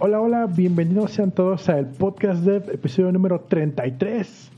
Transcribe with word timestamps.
Hola, 0.00 0.20
hola, 0.20 0.46
bienvenidos 0.46 1.10
sean 1.10 1.32
todos 1.32 1.68
al 1.68 1.88
podcast 1.88 2.44
de 2.44 2.58
episodio 2.72 3.10
número 3.10 3.40
33. 3.40 4.52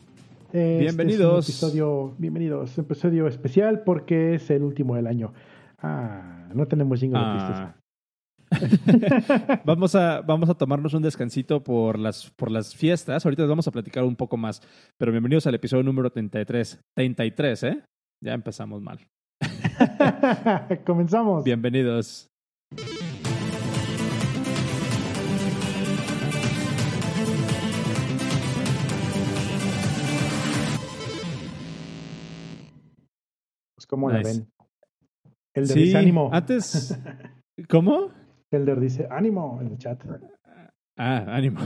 Este 0.53 0.79
bienvenidos. 0.81 1.49
Es 1.49 1.55
episodio, 1.55 2.15
bienvenidos, 2.19 2.77
un 2.77 2.85
episodio 2.85 3.27
especial 3.27 3.81
porque 3.83 4.35
es 4.35 4.51
el 4.51 4.63
último 4.63 4.97
del 4.97 5.07
año. 5.07 5.33
Ah, 5.79 6.47
no 6.53 6.69
tenemos 6.69 7.01
jingle 7.01 7.21
ah. 7.23 7.75
vamos, 9.65 9.95
a, 9.95 10.21
vamos 10.21 10.51
a 10.51 10.55
tomarnos 10.55 10.93
un 10.93 11.03
descansito 11.03 11.63
por 11.65 11.99
las, 11.99 12.31
por 12.37 12.51
las 12.51 12.77
fiestas. 12.77 13.25
Ahorita 13.25 13.41
les 13.41 13.49
vamos 13.49 13.67
a 13.67 13.71
platicar 13.71 14.05
un 14.05 14.17
poco 14.17 14.37
más. 14.37 14.61
Pero 14.99 15.11
bienvenidos 15.11 15.47
al 15.47 15.55
episodio 15.55 15.85
número 15.85 16.11
33. 16.11 16.83
33, 16.95 17.63
¿eh? 17.63 17.83
Ya 18.23 18.35
empezamos 18.35 18.83
mal. 18.83 18.99
Comenzamos. 20.85 21.45
Bienvenidos. 21.45 22.27
¿Cómo 33.91 34.09
la 34.09 34.23
ven? 34.23 34.49
Elder 35.55 35.77
sí, 35.77 35.83
dice 35.83 35.99
ánimo. 35.99 36.31
Antes. 36.33 36.97
¿Cómo? 37.69 38.13
Elder 38.53 38.79
dice 38.79 39.09
ánimo 39.11 39.59
en 39.61 39.69
el 39.69 39.79
chat. 39.79 40.01
Ah, 40.97 41.25
ánimo. 41.29 41.61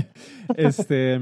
este. 0.56 1.20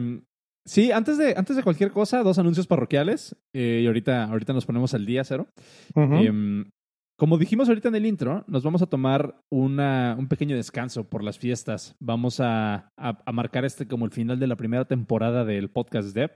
Sí, 0.66 0.92
antes 0.92 1.18
de, 1.18 1.34
antes 1.36 1.56
de 1.56 1.62
cualquier 1.62 1.90
cosa, 1.90 2.22
dos 2.22 2.38
anuncios 2.38 2.66
parroquiales. 2.66 3.36
Eh, 3.54 3.80
y 3.82 3.86
ahorita, 3.86 4.24
ahorita 4.24 4.52
nos 4.52 4.64
ponemos 4.64 4.94
al 4.94 5.04
día 5.04 5.24
cero. 5.24 5.48
Em, 5.94 6.70
como 7.18 7.36
dijimos 7.36 7.68
ahorita 7.68 7.88
en 7.88 7.96
el 7.96 8.06
intro, 8.06 8.44
nos 8.46 8.62
vamos 8.62 8.80
a 8.80 8.86
tomar 8.86 9.40
una, 9.52 10.16
un 10.18 10.28
pequeño 10.28 10.56
descanso 10.56 11.08
por 11.08 11.22
las 11.22 11.38
fiestas. 11.38 11.96
Vamos 12.00 12.40
a, 12.40 12.88
a, 12.96 13.32
marcar 13.32 13.64
este 13.64 13.86
como 13.86 14.06
el 14.06 14.12
final 14.12 14.38
de 14.38 14.46
la 14.46 14.56
primera 14.56 14.86
temporada 14.86 15.44
del 15.44 15.68
podcast 15.68 16.14
Dev. 16.14 16.30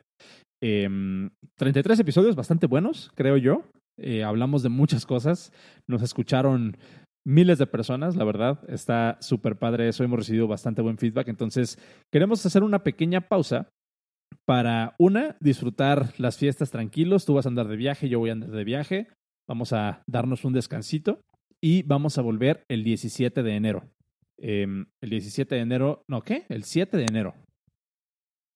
33 0.61 1.98
em, 1.98 2.03
episodios 2.03 2.37
bastante 2.37 2.67
buenos, 2.67 3.11
creo 3.14 3.37
yo. 3.37 3.62
Eh, 3.99 4.25
hablamos 4.25 4.63
de 4.63 4.69
muchas 4.69 5.07
cosas. 5.07 5.53
Nos 5.87 6.03
escucharon 6.03 6.77
miles 7.25 7.59
de 7.59 7.67
personas, 7.67 8.17
la 8.17 8.25
verdad. 8.25 8.61
Está 8.69 9.19
súper 9.21 9.57
padre 9.57 9.89
eso. 9.89 10.05
Hemos 10.05 10.21
recibido 10.21 10.49
bastante 10.49 10.83
buen 10.83 10.99
feedback. 10.99 11.29
Entonces, 11.29 11.79
queremos 12.13 12.45
hacer 12.45 12.63
una 12.63 12.83
pequeña 12.83 13.23
pausa 13.29 13.69
para, 14.47 14.95
una, 14.99 15.37
disfrutar 15.41 16.15
las 16.19 16.39
fiestas 16.39 16.71
tranquilos. 16.71 17.27
Tú 17.27 17.35
vas 17.35 17.47
a 17.47 17.51
andar 17.51 17.69
de 17.69 17.77
viaje, 17.77 18.09
yo 18.09 18.19
voy 18.19 18.31
a 18.31 18.33
andar 18.33 18.51
de 18.51 18.65
viaje. 18.65 19.09
Vamos 19.49 19.73
a 19.73 20.03
darnos 20.07 20.45
un 20.45 20.53
descansito 20.53 21.21
y 21.61 21.83
vamos 21.83 22.19
a 22.19 22.23
volver 22.23 22.65
el 22.69 22.85
17 22.85 23.43
de 23.43 23.57
enero. 23.57 23.85
Em, 24.41 24.87
el 25.03 25.11
17 25.11 25.55
de 25.55 25.61
enero, 25.61 26.05
no, 26.09 26.23
¿qué? 26.23 26.45
El 26.49 26.65
7 26.65 26.97
de 26.97 27.05
enero. 27.05 27.35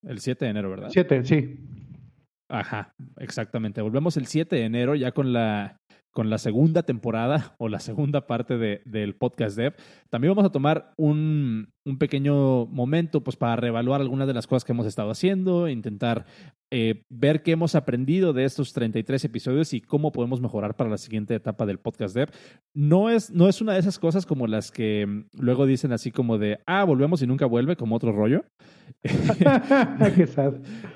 El 0.03 0.19
7 0.19 0.45
de 0.45 0.51
enero, 0.51 0.69
¿verdad? 0.69 0.89
7, 0.91 1.25
sí. 1.25 1.59
Ajá, 2.49 2.93
exactamente. 3.17 3.81
Volvemos 3.81 4.17
el 4.17 4.27
7 4.27 4.55
de 4.55 4.65
enero 4.65 4.95
ya 4.95 5.11
con 5.11 5.33
la, 5.33 5.77
con 6.13 6.29
la 6.29 6.37
segunda 6.37 6.83
temporada 6.83 7.55
o 7.57 7.67
la 7.67 7.79
segunda 7.79 8.27
parte 8.27 8.57
de, 8.57 8.81
del 8.85 9.15
podcast 9.15 9.57
Dev. 9.57 9.75
También 10.09 10.31
vamos 10.35 10.47
a 10.47 10.51
tomar 10.51 10.93
un, 10.95 11.69
un, 11.85 11.97
pequeño 11.97 12.67
momento 12.67 13.23
pues, 13.23 13.35
para 13.35 13.55
reevaluar 13.55 14.01
algunas 14.01 14.27
de 14.27 14.35
las 14.35 14.45
cosas 14.45 14.63
que 14.63 14.73
hemos 14.73 14.85
estado 14.85 15.09
haciendo, 15.09 15.67
intentar 15.67 16.25
eh, 16.71 17.03
ver 17.09 17.41
qué 17.41 17.51
hemos 17.51 17.73
aprendido 17.73 18.31
de 18.33 18.45
estos 18.45 18.73
33 18.73 19.25
episodios 19.25 19.73
y 19.73 19.81
cómo 19.81 20.11
podemos 20.11 20.39
mejorar 20.39 20.75
para 20.75 20.89
la 20.89 20.97
siguiente 20.97 21.33
etapa 21.33 21.65
del 21.65 21.79
podcast 21.79 22.15
Dev. 22.15 22.29
No 22.75 23.09
es, 23.09 23.31
no 23.31 23.49
es 23.49 23.61
una 23.61 23.73
de 23.73 23.79
esas 23.79 23.97
cosas 23.97 24.27
como 24.27 24.45
las 24.45 24.71
que 24.71 25.05
mm, 25.07 25.25
luego 25.39 25.65
dicen 25.65 25.91
así 25.91 26.11
como 26.11 26.37
de, 26.37 26.59
ah, 26.67 26.83
volvemos 26.83 27.23
y 27.23 27.27
nunca 27.27 27.47
vuelve, 27.47 27.75
como 27.75 27.95
otro 27.95 28.11
rollo. 28.11 28.45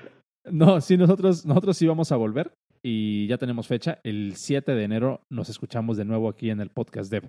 No, 0.52 0.80
sí, 0.80 0.96
nosotros, 0.96 1.44
nosotros 1.46 1.76
sí 1.76 1.86
vamos 1.86 2.12
a 2.12 2.16
volver 2.16 2.52
y 2.82 3.26
ya 3.26 3.38
tenemos 3.38 3.66
fecha. 3.66 4.00
El 4.04 4.34
7 4.36 4.72
de 4.74 4.84
enero 4.84 5.20
nos 5.30 5.48
escuchamos 5.48 5.96
de 5.96 6.04
nuevo 6.04 6.28
aquí 6.28 6.50
en 6.50 6.60
el 6.60 6.70
podcast 6.70 7.10
Dev. 7.10 7.28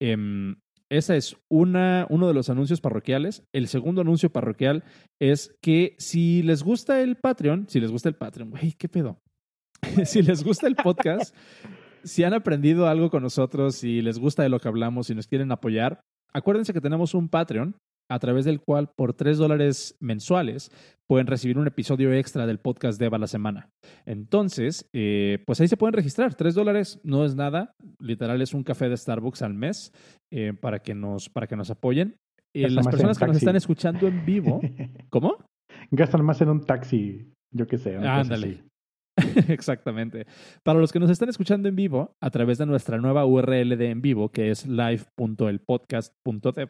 Eh, 0.00 0.54
esa 0.88 1.16
es 1.16 1.36
una, 1.48 2.06
uno 2.10 2.28
de 2.28 2.34
los 2.34 2.48
anuncios 2.48 2.80
parroquiales. 2.80 3.42
El 3.52 3.66
segundo 3.66 4.02
anuncio 4.02 4.30
parroquial 4.30 4.84
es 5.20 5.56
que 5.60 5.96
si 5.98 6.42
les 6.42 6.62
gusta 6.62 7.00
el 7.00 7.16
Patreon, 7.16 7.66
si 7.68 7.80
les 7.80 7.90
gusta 7.90 8.08
el 8.08 8.14
Patreon, 8.14 8.50
güey, 8.50 8.72
¿qué 8.72 8.88
pedo? 8.88 9.18
si 10.04 10.22
les 10.22 10.44
gusta 10.44 10.68
el 10.68 10.76
podcast, 10.76 11.34
si 12.04 12.22
han 12.22 12.34
aprendido 12.34 12.86
algo 12.86 13.10
con 13.10 13.22
nosotros, 13.22 13.76
si 13.76 14.00
les 14.00 14.18
gusta 14.18 14.44
de 14.44 14.48
lo 14.48 14.60
que 14.60 14.68
hablamos, 14.68 15.08
si 15.08 15.14
nos 15.14 15.26
quieren 15.26 15.50
apoyar, 15.50 16.00
acuérdense 16.32 16.72
que 16.72 16.80
tenemos 16.80 17.14
un 17.14 17.28
Patreon 17.28 17.76
a 18.08 18.18
través 18.18 18.44
del 18.44 18.60
cual 18.60 18.90
por 18.96 19.14
tres 19.14 19.38
dólares 19.38 19.96
mensuales 20.00 20.70
pueden 21.06 21.26
recibir 21.26 21.58
un 21.58 21.66
episodio 21.66 22.12
extra 22.12 22.46
del 22.46 22.58
podcast 22.58 23.00
Dev 23.00 23.14
a 23.14 23.18
la 23.18 23.26
semana. 23.26 23.70
Entonces, 24.04 24.88
eh, 24.92 25.42
pues 25.46 25.60
ahí 25.60 25.68
se 25.68 25.76
pueden 25.76 25.94
registrar. 25.94 26.34
Tres 26.34 26.54
dólares 26.54 27.00
no 27.04 27.24
es 27.24 27.36
nada. 27.36 27.74
Literal 28.00 28.42
es 28.42 28.54
un 28.54 28.64
café 28.64 28.88
de 28.88 28.96
Starbucks 28.96 29.42
al 29.42 29.54
mes 29.54 29.92
eh, 30.32 30.52
para, 30.52 30.80
que 30.80 30.94
nos, 30.94 31.28
para 31.28 31.46
que 31.46 31.56
nos 31.56 31.70
apoyen. 31.70 32.16
Eh, 32.54 32.68
las 32.70 32.86
personas 32.86 33.18
que 33.18 33.26
nos 33.26 33.36
están 33.36 33.56
escuchando 33.56 34.08
en 34.08 34.24
vivo, 34.24 34.60
¿cómo? 35.10 35.36
Gastan 35.90 36.24
más 36.24 36.40
en 36.40 36.48
un 36.48 36.64
taxi, 36.64 37.32
yo 37.54 37.66
qué 37.66 37.78
sé. 37.78 37.96
Ándale. 37.96 38.64
Exactamente. 39.48 40.26
Para 40.62 40.78
los 40.78 40.92
que 40.92 41.00
nos 41.00 41.10
están 41.10 41.28
escuchando 41.28 41.68
en 41.68 41.76
vivo, 41.76 42.16
a 42.22 42.30
través 42.30 42.56
de 42.58 42.66
nuestra 42.66 42.98
nueva 42.98 43.26
URL 43.26 43.76
de 43.76 43.90
en 43.90 44.00
vivo, 44.02 44.28
que 44.28 44.50
es 44.50 44.66
live.elpodcast.dev, 44.66 46.68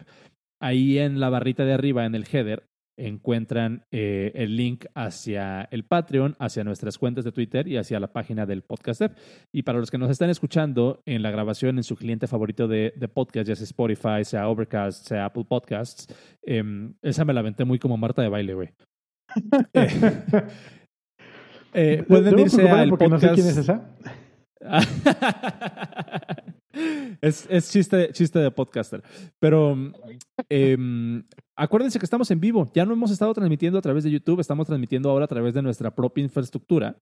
ahí 0.61 0.99
en 0.99 1.21
la 1.21 1.28
barrita 1.28 1.65
de 1.65 1.75
arriba, 1.75 2.06
en 2.06 2.15
el 2.15 2.27
header, 2.31 2.67
encuentran 2.97 3.84
eh, 3.91 4.33
el 4.34 4.56
link 4.56 4.87
hacia 4.94 5.69
el 5.71 5.84
Patreon, 5.84 6.34
hacia 6.39 6.65
nuestras 6.65 6.99
cuentas 6.99 7.25
de 7.25 7.33
Twitter 7.33 7.69
y 7.69 7.77
hacia 7.77 8.00
la 8.00 8.12
página 8.12 8.47
del 8.47 8.62
podcast 8.62 9.03
Y 9.53 9.62
para 9.62 9.78
los 9.78 9.91
que 9.91 9.99
nos 9.99 10.11
están 10.11 10.31
escuchando 10.31 11.03
en 11.05 11.22
la 11.22 11.31
grabación 11.31 11.77
en 11.77 11.84
su 11.84 11.97
cliente 11.97 12.27
favorito 12.27 12.69
de, 12.69 12.93
podcast, 13.12 13.49
ya 13.49 13.55
sea 13.55 13.65
Spotify, 13.65 14.25
sea 14.25 14.49
Overcast, 14.49 15.06
sea 15.06 15.27
Apple 15.27 15.44
Podcasts, 15.49 16.09
em, 16.43 16.94
esa 17.03 17.25
me 17.25 17.33
la 17.33 17.41
aventé 17.41 17.65
muy 17.65 17.78
como 17.78 17.97
Marta 17.97 18.23
de 18.23 18.28
baile, 18.28 18.55
güey. 18.55 18.71
Eh, 21.75 21.99
eh, 21.99 22.03
pueden 22.09 22.38
irse 22.38 22.67
al 22.71 22.88
podcast. 22.88 23.11
No 23.11 23.19
sé 23.21 23.31
quién 23.33 23.47
es 23.49 23.59
esa. 23.59 23.94
es, 27.20 27.47
es 27.48 27.70
chiste, 27.70 28.10
chiste 28.12 28.38
de 28.38 28.50
podcaster. 28.50 29.03
Pero 29.38 29.76
eh, 30.48 30.76
acuérdense 31.56 31.98
que 31.98 32.04
estamos 32.04 32.31
en 32.31 32.41
vivo. 32.41 32.70
Ya 32.75 32.84
no 32.84 32.92
hemos 32.92 33.10
estado 33.10 33.32
transmitiendo 33.34 33.78
a 33.78 33.82
través 33.82 34.04
de 34.04 34.10
YouTube, 34.10 34.41
estamos 34.41 34.66
transmitiendo 34.66 35.10
ahora 35.10 35.25
a 35.25 35.28
través 35.28 35.54
de 35.54 35.62
nuestra 35.62 35.94
propia 35.94 36.25
infraestructura. 36.25 36.97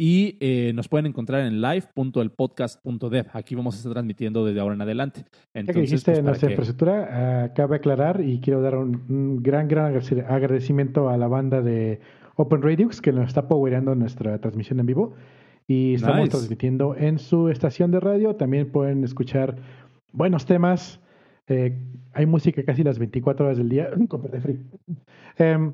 Y 0.00 0.36
eh, 0.40 0.72
nos 0.74 0.88
pueden 0.88 1.06
encontrar 1.06 1.40
en 1.40 1.60
live.elpodcast.dev. 1.60 3.26
Aquí 3.32 3.56
vamos 3.56 3.74
a 3.74 3.78
estar 3.78 3.92
transmitiendo 3.92 4.44
desde 4.44 4.60
ahora 4.60 4.76
en 4.76 4.82
adelante. 4.82 5.24
Entonces, 5.52 5.74
que 5.74 5.80
dijiste 5.80 6.12
pues, 6.12 6.24
nuestra 6.24 6.50
infraestructura, 6.50 7.48
uh, 7.50 7.54
cabe 7.54 7.76
aclarar 7.76 8.20
y 8.20 8.40
quiero 8.40 8.62
dar 8.62 8.76
un, 8.76 9.42
gran, 9.42 9.66
gran 9.66 10.00
agradecimiento 10.28 11.08
a 11.08 11.16
la 11.16 11.26
banda 11.26 11.62
de 11.62 12.00
Open 12.36 12.62
Radiox 12.62 13.00
que 13.00 13.12
nos 13.12 13.26
está 13.26 13.48
powereando 13.48 13.96
nuestra 13.96 14.38
transmisión 14.40 14.78
en 14.78 14.86
vivo 14.86 15.14
y 15.68 15.94
estamos 15.94 16.30
transmitiendo 16.30 16.96
en 16.96 17.18
su 17.18 17.50
estación 17.50 17.90
de 17.90 18.00
radio. 18.00 18.34
También 18.34 18.72
pueden 18.72 19.04
escuchar 19.04 19.56
buenos 20.12 20.46
temas. 20.46 20.98
Eh, 21.46 21.78
hay 22.14 22.24
música 22.24 22.62
casi 22.64 22.82
las 22.82 22.98
24 22.98 23.46
horas 23.46 23.58
del 23.58 23.68
día. 23.68 23.90
Eh, 25.40 25.72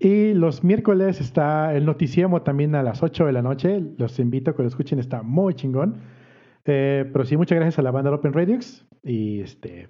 y 0.00 0.34
los 0.34 0.64
miércoles 0.64 1.20
está 1.20 1.72
el 1.76 1.84
noticiemo 1.84 2.42
también 2.42 2.74
a 2.74 2.82
las 2.82 3.04
8 3.04 3.26
de 3.26 3.32
la 3.32 3.40
noche. 3.40 3.80
Los 3.98 4.18
invito 4.18 4.50
a 4.50 4.56
que 4.56 4.62
lo 4.62 4.68
escuchen, 4.68 4.98
está 4.98 5.22
muy 5.22 5.54
chingón. 5.54 6.00
Eh, 6.64 7.08
pero 7.12 7.24
sí, 7.24 7.36
muchas 7.36 7.54
gracias 7.54 7.78
a 7.78 7.82
la 7.82 7.92
banda 7.92 8.10
Open 8.10 8.32
Radiox 8.32 8.84
y 9.04 9.40
este 9.40 9.88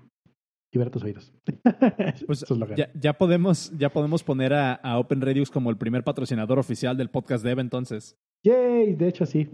y 0.70 0.78
ver 0.78 0.90
tus 0.90 1.02
oídos. 1.02 1.32
pues 2.26 2.44
ya, 2.76 2.90
ya, 2.92 3.14
podemos, 3.14 3.72
ya 3.78 3.88
podemos 3.88 4.22
poner 4.22 4.52
a, 4.52 4.74
a 4.74 4.98
Open 4.98 5.22
Radiox 5.22 5.50
como 5.50 5.70
el 5.70 5.78
primer 5.78 6.04
patrocinador 6.04 6.58
oficial 6.58 6.94
del 6.98 7.08
podcast 7.08 7.42
Dev 7.42 7.58
entonces. 7.58 8.18
Yay, 8.44 8.94
de 8.94 9.08
hecho 9.08 9.26
sí. 9.26 9.48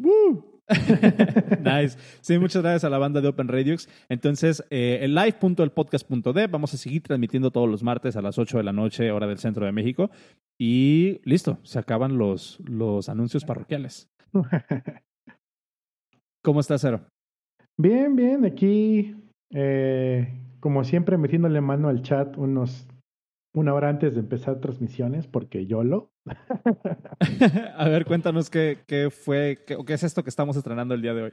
nice. 1.61 1.99
Sí, 2.21 2.39
muchas 2.39 2.63
gracias 2.63 2.85
a 2.85 2.91
la 2.91 2.99
banda 2.99 3.21
de 3.21 3.29
Open 3.29 3.49
Radiox. 3.49 3.89
Entonces, 4.09 4.65
eh, 4.71 5.01
el 5.03 5.15
live.elpodcast.dev 5.15 6.51
vamos 6.51 6.75
a 6.75 6.77
seguir 6.77 7.03
transmitiendo 7.03 7.51
todos 7.51 7.69
los 7.69 7.83
martes 7.83 8.17
a 8.17 8.23
las 8.23 8.39
8 8.39 8.59
de 8.59 8.65
la 8.65 8.73
noche, 8.73 9.11
hora 9.11 9.27
del 9.27 9.39
centro 9.39 9.67
de 9.67 9.73
México. 9.73 10.11
Y 10.59 11.21
listo, 11.25 11.59
se 11.63 11.79
acaban 11.79 12.19
los, 12.19 12.61
los 12.65 13.09
anuncios 13.09 13.45
parroquiales. 13.45 14.09
¿Cómo 16.43 16.61
estás, 16.61 16.81
Cero? 16.83 17.07
Bien, 17.77 18.17
bien. 18.17 18.45
Aquí, 18.45 19.17
eh, 19.53 20.41
como 20.61 20.85
siempre, 20.85 21.19
metiéndole 21.19 21.61
mano 21.61 21.89
al 21.89 22.03
chat 22.03 22.37
unos 22.37 22.87
una 23.55 23.73
hora 23.73 23.89
antes 23.89 24.15
de 24.15 24.21
empezar 24.21 24.61
transmisiones 24.61 25.27
porque 25.27 25.67
yo 25.67 25.85
lo. 25.85 26.11
a 27.77 27.89
ver, 27.89 28.05
cuéntanos 28.05 28.51
qué, 28.51 28.79
qué 28.87 29.11
fue, 29.11 29.59
qué, 29.67 29.77
qué, 29.87 29.95
es 29.95 30.03
esto 30.03 30.23
que 30.23 30.31
estamos 30.31 30.57
estrenando 30.57 30.95
el 30.95 31.03
día 31.03 31.15
de 31.15 31.23
hoy. 31.23 31.33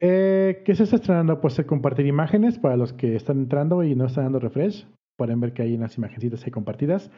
Eh, 0.00 0.62
¿Qué 0.64 0.74
se 0.74 0.84
está 0.84 0.96
estrenando? 0.96 1.40
Pues 1.40 1.60
compartir 1.66 2.06
imágenes 2.06 2.58
para 2.58 2.76
los 2.76 2.92
que 2.92 3.16
están 3.16 3.38
entrando 3.38 3.84
y 3.84 3.94
no 3.94 4.06
están 4.06 4.24
dando 4.24 4.38
refresh. 4.38 4.86
Pueden 5.16 5.40
ver 5.40 5.52
que 5.52 5.62
hay 5.62 5.74
unas 5.74 5.98
imagencitas 5.98 6.44
ahí 6.44 6.50
compartidas. 6.50 7.10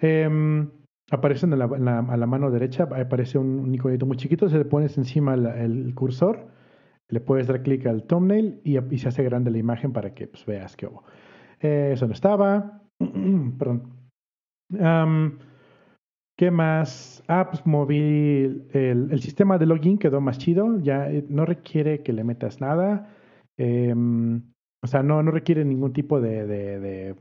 Eh, 0.00 0.28
aparecen 1.10 1.52
a 1.52 1.56
la, 1.56 1.64
a 1.66 2.16
la, 2.16 2.26
mano 2.26 2.50
derecha, 2.50 2.84
aparece 2.84 3.38
un, 3.38 3.74
iconito 3.74 4.06
muy 4.06 4.16
chiquito, 4.16 4.48
se 4.48 4.58
le 4.58 4.64
pones 4.64 4.96
encima 4.98 5.34
el 5.34 5.94
cursor, 5.94 6.48
le 7.08 7.20
puedes 7.20 7.46
dar 7.46 7.62
clic 7.62 7.86
al 7.86 8.04
thumbnail 8.04 8.60
y, 8.64 8.78
y, 8.78 8.98
se 8.98 9.08
hace 9.08 9.22
grande 9.22 9.50
la 9.50 9.58
imagen 9.58 9.92
para 9.92 10.14
que 10.14 10.26
pues, 10.26 10.44
veas 10.46 10.76
que 10.76 10.86
hubo. 10.86 11.04
Eh, 11.60 11.90
eso 11.92 12.06
no 12.06 12.12
estaba. 12.12 12.82
Perdón. 13.58 13.92
¿Qué 16.36 16.50
más? 16.50 17.22
Ah, 17.28 17.48
pues 17.50 17.64
moví 17.66 18.68
el, 18.72 19.20
sistema 19.22 19.56
de 19.58 19.66
login, 19.66 19.98
quedó 19.98 20.20
más 20.20 20.38
chido. 20.38 20.78
Ya 20.80 21.10
eh, 21.10 21.24
no 21.28 21.46
requiere 21.46 22.02
que 22.02 22.12
le 22.12 22.24
metas 22.24 22.60
nada. 22.60 23.14
Em, 23.56 24.42
o 24.82 24.86
sea, 24.86 25.02
no, 25.02 25.22
no 25.22 25.30
requiere 25.30 25.64
ningún 25.64 25.92
tipo 25.94 26.20
de, 26.20 26.46
de 26.46 27.16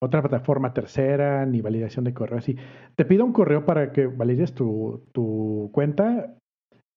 otra 0.00 0.22
plataforma 0.22 0.72
tercera, 0.72 1.44
ni 1.46 1.60
validación 1.60 2.04
de 2.04 2.14
correo 2.14 2.38
así. 2.38 2.56
Te 2.96 3.04
pido 3.04 3.24
un 3.24 3.32
correo 3.32 3.64
para 3.64 3.92
que 3.92 4.06
valides 4.06 4.54
tu, 4.54 5.04
tu 5.12 5.70
cuenta, 5.72 6.36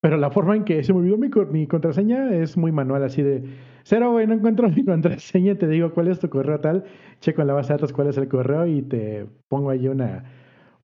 pero 0.02 0.18
la 0.18 0.32
forma 0.32 0.56
en 0.56 0.64
que 0.66 0.84
se 0.84 0.94
me 0.94 1.00
olvidó 1.00 1.18
mi, 1.18 1.30
mi 1.52 1.68
contraseña 1.68 2.34
es 2.36 2.58
muy 2.58 2.72
manual, 2.72 3.04
así 3.04 3.22
de 3.24 3.44
cero, 3.84 4.12
güey, 4.12 4.28
no 4.28 4.34
encuentro 4.34 4.70
mi 4.70 4.86
contraseña, 4.86 5.56
te 5.56 5.68
digo 5.68 5.94
cuál 5.94 6.08
es 6.08 6.20
tu 6.20 6.30
correo 6.30 6.60
tal, 6.60 6.86
checo 7.20 7.42
en 7.42 7.48
la 7.48 7.54
base 7.54 7.70
de 7.70 7.76
datos 7.76 7.94
cuál 7.94 8.08
es 8.08 8.18
el 8.18 8.28
correo 8.28 8.68
y 8.68 8.82
te 8.84 9.28
pongo 9.48 9.70
ahí 9.72 9.88
una, 9.88 10.24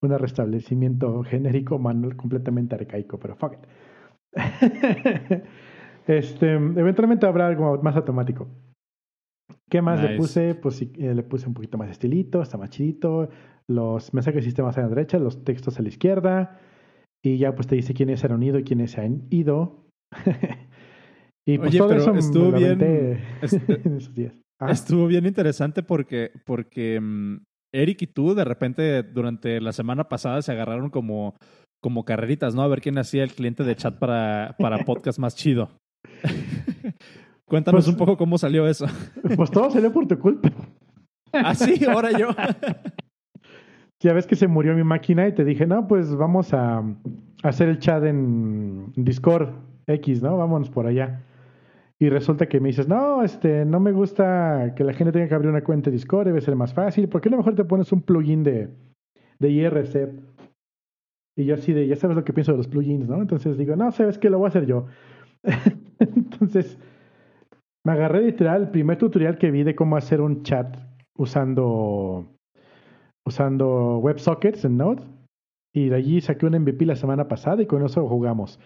un 0.01 0.17
restablecimiento 0.17 1.23
genérico 1.23 1.79
manual 1.79 2.15
completamente 2.15 2.75
arcaico, 2.75 3.19
pero 3.19 3.35
fuck 3.35 3.53
it. 3.53 3.59
este, 6.07 6.53
eventualmente 6.53 7.25
habrá 7.25 7.47
algo 7.47 7.81
más 7.81 7.95
automático. 7.95 8.47
¿Qué 9.69 9.81
más 9.81 10.01
le 10.01 10.17
puse? 10.17 10.55
Pues 10.55 10.81
eh, 10.81 11.13
le 11.13 11.23
puse 11.23 11.47
un 11.47 11.53
poquito 11.53 11.77
más 11.77 11.87
de 11.87 11.93
estilito, 11.93 12.41
está 12.41 12.57
más 12.57 12.69
chidito. 12.69 13.29
Los 13.67 14.13
mensajes 14.13 14.41
de 14.41 14.45
sistemas 14.45 14.77
a 14.77 14.81
la 14.81 14.89
derecha, 14.89 15.19
los 15.19 15.43
textos 15.43 15.77
a 15.77 15.81
la 15.81 15.89
izquierda. 15.89 16.59
Y 17.21 17.37
ya 17.37 17.53
pues 17.53 17.67
te 17.67 17.75
dice 17.75 17.93
quiénes 17.93 18.21
se 18.21 18.27
han 18.27 18.33
unido 18.33 18.59
y 18.59 18.63
quiénes 18.63 18.91
se 18.91 19.01
han 19.01 19.27
ido. 19.29 19.87
y 21.45 21.57
pues 21.57 21.69
Oye, 21.69 21.77
todo 21.77 21.89
pero 21.89 22.01
eso 22.01 22.15
estuvo 22.15 22.51
bien. 22.51 22.81
en 23.41 23.97
esos 23.97 24.13
días. 24.13 24.41
Estuvo 24.69 25.05
bien 25.05 25.25
interesante 25.25 25.83
porque, 25.83 26.31
porque 26.45 26.99
mm, 26.99 27.37
Eric 27.73 28.01
y 28.01 28.07
tú 28.07 28.33
de 28.33 28.43
repente 28.43 29.03
durante 29.03 29.61
la 29.61 29.71
semana 29.71 30.09
pasada 30.09 30.41
se 30.41 30.51
agarraron 30.51 30.89
como, 30.89 31.35
como 31.81 32.05
carreritas, 32.05 32.55
¿no? 32.55 32.61
A 32.61 32.67
ver 32.67 32.81
quién 32.81 32.97
hacía 32.97 33.23
el 33.23 33.33
cliente 33.33 33.63
de 33.63 33.75
chat 33.75 33.97
para, 33.97 34.55
para 34.59 34.79
podcast 34.85 35.19
más 35.19 35.35
chido. 35.35 35.69
Cuéntanos 37.45 37.85
pues, 37.85 37.93
un 37.93 37.97
poco 37.97 38.17
cómo 38.17 38.37
salió 38.37 38.67
eso. 38.67 38.87
Pues 39.35 39.49
todo 39.51 39.71
salió 39.71 39.91
por 39.91 40.07
tu 40.07 40.19
culpa. 40.19 40.51
Ah, 41.31 41.55
sí, 41.55 41.83
ahora 41.85 42.17
yo. 42.17 42.29
Ya 43.99 44.13
ves 44.13 44.27
que 44.27 44.35
se 44.35 44.47
murió 44.47 44.75
mi 44.75 44.83
máquina 44.83 45.27
y 45.27 45.31
te 45.31 45.43
dije, 45.43 45.65
no, 45.65 45.87
pues 45.87 46.15
vamos 46.15 46.53
a 46.53 46.83
hacer 47.41 47.67
el 47.67 47.79
chat 47.79 48.03
en 48.03 48.93
Discord 48.95 49.55
X, 49.87 50.21
¿no? 50.21 50.37
Vámonos 50.37 50.69
por 50.69 50.85
allá. 50.85 51.23
Y 51.99 52.09
resulta 52.09 52.47
que 52.47 52.59
me 52.59 52.69
dices, 52.69 52.87
no, 52.87 53.23
este, 53.23 53.65
no 53.65 53.79
me 53.79 53.91
gusta 53.91 54.73
que 54.75 54.83
la 54.83 54.93
gente 54.93 55.11
tenga 55.11 55.27
que 55.27 55.35
abrir 55.35 55.49
una 55.49 55.63
cuenta 55.63 55.89
de 55.89 55.95
Discord, 55.95 56.27
debe 56.27 56.41
ser 56.41 56.55
más 56.55 56.73
fácil. 56.73 57.09
¿Por 57.09 57.21
qué 57.21 57.29
a 57.29 57.31
lo 57.31 57.37
mejor 57.37 57.55
te 57.55 57.65
pones 57.65 57.91
un 57.91 58.01
plugin 58.01 58.43
de, 58.43 58.69
de 59.39 59.49
IRC? 59.49 60.13
Y 61.37 61.45
yo 61.45 61.55
así 61.55 61.73
de, 61.73 61.87
ya 61.87 61.95
sabes 61.95 62.15
lo 62.15 62.23
que 62.23 62.33
pienso 62.33 62.51
de 62.51 62.57
los 62.57 62.67
plugins, 62.67 63.07
¿no? 63.07 63.21
Entonces 63.21 63.57
digo, 63.57 63.75
no, 63.75 63.91
sabes 63.91 64.17
que 64.19 64.29
lo 64.29 64.37
voy 64.37 64.45
a 64.45 64.49
hacer 64.49 64.65
yo. 64.65 64.85
Entonces 65.99 66.77
me 67.83 67.93
agarré 67.93 68.21
literal 68.21 68.63
el 68.63 68.69
primer 68.69 68.97
tutorial 68.97 69.37
que 69.37 69.49
vi 69.49 69.63
de 69.63 69.75
cómo 69.75 69.97
hacer 69.97 70.21
un 70.21 70.43
chat 70.43 70.77
usando, 71.17 72.25
usando 73.25 73.99
WebSockets 73.99 74.65
en 74.65 74.77
Node. 74.77 75.03
Y 75.73 75.89
de 75.89 75.95
allí 75.95 76.21
saqué 76.21 76.45
un 76.45 76.59
MVP 76.59 76.85
la 76.85 76.95
semana 76.95 77.27
pasada 77.27 77.61
y 77.61 77.65
con 77.65 77.83
eso 77.85 78.07
jugamos. 78.07 78.59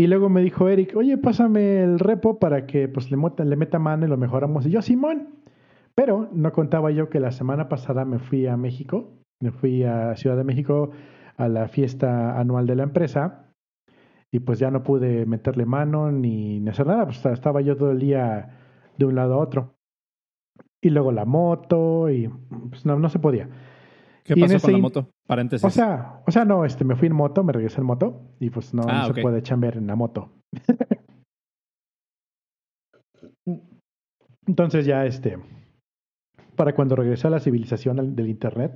Y 0.00 0.06
luego 0.06 0.30
me 0.30 0.40
dijo 0.40 0.66
Eric, 0.66 0.96
oye, 0.96 1.18
pásame 1.18 1.82
el 1.82 1.98
repo 1.98 2.38
para 2.38 2.64
que 2.64 2.88
pues, 2.88 3.10
le, 3.10 3.18
le 3.18 3.56
meta 3.56 3.78
mano 3.78 4.06
y 4.06 4.08
lo 4.08 4.16
mejoramos. 4.16 4.64
Y 4.64 4.70
yo, 4.70 4.80
Simón. 4.80 5.28
Pero 5.94 6.30
no 6.32 6.52
contaba 6.52 6.90
yo 6.90 7.10
que 7.10 7.20
la 7.20 7.32
semana 7.32 7.68
pasada 7.68 8.06
me 8.06 8.18
fui 8.18 8.46
a 8.46 8.56
México, 8.56 9.10
me 9.42 9.50
fui 9.50 9.84
a 9.84 10.16
Ciudad 10.16 10.38
de 10.38 10.44
México 10.44 10.90
a 11.36 11.48
la 11.48 11.68
fiesta 11.68 12.40
anual 12.40 12.66
de 12.66 12.76
la 12.76 12.84
empresa 12.84 13.52
y 14.32 14.38
pues 14.38 14.58
ya 14.58 14.70
no 14.70 14.82
pude 14.84 15.26
meterle 15.26 15.66
mano 15.66 16.10
ni, 16.10 16.66
hacer 16.66 16.86
nada, 16.86 17.04
pues 17.04 17.22
estaba 17.26 17.60
yo 17.60 17.76
todo 17.76 17.90
el 17.90 17.98
día 17.98 18.56
de 18.96 19.04
un 19.04 19.14
lado 19.14 19.34
a 19.34 19.36
otro. 19.36 19.74
Y 20.80 20.88
luego 20.88 21.12
la 21.12 21.26
moto 21.26 22.08
y 22.08 22.26
pues 22.70 22.86
no, 22.86 22.98
no 22.98 23.10
se 23.10 23.18
podía. 23.18 23.50
¿Qué 24.24 24.34
pasó 24.34 24.60
con 24.60 24.72
la 24.72 24.78
moto? 24.78 25.08
Paréntesis. 25.30 25.64
O 25.64 25.70
sea, 25.70 26.24
o 26.26 26.32
sea, 26.32 26.44
no, 26.44 26.64
este, 26.64 26.84
me 26.84 26.96
fui 26.96 27.06
en 27.06 27.14
moto, 27.14 27.44
me 27.44 27.52
regresé 27.52 27.80
en 27.80 27.86
moto 27.86 28.20
y 28.40 28.50
pues 28.50 28.74
no, 28.74 28.82
ah, 28.88 29.06
se 29.06 29.22
puede 29.22 29.40
chamber 29.42 29.76
en 29.76 29.86
la 29.86 29.94
moto. 29.94 30.32
Entonces 34.44 34.86
ya 34.86 35.06
este, 35.06 35.38
para 36.56 36.74
cuando 36.74 36.96
regresé 36.96 37.28
a 37.28 37.30
la 37.30 37.38
civilización 37.38 38.16
del 38.16 38.28
internet, 38.28 38.72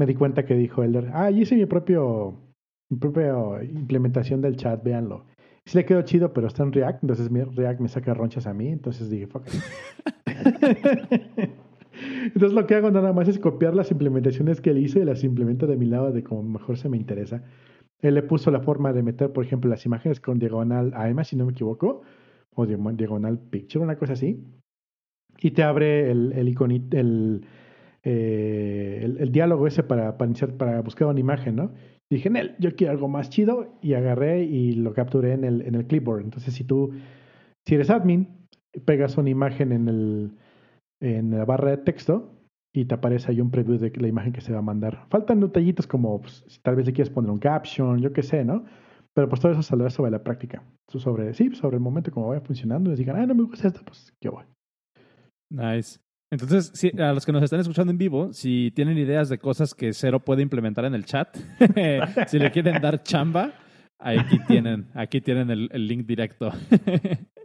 me 0.00 0.06
di 0.06 0.14
cuenta 0.14 0.46
que 0.46 0.54
dijo 0.54 0.82
Elder, 0.82 1.10
ah, 1.12 1.30
hice 1.30 1.56
mi 1.56 1.66
propio 1.66 2.38
mi 2.90 2.96
propia 2.96 3.62
implementación 3.62 4.40
del 4.40 4.56
chat, 4.56 4.82
véanlo. 4.82 5.26
Sí 5.66 5.76
le 5.76 5.84
quedó 5.84 6.00
chido, 6.00 6.32
pero 6.32 6.46
está 6.46 6.62
en 6.62 6.72
React, 6.72 7.04
entonces 7.04 7.30
mi 7.30 7.42
React 7.42 7.80
me 7.80 7.88
saca 7.88 8.14
ronchas 8.14 8.46
a 8.46 8.54
mí, 8.54 8.68
entonces 8.68 9.10
dije, 9.10 9.26
fuck. 9.26 9.44
entonces 12.26 12.52
lo 12.52 12.66
que 12.66 12.74
hago 12.74 12.90
nada 12.90 13.12
más 13.12 13.28
es 13.28 13.38
copiar 13.38 13.74
las 13.74 13.90
implementaciones 13.90 14.60
que 14.60 14.70
él 14.70 14.78
hizo 14.78 14.98
y 14.98 15.04
las 15.04 15.24
implemento 15.24 15.66
de 15.66 15.76
mi 15.76 15.86
lado 15.86 16.12
de 16.12 16.22
como 16.22 16.42
mejor 16.42 16.76
se 16.76 16.88
me 16.88 16.96
interesa. 16.96 17.42
Él 18.00 18.14
le 18.14 18.22
puso 18.22 18.50
la 18.50 18.60
forma 18.60 18.92
de 18.92 19.02
meter, 19.02 19.32
por 19.32 19.44
ejemplo, 19.44 19.70
las 19.70 19.86
imágenes 19.86 20.20
con 20.20 20.38
diagonal 20.38 20.92
AEMA, 20.94 21.24
si 21.24 21.36
no 21.36 21.46
me 21.46 21.52
equivoco, 21.52 22.02
o 22.54 22.66
diagonal 22.66 23.38
picture, 23.38 23.84
una 23.84 23.96
cosa 23.96 24.14
así. 24.14 24.44
Y 25.38 25.52
te 25.52 25.62
abre 25.62 26.10
el, 26.10 26.32
el 26.32 26.48
iconito, 26.48 26.96
el, 26.96 27.46
eh, 28.02 29.00
el, 29.18 29.30
diálogo 29.30 29.66
ese 29.66 29.84
para, 29.84 30.18
para, 30.18 30.28
iniciar, 30.28 30.56
para 30.56 30.80
buscar 30.82 31.08
una 31.08 31.20
imagen, 31.20 31.56
¿no? 31.56 31.72
dije, 32.10 32.28
Nel, 32.28 32.54
yo 32.58 32.74
quiero 32.74 32.92
algo 32.92 33.08
más 33.08 33.30
chido 33.30 33.78
y 33.80 33.94
agarré 33.94 34.42
y 34.44 34.72
lo 34.72 34.92
capturé 34.92 35.32
en 35.32 35.44
el, 35.44 35.62
en 35.62 35.74
el 35.74 35.86
clipboard. 35.86 36.22
Entonces, 36.22 36.52
si 36.52 36.64
tú, 36.64 36.92
si 37.66 37.74
eres 37.74 37.88
admin, 37.88 38.28
pegas 38.84 39.16
una 39.16 39.30
imagen 39.30 39.72
en, 39.72 39.88
el, 39.88 40.32
en 41.02 41.36
la 41.36 41.44
barra 41.44 41.70
de 41.70 41.78
texto 41.78 42.30
y 42.72 42.86
te 42.86 42.94
aparece 42.94 43.30
ahí 43.30 43.40
un 43.40 43.50
preview 43.50 43.76
de 43.76 43.92
la 43.96 44.08
imagen 44.08 44.32
que 44.32 44.40
se 44.40 44.52
va 44.52 44.60
a 44.60 44.62
mandar. 44.62 45.06
Faltan 45.10 45.40
detallitos 45.40 45.86
como 45.86 46.20
pues, 46.22 46.44
si 46.48 46.60
tal 46.60 46.76
vez 46.76 46.86
le 46.86 46.92
quieres 46.92 47.12
poner 47.12 47.30
un 47.30 47.38
caption, 47.38 47.98
yo 48.00 48.12
qué 48.12 48.22
sé, 48.22 48.44
¿no? 48.44 48.64
Pero 49.14 49.28
pues 49.28 49.40
todo 49.42 49.52
eso 49.52 49.62
saldrá 49.62 49.90
sobre 49.90 50.10
la 50.10 50.22
práctica. 50.22 50.62
Sobre, 50.88 51.34
sí, 51.34 51.54
sobre 51.54 51.76
el 51.76 51.82
momento 51.82 52.10
como 52.10 52.28
vaya 52.28 52.40
funcionando. 52.40 52.92
Y 52.92 52.96
digan, 52.96 53.16
ah, 53.16 53.26
no 53.26 53.34
me 53.34 53.42
gusta 53.42 53.68
esto, 53.68 53.82
pues 53.84 54.14
qué 54.20 54.30
voy. 54.30 54.44
Nice. 55.50 55.98
Entonces, 56.30 56.72
a 56.98 57.12
los 57.12 57.26
que 57.26 57.32
nos 57.32 57.42
están 57.42 57.60
escuchando 57.60 57.90
en 57.90 57.98
vivo, 57.98 58.32
si 58.32 58.70
tienen 58.74 58.96
ideas 58.96 59.28
de 59.28 59.36
cosas 59.36 59.74
que 59.74 59.92
Cero 59.92 60.20
puede 60.20 60.40
implementar 60.40 60.86
en 60.86 60.94
el 60.94 61.04
chat, 61.04 61.36
si 62.26 62.38
le 62.38 62.50
quieren 62.50 62.80
dar 62.80 63.02
chamba, 63.02 63.52
aquí 63.98 64.38
tienen, 64.46 64.88
aquí 64.94 65.20
tienen 65.20 65.50
el, 65.50 65.86
link 65.86 66.06
directo. 66.06 66.50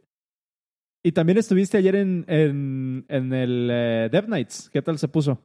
y 1.07 1.13
también 1.13 1.37
estuviste 1.37 1.77
ayer 1.77 1.95
en, 1.95 2.25
en, 2.27 3.05
en 3.07 3.31
el 3.31 3.69
eh, 3.71 4.09
Dev 4.11 4.27
Nights. 4.27 4.69
¿Qué 4.73 4.81
tal 4.81 4.97
se 4.97 5.07
puso? 5.07 5.41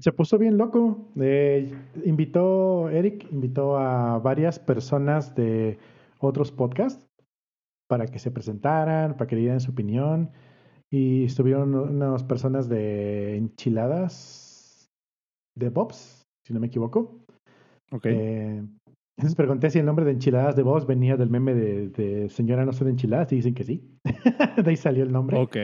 Se 0.00 0.12
puso 0.12 0.38
bien 0.38 0.56
loco. 0.56 1.12
Eh, 1.20 1.70
invitó, 2.06 2.88
Eric 2.88 3.30
invitó 3.30 3.76
a 3.76 4.18
varias 4.18 4.58
personas 4.58 5.34
de 5.34 5.76
otros 6.20 6.50
podcasts 6.50 7.06
para 7.86 8.06
que 8.06 8.18
se 8.18 8.30
presentaran, 8.30 9.18
para 9.18 9.28
que 9.28 9.36
dieran 9.36 9.60
su 9.60 9.72
opinión. 9.72 10.30
Y 10.90 11.24
estuvieron 11.24 11.74
unas 11.74 12.24
personas 12.24 12.70
de 12.70 13.36
enchiladas 13.36 14.90
de 15.54 15.68
Bobs, 15.68 16.22
si 16.46 16.54
no 16.54 16.60
me 16.60 16.68
equivoco. 16.68 17.20
Ok. 17.92 18.06
Eh, 18.06 18.62
entonces 19.16 19.36
pregunté 19.36 19.70
si 19.70 19.78
el 19.78 19.86
nombre 19.86 20.04
de 20.04 20.12
enchiladas 20.12 20.56
de 20.56 20.62
Bobs 20.62 20.86
venía 20.86 21.16
del 21.16 21.30
meme 21.30 21.54
de, 21.54 22.28
señora 22.30 22.64
no 22.64 22.72
sé 22.72 22.84
de 22.84 22.90
enchiladas 22.90 23.32
y 23.32 23.36
dicen 23.36 23.54
que 23.54 23.64
sí. 23.64 23.98
de 24.64 24.70
ahí 24.70 24.76
salió 24.76 25.04
el 25.04 25.12
nombre. 25.12 25.38
Ok. 25.38 25.56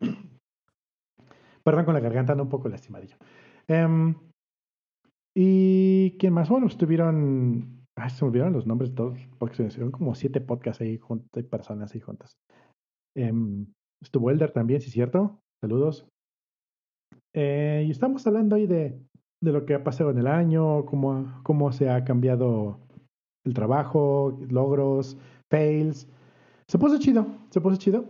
Perdón 1.64 1.84
con 1.84 1.94
la 1.94 2.00
garganta, 2.00 2.34
no 2.36 2.44
un 2.44 2.48
poco 2.48 2.68
lastimadillo. 2.68 3.16
Em, 3.66 4.14
¿Y 5.34 6.16
quién 6.18 6.32
más? 6.32 6.48
Bueno, 6.48 6.68
estuvieron. 6.68 7.84
Ah, 7.98 8.08
se 8.08 8.24
me 8.24 8.28
olvidaron 8.28 8.52
los 8.52 8.66
nombres 8.66 8.90
de 8.90 8.96
todos, 8.96 9.18
porque 9.38 9.68
se 9.68 9.90
como 9.90 10.14
siete 10.14 10.40
podcasts 10.40 10.80
ahí 10.80 10.96
juntos, 10.98 11.44
personas 11.44 11.92
ahí 11.94 12.00
juntas. 12.00 12.36
Um, 13.16 13.66
Estuvo 14.02 14.30
Elder 14.30 14.52
también, 14.52 14.80
sí, 14.80 14.90
cierto. 14.90 15.40
Saludos. 15.60 16.06
Eh, 17.34 17.84
y 17.86 17.90
estamos 17.90 18.26
hablando 18.26 18.56
ahí 18.56 18.66
de, 18.66 19.00
de, 19.40 19.52
lo 19.52 19.66
que 19.66 19.74
ha 19.74 19.84
pasado 19.84 20.10
en 20.10 20.18
el 20.18 20.26
año, 20.26 20.84
cómo, 20.86 21.40
cómo 21.42 21.72
se 21.72 21.90
ha 21.90 22.04
cambiado 22.04 22.80
el 23.44 23.54
trabajo, 23.54 24.38
logros, 24.48 25.16
fails. 25.50 26.08
Se 26.68 26.78
puso 26.78 26.98
chido, 26.98 27.26
se 27.50 27.60
puso 27.60 27.76
chido. 27.76 28.04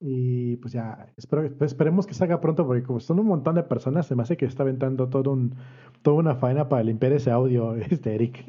Y 0.00 0.56
pues 0.56 0.72
ya, 0.72 1.12
espero, 1.16 1.48
pues 1.56 1.70
esperemos 1.70 2.06
que 2.06 2.14
salga 2.14 2.40
pronto, 2.40 2.66
porque 2.66 2.82
como 2.82 2.98
son 2.98 3.20
un 3.20 3.26
montón 3.26 3.54
de 3.54 3.62
personas, 3.62 4.06
se 4.06 4.16
me 4.16 4.22
hace 4.22 4.36
que 4.36 4.46
está 4.46 4.64
aventando 4.64 5.08
todo 5.08 5.32
un, 5.32 5.54
toda 6.02 6.16
una 6.16 6.34
faena 6.34 6.68
para 6.68 6.82
limpiar 6.82 7.12
ese 7.12 7.30
audio, 7.30 7.74
este 7.90 8.14
Eric. 8.14 8.44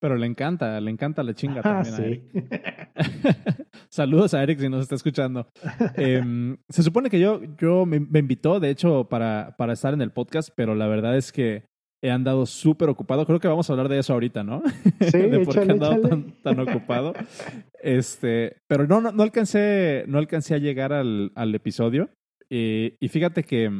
Pero 0.00 0.16
le 0.16 0.26
encanta, 0.26 0.80
le 0.80 0.90
encanta 0.90 1.22
la 1.22 1.34
chinga 1.34 1.60
ah, 1.64 1.82
también 1.82 2.22
Saludos 3.90 4.34
a 4.34 4.42
Eric 4.42 4.60
si 4.60 4.68
nos 4.68 4.82
está 4.82 4.94
escuchando. 4.94 5.48
Em, 5.96 6.56
se 6.68 6.82
supone 6.82 7.10
que 7.10 7.18
yo, 7.18 7.40
yo 7.58 7.84
me, 7.84 7.96
invitó, 7.96 8.60
de 8.60 8.70
hecho, 8.70 9.08
para, 9.08 9.54
para 9.56 9.72
estar 9.72 9.94
en 9.94 10.02
el 10.02 10.12
podcast, 10.12 10.50
pero 10.54 10.74
la 10.74 10.86
verdad 10.86 11.16
es 11.16 11.32
que 11.32 11.64
he 12.00 12.10
andado 12.10 12.46
súper 12.46 12.88
ocupado. 12.88 13.26
Creo 13.26 13.40
que 13.40 13.48
vamos 13.48 13.68
a 13.68 13.72
hablar 13.72 13.88
de 13.88 13.98
eso 13.98 14.12
ahorita, 14.12 14.44
¿no? 14.44 14.62
Sí, 15.00 15.18
de 15.18 15.40
por 15.40 15.54
qué 15.54 15.60
he 15.60 15.72
andado 15.72 16.00
tan, 16.42 16.60
ocupado. 16.60 17.12
Este, 17.82 18.56
pero 18.68 18.86
no, 18.86 19.00
no, 19.00 19.10
no, 19.10 19.22
alcancé, 19.22 20.04
no 20.06 20.18
alcancé 20.18 20.54
a 20.54 20.58
llegar 20.58 20.92
al, 20.92 21.32
al 21.34 21.54
episodio. 21.54 22.10
y 22.50 23.08
fíjate 23.08 23.42
que 23.42 23.70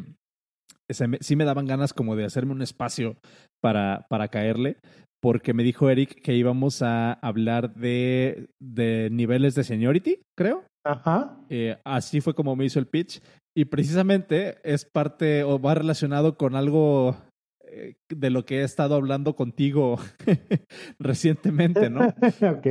sí 1.20 1.36
me 1.36 1.44
daban 1.44 1.66
ganas 1.66 1.92
como 1.92 2.16
de 2.16 2.24
hacerme 2.24 2.52
un 2.52 2.62
espacio 2.62 3.16
para, 3.60 4.06
para 4.08 4.28
caerle, 4.28 4.78
porque 5.20 5.54
me 5.54 5.62
dijo 5.62 5.90
Eric 5.90 6.22
que 6.22 6.34
íbamos 6.34 6.82
a 6.82 7.12
hablar 7.14 7.74
de, 7.74 8.48
de 8.60 9.08
niveles 9.10 9.54
de 9.54 9.64
seniority, 9.64 10.20
creo. 10.36 10.64
Ajá. 10.84 11.36
Eh, 11.50 11.76
así 11.84 12.20
fue 12.20 12.34
como 12.34 12.56
me 12.56 12.64
hizo 12.64 12.78
el 12.78 12.86
pitch. 12.86 13.20
Y 13.56 13.64
precisamente 13.64 14.58
es 14.62 14.84
parte 14.84 15.42
o 15.42 15.60
va 15.60 15.74
relacionado 15.74 16.36
con 16.36 16.54
algo 16.54 17.16
eh, 17.64 17.96
de 18.08 18.30
lo 18.30 18.44
que 18.44 18.60
he 18.60 18.62
estado 18.62 18.94
hablando 18.94 19.34
contigo 19.34 19.98
recientemente, 20.98 21.90
¿no? 21.90 22.06
ok. 22.56 22.66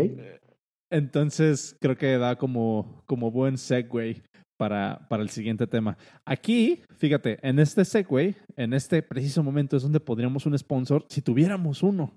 Entonces 0.89 1.75
creo 1.82 1.98
que 1.98 2.18
da 2.18 2.38
como, 2.38 3.04
como 3.06 3.32
buen 3.32 3.58
segue 3.58 4.24
para, 4.58 5.06
para 5.10 5.24
el 5.24 5.30
siguiente 5.30 5.68
tema. 5.68 5.98
Aquí, 6.25 6.82
fíjate, 6.98 7.38
en 7.48 7.60
este 7.60 7.84
segue, 7.84 8.36
en 8.56 8.74
este 8.74 9.04
preciso 9.04 9.44
momento 9.44 9.75
es 9.75 9.84
donde 9.84 10.00
podríamos 10.00 10.46
un 10.46 10.58
sponsor 10.58 11.06
si 11.10 11.22
tuviéramos 11.22 11.84
uno. 11.84 12.16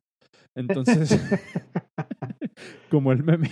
Entonces, 0.57 1.19
como 2.91 3.13
el 3.13 3.23
meme. 3.23 3.51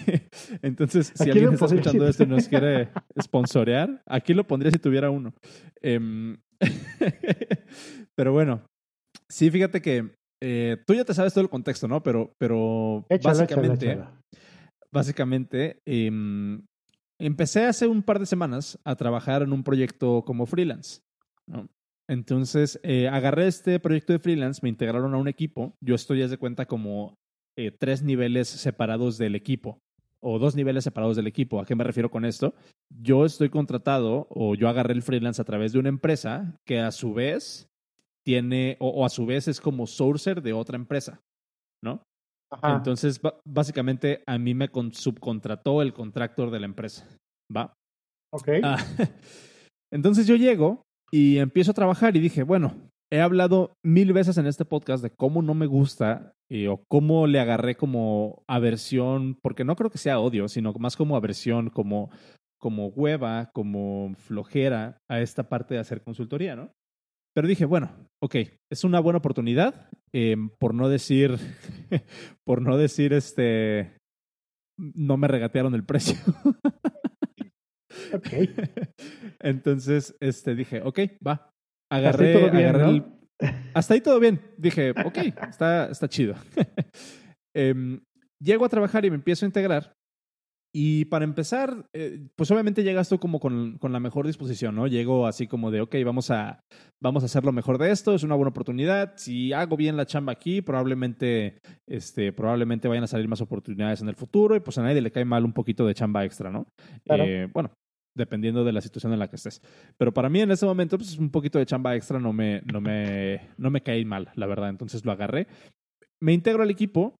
Entonces, 0.63 1.13
si 1.15 1.31
alguien 1.31 1.53
está 1.53 1.67
escuchando 1.67 2.07
esto 2.07 2.25
y 2.25 2.27
nos 2.27 2.49
quiere 2.49 2.91
sponsorear, 3.21 4.03
aquí 4.07 4.35
lo 4.35 4.47
pondría 4.47 4.73
si 4.73 4.79
tuviera 4.79 5.11
uno. 5.11 5.35
Em, 5.81 6.39
pero 8.17 8.33
bueno, 8.33 8.63
sí, 9.29 9.51
fíjate 9.51 9.81
que 9.81 10.11
eh, 10.43 10.77
tú 10.87 10.95
ya 10.95 11.05
te 11.05 11.15
sabes 11.15 11.33
todo 11.33 11.43
el 11.43 11.51
contexto, 11.51 11.89
¿no? 11.89 12.03
Pero, 12.03 12.33
pero 12.39 13.07
básicamente, 13.23 13.99
básicamente 14.93 15.81
em, 15.87 16.63
empecé 17.21 17.67
hace 17.67 17.87
un 17.87 18.03
par 18.03 18.19
de 18.19 18.27
semanas 18.27 18.79
a 18.85 18.97
trabajar 18.97 19.43
en 19.43 19.53
un 19.53 19.63
proyecto 19.63 20.23
como 20.25 20.47
freelance. 20.47 21.01
¿no? 21.47 21.69
Entonces, 22.09 22.81
eh, 22.83 23.09
agarré 23.09 23.47
este 23.47 23.79
proyecto 23.81 24.15
de 24.15 24.19
freelance, 24.19 24.61
me 24.63 24.71
integraron 24.71 25.15
a 25.15 25.19
un 25.19 25.29
equipo. 25.29 25.75
Yo 25.85 25.95
estoy, 25.95 26.21
ya 26.21 26.29
de 26.29 26.39
cuenta, 26.39 26.67
como 26.67 27.15
eh, 27.59 27.71
tres 27.71 28.03
niveles 28.03 28.49
separados 28.49 29.19
del 29.19 29.35
equipo 29.35 29.79
o 30.21 30.39
dos 30.39 30.57
niveles 30.57 30.85
separados 30.85 31.17
del 31.17 31.27
equipo. 31.27 31.61
¿A 31.61 31.67
qué 31.67 31.75
me 31.75 31.85
refiero 31.85 32.11
con 32.11 32.25
esto? 32.25 32.55
Yo 32.89 33.25
estoy 33.25 33.51
contratado 33.51 34.27
o 34.31 34.55
yo 34.55 34.69
agarré 34.69 34.95
el 34.95 35.03
freelance 35.03 35.41
a 35.41 35.45
través 35.45 35.73
de 35.73 35.79
una 35.79 35.91
empresa 35.91 36.57
que 36.67 36.81
a 36.81 36.91
su 36.91 37.15
vez 37.15 37.69
tiene 38.25 38.77
o, 38.81 39.05
a 39.05 39.09
su 39.09 39.27
vez 39.27 39.49
es 39.49 39.61
como 39.61 39.87
sourcer 39.87 40.43
de 40.43 40.53
otra 40.53 40.77
empresa, 40.77 41.21
¿no? 41.83 42.03
Entonces, 42.63 43.21
básicamente 43.45 44.23
a 44.27 44.39
mí 44.39 44.55
me 44.55 44.71
subcontrató 44.93 45.83
el 45.83 45.93
contractor 45.93 46.51
de 46.51 46.61
la 46.61 46.67
empresa, 46.67 47.07
¿va? 47.55 47.75
Ok. 48.33 48.49
Ah, 48.63 48.79
entonces 49.93 50.27
yo 50.27 50.35
llego 50.35 50.83
y 51.11 51.39
empiezo 51.39 51.71
a 51.71 51.75
trabajar 51.75 52.17
y 52.17 52.21
dije, 52.21 52.43
bueno, 52.43 52.75
he 53.11 53.21
hablado 53.21 53.77
mil 53.83 54.13
veces 54.13 54.39
en 54.39 54.47
este 54.47 54.65
podcast 54.65 55.03
de 55.03 55.11
cómo 55.11 55.43
no 55.43 55.55
me 55.55 55.67
gusta 55.67 56.35
eh, 56.51 56.69
o 56.69 56.83
cómo 56.89 57.27
le 57.27 57.41
agarré 57.41 57.77
como 57.77 58.43
aversión, 58.47 59.39
porque 59.43 59.65
no 59.65 59.77
creo 59.77 59.91
que 59.91 59.99
sea 59.99 60.21
odio, 60.21 60.49
sino 60.49 60.73
más 60.75 60.97
como 60.97 61.17
aversión, 61.17 61.71
como, 61.71 62.11
como 62.59 62.89
hueva, 62.89 63.51
como 63.53 64.15
flojera 64.17 64.99
a 65.09 65.21
esta 65.21 65.49
parte 65.49 65.75
de 65.75 65.81
hacer 65.81 66.03
consultoría, 66.03 66.57
¿no? 66.57 66.73
Pero 67.35 67.49
dije, 67.49 67.65
bueno, 67.65 67.91
ok, 68.23 68.37
es 68.71 68.85
una 68.85 69.01
buena 69.01 69.19
oportunidad, 69.19 69.89
eh, 70.13 70.37
por 70.59 70.75
no 70.75 70.89
decir, 70.89 71.37
por 72.45 72.63
no 72.63 72.77
decir, 72.77 73.13
este, 73.13 73.97
no 74.77 75.17
me 75.17 75.29
regatearon 75.29 75.75
el 75.75 75.85
precio. 75.85 76.17
Ok. 78.13 78.29
Entonces, 79.41 80.17
este, 80.21 80.55
dije, 80.55 80.83
ok, 80.83 81.01
va. 81.27 81.51
Agarré, 81.91 82.49
agarré 82.49 83.05
Hasta 83.75 83.95
ahí 83.95 84.01
todo 84.01 84.21
bien. 84.21 84.41
Dije, 84.57 84.91
ok, 84.91 85.19
está, 85.49 85.91
está 85.91 86.09
chido. 86.09 86.35
Em, 87.57 88.01
llego 88.41 88.65
a 88.65 88.69
trabajar 88.69 89.05
y 89.05 89.11
me 89.11 89.17
empiezo 89.17 89.45
a 89.45 89.49
integrar. 89.49 89.93
Y 90.73 91.07
para 91.07 91.25
empezar, 91.25 91.87
eh, 91.95 92.29
pues 92.37 92.51
obviamente 92.51 92.85
llegas 92.85 93.09
tú 93.09 93.19
como 93.19 93.41
con, 93.41 93.79
con, 93.79 93.91
la 93.91 94.01
mejor 94.01 94.27
disposición, 94.27 94.77
¿no? 94.77 94.87
Llego 94.87 95.27
así 95.27 95.47
como 95.47 95.71
de, 95.71 95.81
ok, 95.81 95.97
vamos 96.05 96.31
a, 96.31 96.61
vamos 97.03 97.23
a 97.23 97.27
hacer 97.27 97.45
lo 97.45 97.53
mejor 97.53 97.79
de 97.79 97.91
esto, 97.91 98.15
es 98.15 98.23
una 98.23 98.35
buena 98.35 98.51
oportunidad. 98.51 99.15
Si 99.17 99.53
hago 99.53 99.77
bien 99.79 99.97
la 99.97 100.05
chamba 100.05 100.33
aquí, 100.33 100.61
probablemente, 100.61 101.59
este, 101.89 102.33
probablemente 102.33 102.87
vayan 102.87 103.05
a 103.05 103.09
salir 103.09 103.29
más 103.29 103.41
oportunidades 103.41 104.03
en 104.03 104.09
el 104.09 104.15
futuro 104.15 104.57
y 104.57 104.61
pues 104.61 104.77
a 104.77 104.83
nadie 104.83 105.01
le 105.01 105.11
cae 105.11 105.25
mal 105.25 105.45
un 105.45 105.55
poquito 105.55 105.87
de 105.87 105.95
chamba 105.95 106.25
extra, 106.25 106.51
¿no? 106.51 106.67
Eh, 107.07 107.49
bueno, 107.53 107.73
dependiendo 108.19 108.65
de 108.65 108.73
la 108.73 108.83
situación 108.83 109.15
en 109.15 109.19
la 109.19 109.29
que 109.29 109.37
estés. 109.37 109.63
Pero 109.97 110.13
para 110.13 110.29
mí 110.29 110.41
en 110.41 110.51
ese 110.51 110.67
momento, 110.67 110.99
pues 110.99 111.17
un 111.17 111.31
poquito 111.31 111.59
de 111.59 111.65
chamba 111.65 111.97
extra 111.97 112.19
no 112.19 112.35
me, 112.35 112.61
no 112.71 112.81
me, 112.83 113.49
no 113.57 113.71
me 113.71 113.81
cae 113.81 114.05
mal, 114.05 114.31
la 114.35 114.47
verdad. 114.47 114.69
Entonces 114.69 115.05
lo 115.07 115.13
agarré. 115.13 115.47
Me 116.21 116.35
integro 116.35 116.63
al 116.63 116.71
equipo. 116.71 117.15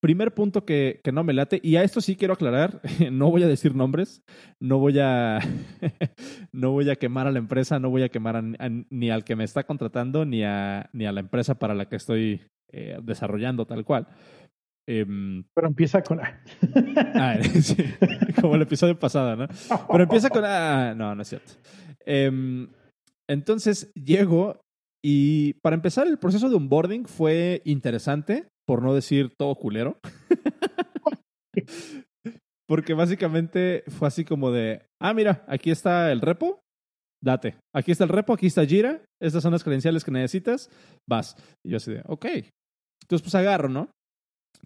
Primer 0.00 0.34
punto 0.34 0.66
que, 0.66 1.00
que 1.02 1.12
no 1.12 1.24
me 1.24 1.32
late, 1.32 1.60
y 1.62 1.76
a 1.76 1.82
esto 1.82 2.02
sí 2.02 2.14
quiero 2.14 2.34
aclarar, 2.34 2.82
no 3.10 3.30
voy 3.30 3.42
a 3.42 3.46
decir 3.46 3.74
nombres, 3.74 4.22
no 4.60 4.78
voy 4.78 4.98
a, 4.98 5.38
no 6.52 6.72
voy 6.72 6.90
a 6.90 6.96
quemar 6.96 7.26
a 7.26 7.32
la 7.32 7.38
empresa, 7.38 7.78
no 7.78 7.88
voy 7.88 8.02
a 8.02 8.10
quemar 8.10 8.44
ni 8.90 9.10
al 9.10 9.24
que 9.24 9.34
me 9.34 9.44
está 9.44 9.64
contratando, 9.64 10.26
ni 10.26 10.44
a, 10.44 10.90
ni 10.92 11.06
a 11.06 11.12
la 11.12 11.20
empresa 11.20 11.54
para 11.54 11.74
la 11.74 11.88
que 11.88 11.96
estoy 11.96 12.42
eh, 12.70 12.98
desarrollando 13.02 13.66
tal 13.66 13.84
cual. 13.84 14.08
Em, 14.86 15.44
Pero 15.54 15.68
empieza 15.68 16.02
con 16.02 16.20
ah, 16.20 16.42
como 18.40 18.54
el 18.54 18.62
episodio 18.62 18.98
pasado, 18.98 19.36
¿no? 19.36 19.46
Pero 19.90 20.04
empieza 20.04 20.28
con 20.28 20.44
ah, 20.44 20.94
no, 20.94 21.14
no 21.14 21.22
es 21.22 21.28
cierto. 21.28 21.52
Em, 22.04 22.68
entonces 23.28 23.90
llego 23.94 24.60
y 25.02 25.54
para 25.62 25.76
empezar 25.76 26.06
el 26.06 26.18
proceso 26.18 26.48
de 26.48 26.56
onboarding 26.56 27.06
fue 27.06 27.62
interesante, 27.64 28.48
por 28.66 28.82
no 28.82 28.94
decir 28.94 29.32
todo 29.38 29.54
culero. 29.54 29.98
Porque 32.66 32.94
básicamente 32.94 33.84
fue 33.88 34.08
así 34.08 34.24
como 34.24 34.50
de, 34.50 34.86
ah, 35.00 35.12
mira, 35.12 35.44
aquí 35.46 35.70
está 35.70 36.10
el 36.10 36.22
repo, 36.22 36.60
date. 37.22 37.56
Aquí 37.74 37.92
está 37.92 38.04
el 38.04 38.10
repo, 38.10 38.32
aquí 38.32 38.46
está 38.46 38.64
Jira, 38.64 39.02
estas 39.20 39.42
son 39.42 39.52
las 39.52 39.62
credenciales 39.62 40.04
que 40.04 40.10
necesitas, 40.10 40.70
vas. 41.06 41.36
Y 41.64 41.70
yo 41.70 41.76
así 41.76 41.92
de, 41.92 42.02
ok. 42.06 42.24
Entonces 43.02 43.22
pues 43.22 43.34
agarro, 43.34 43.68
¿no? 43.68 43.90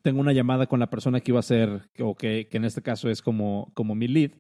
Tengo 0.03 0.21
una 0.21 0.33
llamada 0.33 0.67
con 0.67 0.81
la 0.81 0.91
persona 0.91 1.21
que 1.21 1.31
iba 1.31 1.41
a 1.41 1.43
ser, 1.43 1.83
o 2.01 2.15
que, 2.15 2.49
que 2.49 2.57
en 2.57 2.65
este 2.65 2.83
caso 2.83 3.09
es 3.09 3.23
como, 3.23 3.71
como 3.75 3.95
mi 3.95 4.09
lead, 4.09 4.33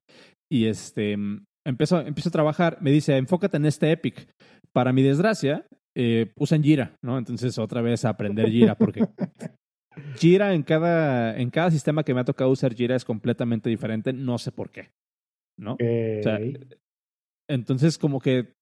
y 0.50 0.66
este, 0.66 1.16
empiezo, 1.66 2.00
empiezo 2.00 2.28
a 2.28 2.32
trabajar, 2.32 2.78
me 2.80 2.90
dice, 2.90 3.16
enfócate 3.16 3.56
en 3.56 3.66
este 3.66 3.90
Epic. 3.92 4.28
Para 4.72 4.92
mi 4.92 5.02
desgracia, 5.02 5.66
eh, 5.96 6.32
usan 6.36 6.62
Jira, 6.62 6.96
¿no? 7.02 7.18
Entonces 7.18 7.58
otra 7.58 7.82
vez 7.82 8.04
a 8.04 8.10
aprender 8.10 8.50
Jira, 8.50 8.74
porque 8.74 9.00
Jira 10.16 10.54
en 10.54 10.62
cada, 10.62 11.36
en 11.36 11.50
cada 11.50 11.70
sistema 11.70 12.04
que 12.04 12.14
me 12.14 12.20
ha 12.20 12.24
tocado 12.24 12.50
usar 12.50 12.74
Jira 12.74 12.96
es 12.96 13.04
completamente 13.04 13.70
diferente, 13.70 14.12
no 14.12 14.38
sé 14.38 14.52
por 14.52 14.70
qué, 14.70 14.90
¿no? 15.58 15.74
O 15.74 16.22
sea, 16.22 16.38
entonces 17.50 17.98
como 17.98 18.20
que 18.20 18.52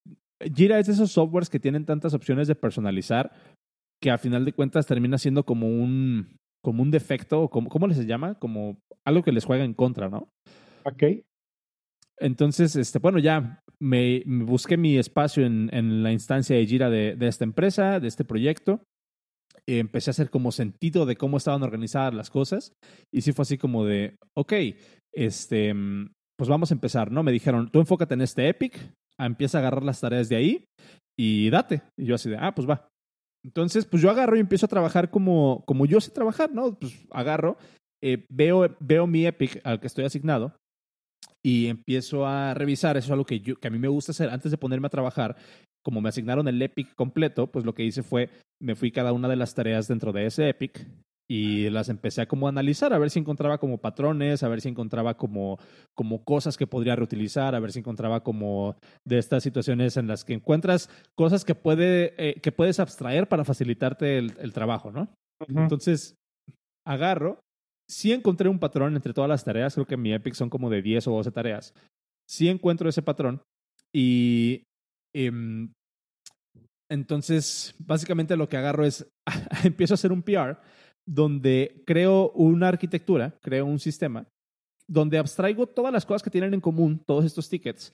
Jira 0.55 0.79
es 0.79 0.87
de 0.87 0.93
esos 0.93 1.11
softwares 1.11 1.49
que 1.49 1.59
tienen 1.59 1.85
tantas 1.85 2.13
opciones 2.13 2.47
de 2.47 2.55
personalizar 2.55 3.31
que 4.01 4.11
a 4.11 4.17
final 4.17 4.45
de 4.45 4.53
cuentas 4.53 4.85
termina 4.85 5.17
siendo 5.17 5.43
como 5.43 5.67
un, 5.67 6.37
como 6.67 6.83
un 6.83 6.91
defecto, 6.91 7.47
como, 7.47 7.69
¿cómo 7.69 7.87
les 7.87 8.05
llama? 8.05 8.35
Como 8.35 8.77
algo 9.05 9.23
que 9.23 9.31
les 9.31 9.45
juega 9.45 9.63
en 9.63 9.73
contra, 9.73 10.09
¿no? 10.09 10.27
Ok. 10.83 11.01
Entonces, 12.19 12.75
este, 12.75 12.99
bueno, 12.99 13.19
ya 13.19 13.61
me, 13.79 14.21
busqué 14.25 14.75
mi 14.75 14.97
espacio 14.97 15.45
en, 15.45 15.69
en, 15.71 16.03
la 16.03 16.11
instancia 16.11 16.57
de 16.57 16.65
Gira 16.65 16.89
de, 16.89 17.15
de, 17.15 17.27
esta 17.29 17.45
empresa, 17.45 18.01
de 18.01 18.09
este 18.09 18.25
proyecto. 18.25 18.83
empecé 19.65 20.09
a 20.09 20.11
hacer 20.11 20.29
como 20.29 20.51
sentido 20.51 21.05
de 21.05 21.15
cómo 21.15 21.37
estaban 21.37 21.63
organizadas 21.63 22.13
las 22.13 22.29
cosas. 22.29 22.73
Y 23.13 23.21
sí 23.21 23.31
fue 23.31 23.43
así 23.43 23.57
como 23.57 23.85
de, 23.85 24.17
ok, 24.35 24.51
este, 25.13 25.73
pues 26.37 26.49
vamos 26.49 26.71
a 26.71 26.73
empezar, 26.73 27.13
¿no? 27.13 27.23
Me 27.23 27.31
dijeron, 27.31 27.71
tú 27.71 27.79
enfócate 27.79 28.13
en 28.13 28.23
este 28.23 28.49
Epic, 28.49 28.77
empieza 29.17 29.59
a 29.59 29.61
agarrar 29.61 29.83
las 29.83 30.01
tareas 30.01 30.27
de 30.27 30.35
ahí 30.35 30.65
y 31.17 31.49
date. 31.49 31.83
Y 31.97 32.07
yo 32.07 32.15
así 32.15 32.29
de, 32.29 32.35
ah, 32.37 32.53
pues 32.53 32.69
va. 32.69 32.89
Entonces, 33.43 33.85
pues 33.85 34.01
yo 34.01 34.09
agarro 34.09 34.35
y 34.35 34.39
empiezo 34.39 34.65
a 34.65 34.69
trabajar 34.69 35.09
como, 35.09 35.63
como 35.65 35.85
yo 35.85 36.01
sé 36.01 36.11
trabajar, 36.11 36.51
¿no? 36.51 36.77
Pues 36.77 36.93
agarro, 37.11 37.57
eh, 38.01 38.25
veo, 38.29 38.75
veo 38.79 39.07
mi 39.07 39.25
Epic 39.25 39.61
al 39.63 39.79
que 39.79 39.87
estoy 39.87 40.05
asignado 40.05 40.53
y 41.43 41.67
empiezo 41.67 42.25
a 42.25 42.53
revisar, 42.53 42.97
eso 42.97 43.05
es 43.05 43.11
algo 43.11 43.25
que, 43.25 43.39
yo, 43.39 43.55
que 43.55 43.67
a 43.67 43.71
mí 43.71 43.79
me 43.79 43.87
gusta 43.87 44.11
hacer 44.11 44.29
antes 44.29 44.51
de 44.51 44.57
ponerme 44.57 44.87
a 44.87 44.91
trabajar. 44.91 45.37
Como 45.83 46.01
me 46.01 46.09
asignaron 46.09 46.47
el 46.47 46.61
Epic 46.61 46.93
completo, 46.95 47.47
pues 47.47 47.63
lo 47.63 47.73
que 47.73 47.85
hice 47.85 48.03
fue, 48.03 48.29
me 48.61 48.75
fui 48.75 48.91
cada 48.91 49.13
una 49.13 49.29
de 49.29 49.37
las 49.37 49.55
tareas 49.55 49.87
dentro 49.87 50.11
de 50.11 50.25
ese 50.25 50.49
Epic 50.49 50.85
y 51.29 51.69
las 51.69 51.89
empecé 51.89 52.21
a 52.21 52.27
como 52.27 52.47
analizar, 52.47 52.93
a 52.93 52.99
ver 52.99 53.09
si 53.09 53.19
encontraba 53.19 53.57
como 53.57 53.79
patrones, 53.79 54.43
a 54.43 54.47
ver 54.47 54.61
si 54.61 54.69
encontraba 54.69 55.17
como, 55.17 55.59
como 55.93 56.23
cosas 56.23 56.57
que 56.57 56.67
podría 56.67 56.95
reutilizar, 56.95 57.53
a 57.53 57.59
ver 57.59 57.71
si 57.71 57.79
encontraba 57.79 58.23
como 58.23 58.77
de 59.05 59.17
estas 59.17 59.43
situaciones 59.43 59.97
en 59.97 60.07
las 60.07 60.23
que 60.23 60.33
encuentras 60.33 60.89
cosas 61.15 61.43
que, 61.43 61.55
puede, 61.55 62.13
eh, 62.17 62.39
que 62.39 62.51
puedes 62.53 62.79
abstraer 62.79 63.27
para 63.27 63.43
facilitarte 63.43 64.17
el, 64.17 64.53
trabajo, 64.53 64.91
¿no? 64.91 65.09
Entonces, 65.49 66.15
agarro 66.85 67.39
sí 67.89 68.11
encontré 68.11 68.49
un 68.49 68.59
patrón 68.59 68.95
entre 68.95 69.13
todas 69.13 69.29
las 69.29 69.43
tareas, 69.43 69.73
creo 69.73 69.85
que 69.85 69.95
en 69.95 70.01
mi 70.01 70.13
Epic 70.13 70.33
son 70.33 70.49
como 70.49 70.69
de 70.69 70.81
10 70.81 71.07
o 71.07 71.11
12 71.11 71.31
tareas. 71.31 71.73
Sí 72.27 72.49
encuentro 72.49 72.89
ese 72.89 73.01
patrón 73.01 73.41
y 73.93 74.63
em, 75.15 75.71
entonces 76.89 77.75
básicamente 77.79 78.35
lo 78.35 78.49
que 78.49 78.57
agarro 78.57 78.85
es, 78.85 79.07
empiezo 79.63 79.93
a 79.93 79.95
hacer 79.95 80.11
un 80.11 80.23
PR 80.23 80.57
donde 81.07 81.83
creo 81.85 82.31
una 82.31 82.67
arquitectura, 82.67 83.33
creo 83.41 83.65
un 83.65 83.79
sistema, 83.79 84.27
donde 84.87 85.17
abstraigo 85.17 85.67
todas 85.67 85.91
las 85.91 86.05
cosas 86.05 86.21
que 86.21 86.29
tienen 86.29 86.53
en 86.53 86.61
común 86.61 87.01
todos 87.05 87.25
estos 87.25 87.49
tickets, 87.49 87.93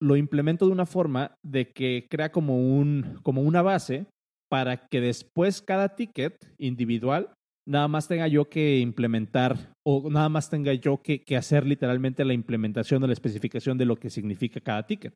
lo 0.00 0.16
implemento 0.16 0.66
de 0.66 0.72
una 0.72 0.86
forma 0.86 1.36
de 1.42 1.70
que 1.70 2.06
crea 2.10 2.32
como, 2.32 2.56
un, 2.58 3.20
como 3.22 3.42
una 3.42 3.62
base 3.62 4.06
para 4.50 4.88
que 4.88 5.00
después 5.00 5.62
cada 5.62 5.94
ticket 5.94 6.36
individual 6.58 7.32
nada 7.66 7.88
más 7.88 8.08
tenga 8.08 8.26
yo 8.26 8.48
que 8.48 8.78
implementar 8.78 9.72
o 9.86 10.10
nada 10.10 10.28
más 10.28 10.50
tenga 10.50 10.72
yo 10.74 11.00
que, 11.02 11.24
hacer 11.36 11.64
literalmente 11.66 12.24
la 12.24 12.34
implementación 12.34 13.02
o 13.02 13.06
la 13.06 13.12
especificación 13.12 13.78
de 13.78 13.86
lo 13.86 13.96
que 13.96 14.10
significa 14.10 14.60
cada 14.60 14.86
ticket. 14.86 15.14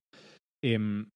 Em, 0.63 1.09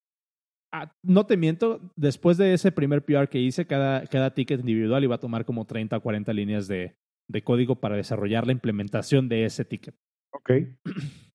ah, 0.73 0.95
no 1.03 1.27
te 1.27 1.37
miento, 1.37 1.93
después 1.97 2.37
de 2.37 2.55
ese 2.55 2.73
primer 2.73 3.05
PR 3.05 3.29
que 3.29 3.39
hice, 3.39 3.67
cada, 3.67 4.07
cada 4.07 4.35
ticket 4.35 4.61
individual 4.61 5.05
iba 5.05 5.15
a 5.15 5.21
tomar 5.21 5.45
como 5.45 5.65
30 5.65 5.97
o 5.97 6.01
40 6.01 6.33
líneas 6.33 6.69
de, 6.69 6.97
de 7.29 7.43
código 7.43 7.81
para 7.81 7.97
desarrollar 7.97 8.47
la 8.47 8.53
implementación 8.53 9.29
de 9.29 9.45
ese 9.45 9.65
ticket. 9.65 9.95
Ok. 10.33 10.51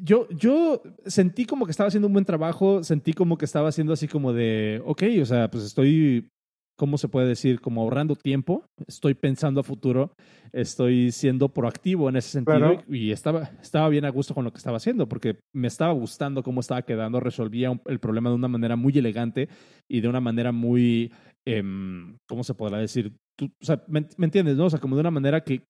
Yo, 0.00 0.28
yo 0.28 0.80
sentí 1.06 1.44
como 1.44 1.64
que 1.64 1.72
estaba 1.72 1.88
haciendo 1.88 2.06
un 2.06 2.12
buen 2.12 2.24
trabajo, 2.24 2.84
sentí 2.84 3.12
como 3.12 3.36
que 3.36 3.44
estaba 3.44 3.68
haciendo 3.68 3.92
así 3.92 4.06
como 4.06 4.32
de, 4.32 4.80
ok, 4.84 5.02
o 5.20 5.24
sea, 5.24 5.50
pues 5.50 5.64
estoy 5.64 6.30
¿cómo 6.78 6.96
se 6.96 7.08
puede 7.08 7.26
decir? 7.26 7.60
Como 7.60 7.82
ahorrando 7.82 8.14
tiempo, 8.14 8.64
estoy 8.86 9.14
pensando 9.14 9.60
a 9.60 9.64
futuro, 9.64 10.12
estoy 10.52 11.10
siendo 11.10 11.48
proactivo 11.50 12.08
en 12.08 12.16
ese 12.16 12.30
sentido 12.30 12.82
y 12.88 13.10
estaba, 13.10 13.50
estaba 13.60 13.88
bien 13.88 14.04
a 14.04 14.10
gusto 14.10 14.32
con 14.32 14.44
lo 14.44 14.52
que 14.52 14.58
estaba 14.58 14.76
haciendo 14.76 15.08
porque 15.08 15.40
me 15.52 15.66
estaba 15.66 15.92
gustando 15.92 16.42
cómo 16.42 16.60
estaba 16.60 16.82
quedando, 16.82 17.20
resolvía 17.20 17.78
el 17.86 17.98
problema 17.98 18.30
de 18.30 18.36
una 18.36 18.48
manera 18.48 18.76
muy 18.76 18.96
elegante 18.96 19.48
y 19.90 20.00
de 20.00 20.08
una 20.08 20.20
manera 20.20 20.52
muy, 20.52 21.12
em, 21.46 22.16
¿cómo 22.28 22.44
se 22.44 22.54
podrá 22.54 22.78
decir? 22.78 23.12
Tú, 23.36 23.46
o 23.60 23.64
sea, 23.64 23.82
¿me, 23.88 24.06
entiendes? 24.20 24.56
No? 24.56 24.66
O 24.66 24.70
sea, 24.70 24.78
como 24.78 24.94
de 24.94 25.00
una 25.00 25.10
manera 25.10 25.42
que, 25.42 25.64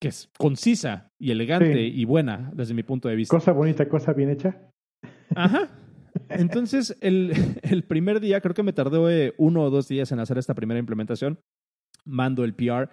que 0.00 0.08
es 0.08 0.30
concisa 0.38 1.08
y 1.20 1.32
elegante 1.32 1.82
y 1.82 2.04
buena 2.04 2.50
desde 2.54 2.74
mi 2.74 2.84
punto 2.84 3.08
de 3.08 3.16
vista. 3.16 3.36
Cosa 3.36 3.52
bonita, 3.52 3.88
cosa 3.88 4.12
bien 4.12 4.30
hecha. 4.30 4.56
Ajá. 5.34 5.68
Entonces, 6.28 6.96
el, 7.00 7.32
el, 7.62 7.84
primer 7.84 8.20
día, 8.20 8.40
creo 8.40 8.54
que 8.54 8.62
me 8.62 8.72
tardó 8.72 9.10
eh, 9.10 9.34
uno 9.38 9.62
o 9.62 9.70
dos 9.70 9.88
días 9.88 10.12
en 10.12 10.20
hacer 10.20 10.38
esta 10.38 10.54
primera 10.54 10.80
implementación. 10.80 11.38
Mando 12.04 12.44
el 12.44 12.54
PR 12.54 12.90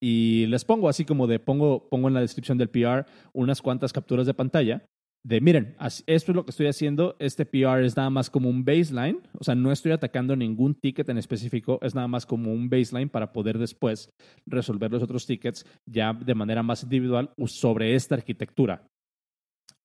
y 0.00 0.46
les 0.46 0.64
pongo 0.64 0.88
así 0.88 1.04
como 1.04 1.26
de, 1.26 1.38
pongo, 1.38 1.88
pongo 1.88 2.08
en 2.08 2.14
la 2.14 2.20
descripción 2.20 2.58
del 2.58 2.70
PR 2.70 3.06
unas 3.32 3.62
cuantas 3.62 3.92
capturas 3.92 4.26
de 4.26 4.34
pantalla 4.34 4.86
de, 5.26 5.40
miren, 5.40 5.74
esto 6.06 6.30
es 6.30 6.36
lo 6.36 6.44
que 6.44 6.50
estoy 6.50 6.68
haciendo, 6.68 7.16
este 7.18 7.44
PR 7.44 7.84
es 7.84 7.96
nada 7.96 8.10
más 8.10 8.30
como 8.30 8.48
un 8.48 8.64
baseline, 8.64 9.18
o 9.36 9.42
sea, 9.42 9.56
no 9.56 9.72
estoy 9.72 9.90
atacando 9.90 10.36
ningún 10.36 10.76
ticket 10.76 11.08
en 11.08 11.18
específico, 11.18 11.80
es 11.82 11.96
nada 11.96 12.06
más 12.06 12.24
como 12.24 12.52
un 12.52 12.70
baseline 12.70 13.08
para 13.08 13.32
poder 13.32 13.58
después 13.58 14.08
resolver 14.46 14.92
los 14.92 15.02
otros 15.02 15.26
tickets 15.26 15.66
ya 15.84 16.12
de 16.12 16.34
manera 16.36 16.62
más 16.62 16.84
individual 16.84 17.32
sobre 17.46 17.96
esta 17.96 18.14
arquitectura. 18.14 18.86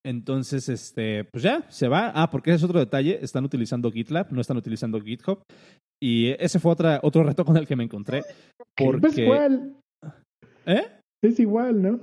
Entonces, 0.05 0.67
este, 0.69 1.25
pues 1.25 1.43
ya, 1.43 1.69
se 1.69 1.87
va. 1.87 2.11
Ah, 2.15 2.29
porque 2.31 2.51
ese 2.51 2.57
es 2.57 2.63
otro 2.63 2.79
detalle. 2.79 3.19
Están 3.21 3.45
utilizando 3.45 3.91
GitLab, 3.91 4.31
no 4.31 4.41
están 4.41 4.57
utilizando 4.57 4.99
GitHub. 4.99 5.43
Y 6.01 6.29
ese 6.43 6.59
fue 6.59 6.71
otra, 6.71 6.99
otro 7.03 7.23
reto 7.23 7.45
con 7.45 7.57
el 7.57 7.67
que 7.67 7.75
me 7.75 7.83
encontré. 7.83 8.23
Porque... 8.75 9.07
Es 9.07 9.17
igual. 9.17 9.75
¿Eh? 10.65 10.87
Es 11.23 11.39
igual, 11.39 11.81
¿no? 11.81 11.99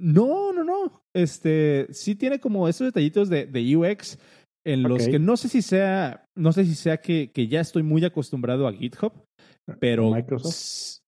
No, 0.00 0.52
no, 0.52 0.64
no. 0.64 1.02
Este, 1.14 1.86
sí 1.90 2.14
tiene 2.14 2.40
como 2.40 2.66
esos 2.66 2.86
detallitos 2.86 3.28
de, 3.28 3.46
de 3.46 3.76
UX 3.76 4.18
en 4.64 4.82
los 4.84 5.06
que 5.06 5.18
no 5.18 5.36
sé 5.36 5.48
si 5.48 5.60
sea, 5.60 6.24
no 6.36 6.52
sé 6.52 6.64
si 6.64 6.74
sea 6.74 6.98
que, 6.98 7.30
que 7.32 7.48
ya 7.48 7.60
estoy 7.60 7.82
muy 7.82 8.04
acostumbrado 8.04 8.66
a 8.66 8.72
GitHub, 8.72 9.12
pero... 9.80 10.10
Microsoft. 10.10 11.00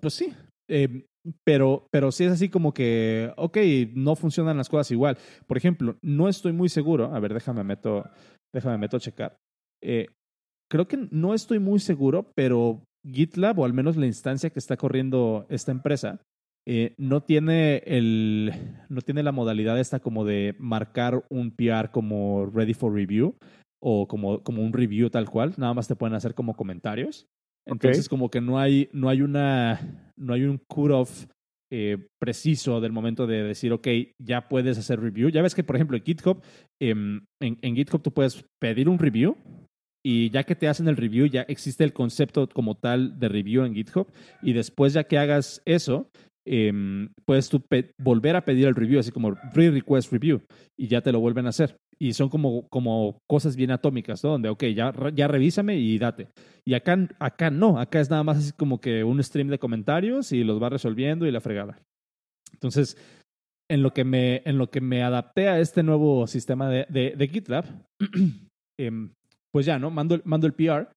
pues 0.00 0.14
sí. 0.14 0.32
Eh, 0.70 1.04
pero, 1.44 1.86
pero 1.90 2.12
sí 2.12 2.24
es 2.24 2.32
así 2.32 2.48
como 2.48 2.72
que, 2.72 3.32
ok, 3.36 3.58
no 3.94 4.16
funcionan 4.16 4.56
las 4.56 4.68
cosas 4.68 4.90
igual. 4.90 5.18
Por 5.46 5.56
ejemplo, 5.56 5.96
no 6.02 6.28
estoy 6.28 6.52
muy 6.52 6.68
seguro, 6.68 7.14
a 7.14 7.20
ver, 7.20 7.34
déjame 7.34 7.64
meto, 7.64 8.04
déjame 8.54 8.78
meto 8.78 8.96
a 8.96 9.00
checar. 9.00 9.36
Eh, 9.82 10.06
creo 10.70 10.88
que 10.88 11.08
no 11.10 11.34
estoy 11.34 11.58
muy 11.58 11.80
seguro, 11.80 12.30
pero 12.34 12.82
GitLab, 13.06 13.58
o 13.58 13.64
al 13.64 13.72
menos 13.72 13.96
la 13.96 14.06
instancia 14.06 14.50
que 14.50 14.58
está 14.58 14.76
corriendo 14.76 15.46
esta 15.48 15.72
empresa, 15.72 16.20
eh, 16.68 16.94
no 16.98 17.22
tiene 17.22 17.82
el, 17.86 18.52
no 18.88 19.00
tiene 19.00 19.22
la 19.22 19.30
modalidad 19.30 19.78
esta 19.78 20.00
como 20.00 20.24
de 20.24 20.56
marcar 20.58 21.24
un 21.30 21.52
PR 21.52 21.90
como 21.92 22.46
ready 22.46 22.74
for 22.74 22.92
review 22.92 23.36
o 23.80 24.08
como, 24.08 24.42
como 24.42 24.62
un 24.62 24.72
review 24.72 25.08
tal 25.08 25.30
cual. 25.30 25.54
Nada 25.58 25.74
más 25.74 25.86
te 25.86 25.94
pueden 25.94 26.14
hacer 26.14 26.34
como 26.34 26.54
comentarios. 26.54 27.28
Entonces, 27.66 28.08
como 28.08 28.30
que 28.30 28.40
no 28.40 28.58
hay, 28.58 28.88
no 28.92 29.08
hay 29.08 29.22
una, 29.22 30.12
no 30.16 30.34
hay 30.34 30.44
un 30.44 30.58
cut-off 30.68 31.26
eh, 31.72 31.98
preciso 32.20 32.80
del 32.80 32.92
momento 32.92 33.26
de 33.26 33.42
decir, 33.42 33.72
ok, 33.72 33.88
ya 34.22 34.48
puedes 34.48 34.78
hacer 34.78 35.00
review. 35.00 35.28
Ya 35.30 35.42
ves 35.42 35.54
que, 35.54 35.64
por 35.64 35.76
ejemplo, 35.76 35.96
en 35.96 36.04
GitHub, 36.04 36.42
em, 36.80 37.24
en, 37.40 37.76
GitHub 37.76 38.02
tú 38.02 38.12
puedes 38.12 38.44
pedir 38.60 38.88
un 38.88 38.98
review 38.98 39.36
y 40.04 40.30
ya 40.30 40.44
que 40.44 40.54
te 40.54 40.68
hacen 40.68 40.86
el 40.86 40.96
review, 40.96 41.26
ya 41.26 41.42
existe 41.42 41.82
el 41.82 41.92
concepto 41.92 42.48
como 42.48 42.76
tal 42.76 43.18
de 43.18 43.28
review 43.28 43.64
en 43.64 43.74
GitHub 43.74 44.06
y 44.42 44.52
después 44.52 44.92
ya 44.92 45.04
que 45.04 45.18
hagas 45.18 45.60
eso, 45.64 46.08
Em, 46.48 47.08
puedes 47.26 47.48
tú 47.48 47.60
volver 47.98 48.36
a 48.36 48.44
pedir 48.44 48.68
el 48.68 48.76
review, 48.76 49.00
así 49.00 49.10
como 49.10 49.32
re-request 49.52 50.12
review, 50.12 50.42
y 50.78 50.86
ya 50.86 51.00
te 51.00 51.10
lo 51.10 51.18
vuelven 51.18 51.46
a 51.46 51.48
hacer. 51.48 51.76
Y 51.98 52.12
son 52.12 52.28
como, 52.28 52.68
como 52.68 53.18
cosas 53.26 53.56
bien 53.56 53.70
atómicas, 53.70 54.22
¿no? 54.22 54.30
Donde, 54.30 54.50
ok, 54.50 54.64
ya, 54.66 54.92
ya 55.14 55.28
revísame 55.28 55.76
y 55.76 55.98
date. 55.98 56.28
Y 56.64 56.74
acá, 56.74 57.08
acá 57.18 57.50
no, 57.50 57.78
acá 57.78 58.00
es 58.00 58.10
nada 58.10 58.22
más 58.22 58.38
así 58.38 58.52
como 58.52 58.80
que 58.80 59.02
un 59.02 59.22
stream 59.22 59.48
de 59.48 59.58
comentarios 59.58 60.32
y 60.32 60.44
los 60.44 60.62
va 60.62 60.68
resolviendo 60.68 61.26
y 61.26 61.30
la 61.30 61.40
fregada. 61.40 61.78
Entonces, 62.52 62.96
en 63.68 63.82
lo 63.82 63.92
que 63.92 64.04
me, 64.04 64.42
en 64.44 64.58
lo 64.58 64.70
que 64.70 64.80
me 64.80 65.02
adapté 65.02 65.48
a 65.48 65.58
este 65.58 65.82
nuevo 65.82 66.26
sistema 66.26 66.68
de, 66.68 66.86
de, 67.16 67.28
GitLab, 67.28 67.64
em, 68.78 69.10
pues 69.52 69.66
ya, 69.66 69.78
¿no? 69.78 69.90
Mando, 69.90 70.20
mando 70.24 70.46
el 70.46 70.52
PR 70.52 70.88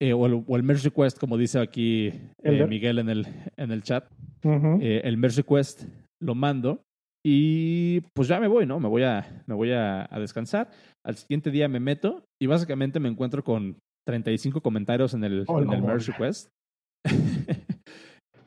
eh, 0.00 0.12
o, 0.12 0.26
el, 0.56 0.62
merge 0.64 0.84
request, 0.84 1.16
como 1.16 1.38
dice 1.38 1.60
aquí 1.60 2.12
eh, 2.42 2.66
Miguel 2.66 2.98
en 2.98 3.08
el, 3.08 3.26
en 3.56 3.70
el 3.70 3.82
chat. 3.82 4.10
Eh, 4.44 5.02
el 5.04 5.16
merge 5.16 5.36
request 5.36 5.84
lo 6.20 6.34
mando 6.34 6.82
y 7.24 8.00
pues 8.14 8.28
ya 8.28 8.40
me 8.40 8.48
voy, 8.48 8.66
¿no? 8.66 8.80
Me 8.80 8.88
voy 8.88 9.04
a, 9.04 9.44
me 9.46 9.54
voy 9.54 9.70
a, 9.72 10.08
descansar. 10.18 10.70
Al 11.04 11.16
siguiente 11.16 11.50
día 11.50 11.68
me 11.68 11.80
meto 11.80 12.24
y 12.40 12.46
básicamente 12.46 13.00
me 13.00 13.08
encuentro 13.08 13.44
con 13.44 13.78
35 14.06 14.60
comentarios 14.60 15.14
en 15.14 15.24
el, 15.24 15.44
oh, 15.46 15.60
en 15.60 15.72
el 15.72 15.82
merge 15.82 16.12
request. 16.12 16.48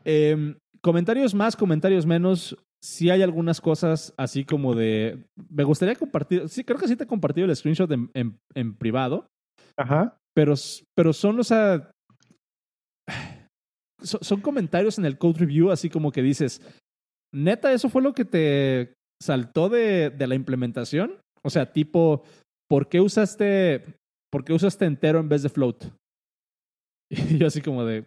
Em, 0.08 0.56
comentarios 0.84 1.34
más, 1.34 1.56
comentarios 1.56 2.06
menos. 2.06 2.56
Sí 2.84 3.10
hay 3.10 3.24
algunas 3.24 3.60
cosas 3.60 4.14
así 4.18 4.46
como 4.46 4.76
de... 4.76 5.26
Me 5.50 5.64
gustaría 5.64 5.96
compartir... 5.96 6.48
Sí, 6.48 6.64
creo 6.64 6.78
que 6.78 6.88
sí 6.88 6.96
te 6.96 7.06
he 7.06 7.08
compartido 7.08 7.48
el 7.48 7.56
screenshot 7.56 7.92
en, 7.92 8.12
en, 8.14 8.38
en 8.54 8.76
privado. 8.76 9.26
Ajá. 9.80 10.20
Pero, 10.36 10.54
pero 10.96 11.14
son, 11.14 11.40
o 11.40 11.44
sea, 11.44 11.92
son, 14.02 14.42
comentarios 14.42 15.00
en 15.00 15.06
el 15.06 15.18
code 15.18 15.40
review, 15.40 15.72
así 15.72 15.90
como 15.90 16.12
que 16.12 16.22
dices, 16.22 16.62
neta, 17.36 17.74
eso 17.74 17.90
fue 17.90 18.02
lo 18.02 18.14
que 18.14 18.26
te 18.26 18.94
saltó 19.22 19.70
de, 19.70 20.10
de 20.10 20.28
la 20.28 20.36
implementación. 20.36 21.20
O 21.44 21.50
sea, 21.50 21.72
tipo, 21.72 22.24
¿por 22.68 22.88
qué 22.88 23.02
usaste, 23.02 23.84
por 24.32 24.44
qué 24.44 24.54
usaste 24.54 24.86
entero 24.86 25.20
en 25.20 25.30
vez 25.30 25.44
de 25.44 25.50
float? 25.50 25.86
Y 27.12 27.38
yo 27.38 27.46
así 27.46 27.62
como 27.62 27.86
de, 27.86 28.06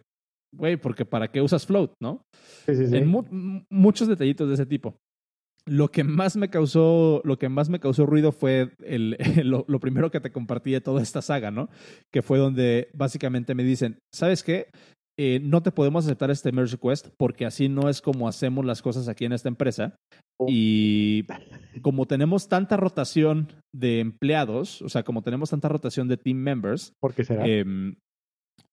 güey, 0.52 0.76
porque 0.76 1.04
¿para 1.04 1.28
qué 1.28 1.40
usas 1.40 1.66
float, 1.66 1.92
no? 2.00 2.22
Sí, 2.66 2.74
sí, 2.74 2.88
sí. 2.88 2.96
En 2.96 3.64
muchos 3.70 4.08
detallitos 4.08 4.48
de 4.48 4.54
ese 4.54 4.66
tipo. 4.66 4.96
Lo 5.66 5.90
que 5.90 6.02
más 6.02 6.36
me 6.36 6.48
causó, 6.48 7.20
lo 7.24 7.38
que 7.38 7.48
más 7.48 7.68
me 7.68 7.78
causó 7.78 8.06
ruido 8.06 8.32
fue 8.32 8.72
el, 8.84 9.16
lo, 9.44 9.80
primero 9.80 10.10
que 10.10 10.20
te 10.20 10.32
compartí 10.32 10.72
de 10.72 10.80
toda 10.80 11.02
esta 11.02 11.22
saga, 11.22 11.50
¿no? 11.50 11.68
Que 12.12 12.22
fue 12.22 12.38
donde 12.38 12.88
básicamente 12.94 13.54
me 13.54 13.64
dicen, 13.64 13.98
¿sabes 14.12 14.42
qué? 14.42 14.68
Eh, 15.20 15.40
no 15.42 15.62
te 15.64 15.72
podemos 15.72 16.04
aceptar 16.04 16.30
este 16.30 16.52
merge 16.52 16.72
request 16.72 17.08
porque 17.16 17.44
así 17.44 17.68
no 17.68 17.88
es 17.88 18.00
como 18.00 18.28
hacemos 18.28 18.64
las 18.64 18.82
cosas 18.82 19.08
aquí 19.08 19.24
en 19.24 19.32
esta 19.32 19.48
empresa. 19.48 19.96
Oh. 20.38 20.46
Y 20.48 21.26
como 21.82 22.06
tenemos 22.06 22.48
tanta 22.48 22.76
rotación 22.76 23.52
de 23.74 23.98
empleados, 23.98 24.80
o 24.80 24.88
sea, 24.88 25.02
como 25.02 25.22
tenemos 25.22 25.50
tanta 25.50 25.68
rotación 25.68 26.06
de 26.06 26.18
team 26.18 26.36
members. 26.36 26.92
¿Por 27.00 27.14
qué 27.14 27.24
será? 27.24 27.44
Em, 27.44 27.96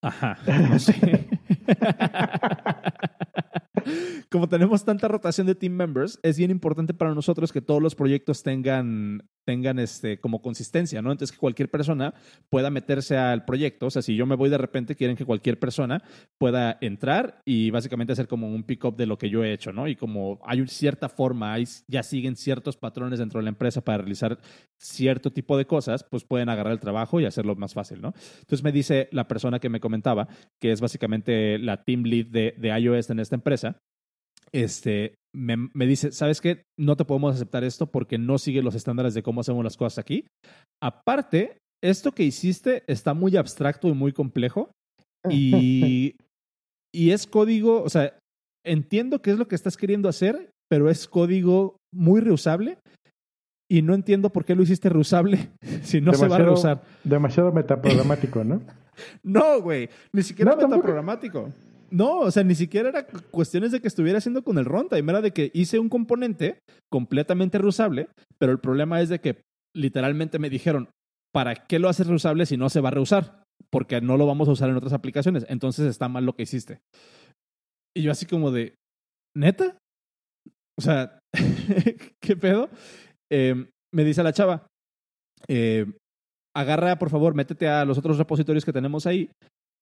ajá, 0.03 0.37
no 0.69 0.77
sé. 0.77 1.27
como 4.29 4.49
tenemos 4.49 4.83
tanta 4.83 5.07
rotación 5.07 5.47
de 5.47 5.55
team 5.55 5.73
members, 5.73 6.19
es 6.23 6.37
bien 6.37 6.51
importante 6.51 6.93
para 6.93 7.13
nosotros 7.13 7.51
que 7.51 7.61
todos 7.61 7.81
los 7.81 7.95
proyectos 7.95 8.43
tengan, 8.43 9.29
tengan 9.45 9.79
este, 9.79 10.19
como 10.19 10.41
consistencia, 10.41 11.01
¿no? 11.01 11.11
Entonces, 11.11 11.33
que 11.33 11.39
cualquier 11.39 11.69
persona 11.69 12.13
pueda 12.49 12.69
meterse 12.69 13.17
al 13.17 13.45
proyecto. 13.45 13.87
O 13.87 13.89
sea, 13.89 14.01
si 14.01 14.15
yo 14.15 14.25
me 14.25 14.35
voy 14.35 14.49
de 14.49 14.57
repente, 14.57 14.95
quieren 14.95 15.15
que 15.15 15.25
cualquier 15.25 15.59
persona 15.59 16.03
pueda 16.37 16.77
entrar 16.81 17.41
y 17.45 17.69
básicamente 17.69 18.13
hacer 18.13 18.27
como 18.27 18.47
un 18.47 18.63
pick-up 18.63 18.95
de 18.95 19.05
lo 19.05 19.17
que 19.17 19.29
yo 19.29 19.43
he 19.43 19.53
hecho, 19.53 19.71
¿no? 19.71 19.87
Y 19.87 19.95
como 19.95 20.39
hay 20.45 20.65
cierta 20.67 21.09
forma, 21.09 21.53
hay, 21.53 21.65
ya 21.87 22.03
siguen 22.03 22.35
ciertos 22.35 22.77
patrones 22.77 23.19
dentro 23.19 23.39
de 23.39 23.43
la 23.43 23.49
empresa 23.49 23.81
para 23.81 23.99
realizar 23.99 24.39
cierto 24.77 25.31
tipo 25.31 25.57
de 25.57 25.65
cosas, 25.65 26.03
pues 26.03 26.23
pueden 26.23 26.49
agarrar 26.49 26.73
el 26.73 26.79
trabajo 26.79 27.19
y 27.19 27.25
hacerlo 27.25 27.55
más 27.55 27.73
fácil, 27.73 28.01
¿no? 28.01 28.13
Entonces 28.39 28.63
me 28.63 28.71
dice 28.71 29.09
la 29.11 29.27
persona 29.27 29.59
que 29.59 29.69
me 29.69 29.79
comentaba, 29.79 30.27
que 30.59 30.71
es 30.71 30.81
básicamente 30.81 31.57
la 31.59 31.83
team 31.83 32.03
lead 32.03 32.27
de, 32.27 32.55
de 32.57 32.79
iOS 32.79 33.09
en 33.09 33.19
esta 33.19 33.35
empresa, 33.35 33.74
este, 34.55 35.15
me, 35.35 35.85
dice, 35.85 36.13
¿sabes 36.13 36.39
qué? 36.39 36.63
No 36.79 36.95
te 36.95 37.03
podemos 37.03 37.35
aceptar 37.35 37.65
esto 37.65 37.87
porque 37.87 38.17
no 38.17 38.37
sigue 38.37 38.61
los 38.61 38.73
estándares 38.73 39.13
de 39.13 39.21
cómo 39.21 39.41
hacemos 39.41 39.65
las 39.65 39.75
cosas 39.75 39.99
aquí. 39.99 40.25
Aparte, 40.81 41.57
esto 41.83 42.13
que 42.13 42.23
hiciste 42.23 42.83
está 42.87 43.13
muy 43.13 43.35
abstracto 43.35 43.89
y 43.89 43.93
muy 43.93 44.13
complejo 44.13 44.71
y, 45.29 46.15
y 46.95 47.11
es 47.11 47.27
código, 47.27 47.83
o 47.83 47.89
sea, 47.89 48.17
entiendo 48.65 49.21
qué 49.21 49.31
es 49.31 49.37
lo 49.37 49.49
que 49.49 49.55
estás 49.55 49.75
queriendo 49.75 50.07
hacer, 50.07 50.51
pero 50.69 50.89
es 50.89 51.05
código 51.05 51.75
muy 51.93 52.21
reusable 52.21 52.77
y 53.69 53.81
no 53.81 53.93
entiendo 53.93 54.29
por 54.29 54.45
qué 54.45 54.55
lo 54.55 54.63
hiciste 54.63 54.87
reusable 54.87 55.49
si 55.83 55.99
no 55.99 56.13
se 56.13 56.29
va 56.29 56.37
a 56.37 56.39
reusar. 56.39 56.81
Demasiado 57.03 57.51
metaprogramático, 57.51 58.45
¿no? 58.45 58.61
no, 59.23 59.61
güey, 59.61 59.89
ni 60.13 60.23
siquiera 60.23 60.55
metaprogramático. 60.55 61.51
No, 61.95 62.19
o 62.19 62.31
sea, 62.31 62.43
ni 62.43 62.55
siquiera 62.55 62.89
era 62.89 63.07
cuestiones 63.07 63.71
de 63.71 63.79
que 63.79 63.87
estuviera 63.87 64.17
haciendo 64.17 64.43
con 64.43 64.57
el 64.57 64.65
runtime, 64.65 65.13
era 65.13 65.21
de 65.21 65.31
que 65.31 65.49
hice 65.53 65.79
un 65.79 65.87
componente 65.87 66.59
completamente 66.91 67.57
reusable, 67.57 68.09
pero 68.37 68.51
el 68.51 68.59
problema 68.59 68.99
es 68.99 69.07
de 69.07 69.21
que 69.21 69.43
literalmente 69.73 70.37
me 70.37 70.49
dijeron, 70.49 70.89
¿para 71.33 71.55
qué 71.55 71.79
lo 71.79 71.87
haces 71.87 72.07
reusable 72.07 72.45
si 72.45 72.57
no 72.57 72.67
se 72.67 72.81
va 72.81 72.89
a 72.89 72.91
reusar? 72.91 73.43
Porque 73.71 74.01
no 74.01 74.17
lo 74.17 74.27
vamos 74.27 74.49
a 74.49 74.51
usar 74.51 74.69
en 74.69 74.75
otras 74.75 74.91
aplicaciones, 74.91 75.45
entonces 75.47 75.85
está 75.85 76.09
mal 76.09 76.25
lo 76.25 76.35
que 76.35 76.43
hiciste. 76.43 76.79
Y 77.95 78.01
yo 78.01 78.11
así 78.11 78.25
como 78.25 78.51
de, 78.51 78.75
¿neta? 79.33 79.77
O 80.77 80.81
sea, 80.81 81.19
¿qué 82.21 82.35
pedo? 82.35 82.69
Em, 83.31 83.69
me 83.93 84.03
dice 84.03 84.21
la 84.21 84.33
chava, 84.33 84.67
eh, 85.47 85.85
agarra, 86.53 86.99
por 86.99 87.09
favor, 87.09 87.35
métete 87.35 87.69
a 87.69 87.85
los 87.85 87.97
otros 87.97 88.17
repositorios 88.17 88.65
que 88.65 88.73
tenemos 88.73 89.05
ahí 89.05 89.29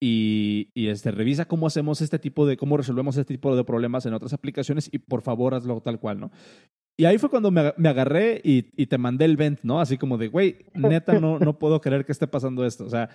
y, 0.06 0.68
este, 0.76 1.12
revisa 1.12 1.46
cómo 1.46 1.66
hacemos 1.66 2.02
este 2.02 2.20
tipo 2.20 2.46
de, 2.46 2.58
cómo 2.58 2.76
resolvemos 2.76 3.16
este 3.16 3.36
tipo 3.36 3.56
de 3.56 3.64
problemas 3.64 4.06
en 4.06 4.14
otras 4.14 4.34
aplicaciones 4.34 4.90
y 4.92 4.98
por 4.98 5.22
favor 5.22 5.54
hazlo 5.54 5.80
tal 5.80 5.98
cual, 5.98 6.20
¿no? 6.20 6.32
Y 7.00 7.06
ahí 7.06 7.18
fue 7.18 7.30
cuando 7.30 7.52
me, 7.52 7.74
me 7.78 7.88
agarré 7.88 8.42
y, 8.44 8.68
y, 8.76 8.88
te 8.88 8.98
mandé 8.98 9.24
el 9.24 9.38
vent, 9.38 9.62
¿no? 9.64 9.80
Así 9.80 9.98
como 9.98 10.18
de, 10.18 10.28
güey, 10.28 10.66
neta, 10.74 11.20
no, 11.22 11.40
no 11.40 11.58
puedo 11.58 11.80
creer 11.80 12.06
que 12.06 12.12
esté 12.12 12.28
pasando 12.28 12.66
esto. 12.66 12.84
O 12.84 12.90
sea, 12.90 13.10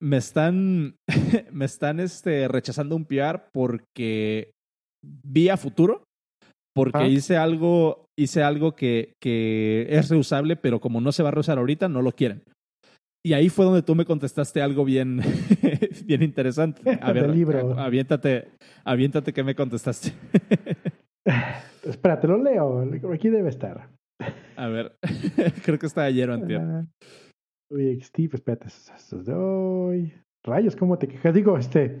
me 0.00 0.16
están, 0.16 0.96
me 1.52 1.66
están 1.66 2.00
este, 2.00 2.48
rechazando 2.48 2.96
un 2.96 3.04
PR 3.04 3.50
porque 3.52 4.50
vi 5.02 5.50
a 5.50 5.58
futuro, 5.58 6.04
porque 6.74 6.98
ah. 6.98 7.06
hice 7.06 7.36
algo, 7.36 8.06
hice 8.18 8.42
algo 8.42 8.74
que, 8.74 9.12
que 9.20 9.86
es 9.90 10.08
reusable, 10.08 10.56
pero 10.56 10.80
como 10.80 11.02
no 11.02 11.12
se 11.12 11.22
va 11.22 11.28
a 11.28 11.32
reusar 11.32 11.58
ahorita, 11.58 11.88
no 11.90 12.00
lo 12.00 12.12
quieren. 12.12 12.44
Y 13.22 13.34
ahí 13.34 13.50
fue 13.50 13.66
donde 13.66 13.82
tú 13.82 13.94
me 13.94 14.06
contestaste 14.06 14.62
algo 14.62 14.84
bien, 14.84 15.20
bien 16.06 16.22
interesante. 16.22 16.98
A 17.02 17.12
ver, 17.12 17.28
libro. 17.28 17.78
Aviéntate, 17.78 18.48
aviéntate 18.84 19.32
que 19.32 19.44
me 19.44 19.54
contestaste. 19.54 20.12
Espérate, 21.84 22.26
lo 22.26 22.42
leo. 22.42 22.82
Aquí 23.12 23.28
debe 23.28 23.50
estar. 23.50 23.90
A 24.56 24.68
ver, 24.68 24.96
creo 25.64 25.78
que 25.78 25.86
está 25.86 26.04
ayer 26.04 26.30
o 26.30 26.34
antier. 26.34 26.60
Uy, 27.70 28.00
Steve, 28.02 28.30
espérate. 28.34 28.68
Doy. 29.12 30.12
Rayos, 30.42 30.74
¿cómo 30.74 30.98
te 30.98 31.06
quejas? 31.06 31.34
Digo, 31.34 31.56
este. 31.56 32.00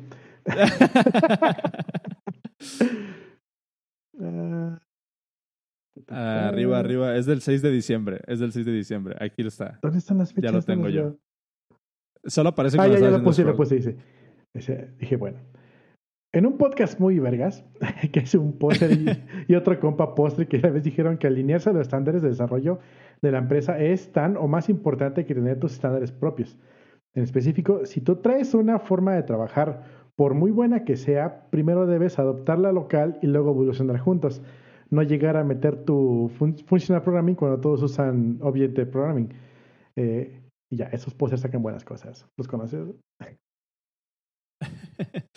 uh, 4.18 4.76
arriba, 6.10 6.78
arriba. 6.78 7.16
Es 7.16 7.26
del 7.26 7.40
6 7.40 7.62
de 7.62 7.70
diciembre. 7.70 8.20
Es 8.26 8.40
del 8.40 8.52
6 8.52 8.66
de 8.66 8.72
diciembre. 8.72 9.16
Aquí 9.20 9.46
está. 9.46 9.78
¿Dónde 9.82 9.98
están 9.98 10.18
las 10.18 10.32
fechas? 10.32 10.50
Ya 10.50 10.56
lo 10.56 10.62
tengo 10.62 10.88
yo. 10.88 11.16
Solo 12.24 12.50
aparece 12.50 12.76
Ah, 12.80 12.86
ya, 12.88 12.98
ya 12.98 13.10
lo 13.10 13.22
puse, 13.22 13.44
lo 13.44 13.56
puse, 13.56 13.76
dice. 13.76 13.96
Dije, 14.98 15.16
bueno. 15.16 15.38
En 16.32 16.46
un 16.46 16.58
podcast 16.58 17.00
muy 17.00 17.18
vergas, 17.18 17.64
que 18.12 18.20
es 18.20 18.34
un 18.36 18.56
póster 18.56 19.18
y, 19.48 19.54
otro 19.56 19.78
compa 19.80 20.14
postre, 20.14 20.46
que 20.46 20.64
a 20.64 20.70
vez 20.70 20.84
dijeron 20.84 21.18
que 21.18 21.26
alinearse 21.26 21.70
a 21.70 21.72
los 21.72 21.82
estándares 21.82 22.22
de 22.22 22.28
desarrollo 22.28 22.78
de 23.20 23.32
la 23.32 23.38
empresa 23.38 23.80
es 23.80 24.12
tan 24.12 24.36
o 24.36 24.46
más 24.46 24.68
importante 24.68 25.26
que 25.26 25.34
tener 25.34 25.58
tus 25.58 25.72
estándares 25.72 26.12
propios. 26.12 26.56
En 27.14 27.24
específico, 27.24 27.84
si 27.84 28.00
tú 28.00 28.16
traes 28.16 28.54
una 28.54 28.78
forma 28.78 29.14
de 29.14 29.24
trabajar, 29.24 29.82
por 30.14 30.34
muy 30.34 30.52
buena 30.52 30.84
que 30.84 30.96
sea, 30.96 31.48
primero 31.50 31.86
debes 31.86 32.18
adoptarla 32.20 32.70
local 32.70 33.18
y 33.22 33.26
luego 33.26 33.50
evolucionar 33.50 33.98
juntos 33.98 34.40
no 34.90 35.02
llegar 35.02 35.36
a 35.36 35.44
meter 35.44 35.84
tu 35.84 36.30
functional 36.36 37.02
programming 37.02 37.34
cuando 37.34 37.60
todos 37.60 37.82
usan 37.82 38.38
object 38.42 38.78
programming. 38.90 39.32
Eh, 39.96 40.40
y 40.72 40.76
ya, 40.76 40.86
esos 40.86 41.14
posters 41.14 41.42
sacan 41.42 41.62
buenas 41.62 41.84
cosas. 41.84 42.26
¿Los 42.36 42.48
conoces? 42.48 42.88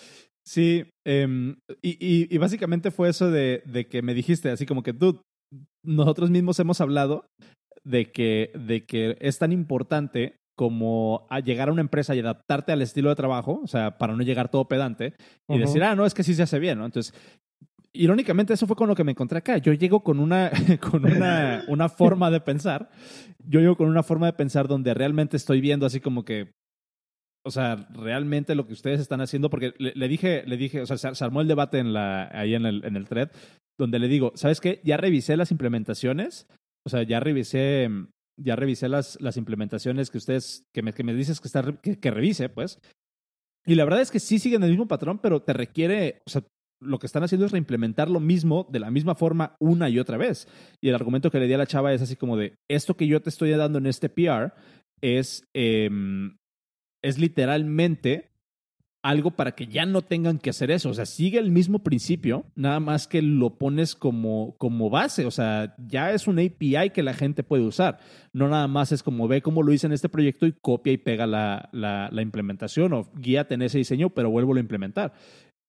Sí, 0.45 0.85
em, 1.07 1.55
y, 1.81 2.35
y, 2.35 2.37
básicamente 2.37 2.91
fue 2.91 3.07
eso 3.07 3.31
de, 3.31 3.63
de, 3.65 3.87
que 3.87 4.01
me 4.01 4.13
dijiste, 4.13 4.49
así 4.49 4.65
como 4.65 4.83
que, 4.83 4.91
dude, 4.91 5.21
nosotros 5.85 6.29
mismos 6.31 6.59
hemos 6.59 6.81
hablado 6.81 7.27
de 7.85 8.11
que, 8.11 8.51
de 8.53 8.85
que 8.85 9.17
es 9.21 9.39
tan 9.39 9.53
importante 9.53 10.35
como 10.55 11.25
a 11.29 11.39
llegar 11.39 11.69
a 11.69 11.71
una 11.71 11.81
empresa 11.81 12.13
y 12.13 12.19
adaptarte 12.19 12.71
al 12.71 12.81
estilo 12.81 13.09
de 13.09 13.15
trabajo, 13.15 13.61
o 13.63 13.67
sea, 13.67 13.97
para 13.97 14.15
no 14.15 14.23
llegar 14.23 14.49
todo 14.49 14.67
pedante 14.67 15.13
y 15.49 15.57
decir, 15.57 15.83
ah, 15.83 15.95
no, 15.95 16.05
es 16.05 16.13
que 16.13 16.23
sí 16.23 16.35
se 16.35 16.43
hace 16.43 16.59
bien, 16.59 16.77
¿no? 16.77 16.85
Entonces, 16.85 17.13
irónicamente, 17.93 18.53
eso 18.53 18.67
fue 18.67 18.75
con 18.75 18.87
lo 18.87 18.95
que 18.95 19.03
me 19.03 19.11
encontré 19.11 19.37
acá. 19.37 19.57
Yo 19.57 19.73
llego 19.73 20.03
con 20.03 20.19
una, 20.19 20.51
con 20.81 21.05
una, 21.05 21.63
una 21.67 21.89
forma 21.89 22.31
de 22.31 22.41
pensar. 22.41 22.89
Yo 23.45 23.59
llego 23.59 23.77
con 23.77 23.87
una 23.87 24.03
forma 24.03 24.25
de 24.25 24.33
pensar 24.33 24.67
donde 24.67 24.93
realmente 24.93 25.37
estoy 25.37 25.61
viendo 25.61 25.85
así 25.85 25.99
como 25.99 26.25
que. 26.25 26.51
O 27.45 27.51
sea, 27.51 27.87
realmente 27.91 28.55
lo 28.55 28.65
que 28.65 28.73
ustedes 28.73 29.01
están 29.01 29.19
haciendo, 29.19 29.49
porque 29.49 29.73
le, 29.77 30.07
dije, 30.07 30.43
le 30.47 30.55
dije, 30.55 30.81
o 30.81 30.85
sea, 30.85 31.13
se, 31.13 31.25
armó 31.25 31.41
el 31.41 31.47
debate 31.49 31.77
en 31.77 31.91
la, 31.91 32.29
ahí 32.31 32.55
en 32.55 32.65
el, 32.65 32.85
en 32.85 32.95
el 32.95 33.05
thread, 33.05 33.31
donde 33.77 33.99
le 33.99 34.07
digo, 34.07 34.31
¿sabes 34.35 34.61
qué? 34.61 34.79
Ya 34.85 34.95
revisé 34.95 35.35
las 35.35 35.51
implementaciones, 35.51 36.47
o 36.85 36.89
sea, 36.89 37.03
ya 37.03 37.19
revisé, 37.19 37.89
ya 38.41 38.55
revisé 38.55 38.87
las, 38.87 39.19
las 39.19 39.35
implementaciones 39.35 40.09
que 40.09 40.19
ustedes, 40.19 40.63
que 40.73 40.83
me, 40.83 40.93
que 40.93 41.03
me 41.03 41.13
dices 41.13 41.41
que, 41.41 41.49
está, 41.49 41.63
que, 41.81 41.99
que 41.99 42.11
revise, 42.11 42.47
pues. 42.47 42.79
Y 43.65 43.75
la 43.75 43.83
verdad 43.83 43.99
es 43.99 44.11
que 44.11 44.21
sí 44.21 44.39
siguen 44.39 44.63
el 44.63 44.69
mismo 44.69 44.87
patrón, 44.87 45.19
pero 45.19 45.41
te 45.41 45.51
requiere, 45.51 46.21
o 46.25 46.29
sea, 46.29 46.43
lo 46.83 46.99
que 46.99 47.07
están 47.07 47.23
haciendo 47.23 47.45
es 47.45 47.51
reimplementar 47.51 48.09
lo 48.09 48.19
mismo 48.19 48.67
de 48.71 48.79
la 48.79 48.91
misma 48.91 49.15
forma 49.15 49.55
una 49.59 49.89
y 49.89 49.99
otra 49.99 50.17
vez. 50.17 50.47
Y 50.81 50.89
el 50.89 50.95
argumento 50.95 51.31
que 51.31 51.39
le 51.39 51.47
di 51.47 51.53
a 51.53 51.57
la 51.57 51.67
chava 51.67 51.93
es 51.93 52.01
así 52.01 52.15
como 52.15 52.37
de, 52.37 52.55
esto 52.69 52.95
que 52.95 53.07
yo 53.07 53.21
te 53.21 53.29
estoy 53.29 53.51
dando 53.51 53.79
en 53.79 53.87
este 53.87 54.09
PR 54.09 54.53
es, 55.01 55.47
em, 55.53 56.37
es 57.03 57.17
literalmente 57.19 58.33
algo 59.03 59.31
para 59.31 59.51
que 59.51 59.67
ya 59.67 59.85
no 59.85 60.01
tengan 60.01 60.39
que 60.39 60.49
hacer 60.49 60.71
eso. 60.71 60.89
O 60.89 60.93
sea, 60.93 61.05
sigue 61.05 61.37
el 61.37 61.51
mismo 61.51 61.79
principio, 61.83 62.45
nada 62.55 62.79
más 62.79 63.07
que 63.07 63.21
lo 63.21 63.57
pones 63.57 63.95
como, 63.95 64.55
como 64.57 64.89
base. 64.89 65.25
O 65.25 65.31
sea, 65.31 65.75
ya 65.77 66.13
es 66.13 66.25
un 66.25 66.39
API 66.39 66.91
que 66.93 67.03
la 67.03 67.13
gente 67.13 67.43
puede 67.43 67.63
usar. 67.63 67.99
No 68.31 68.47
nada 68.47 68.67
más 68.69 68.93
es 68.93 69.03
como 69.03 69.27
ve 69.27 69.41
cómo 69.41 69.61
lo 69.61 69.73
hice 69.73 69.87
en 69.87 69.93
este 69.93 70.07
proyecto 70.07 70.45
y 70.45 70.53
copia 70.53 70.93
y 70.93 70.97
pega 70.97 71.27
la, 71.27 71.69
la, 71.73 72.09
la 72.11 72.21
implementación 72.21 72.93
o 72.93 73.11
guíate 73.13 73.55
en 73.55 73.63
ese 73.63 73.77
diseño, 73.77 74.09
pero 74.09 74.31
vuelvo 74.31 74.55
a 74.55 74.59
implementar. 74.59 75.13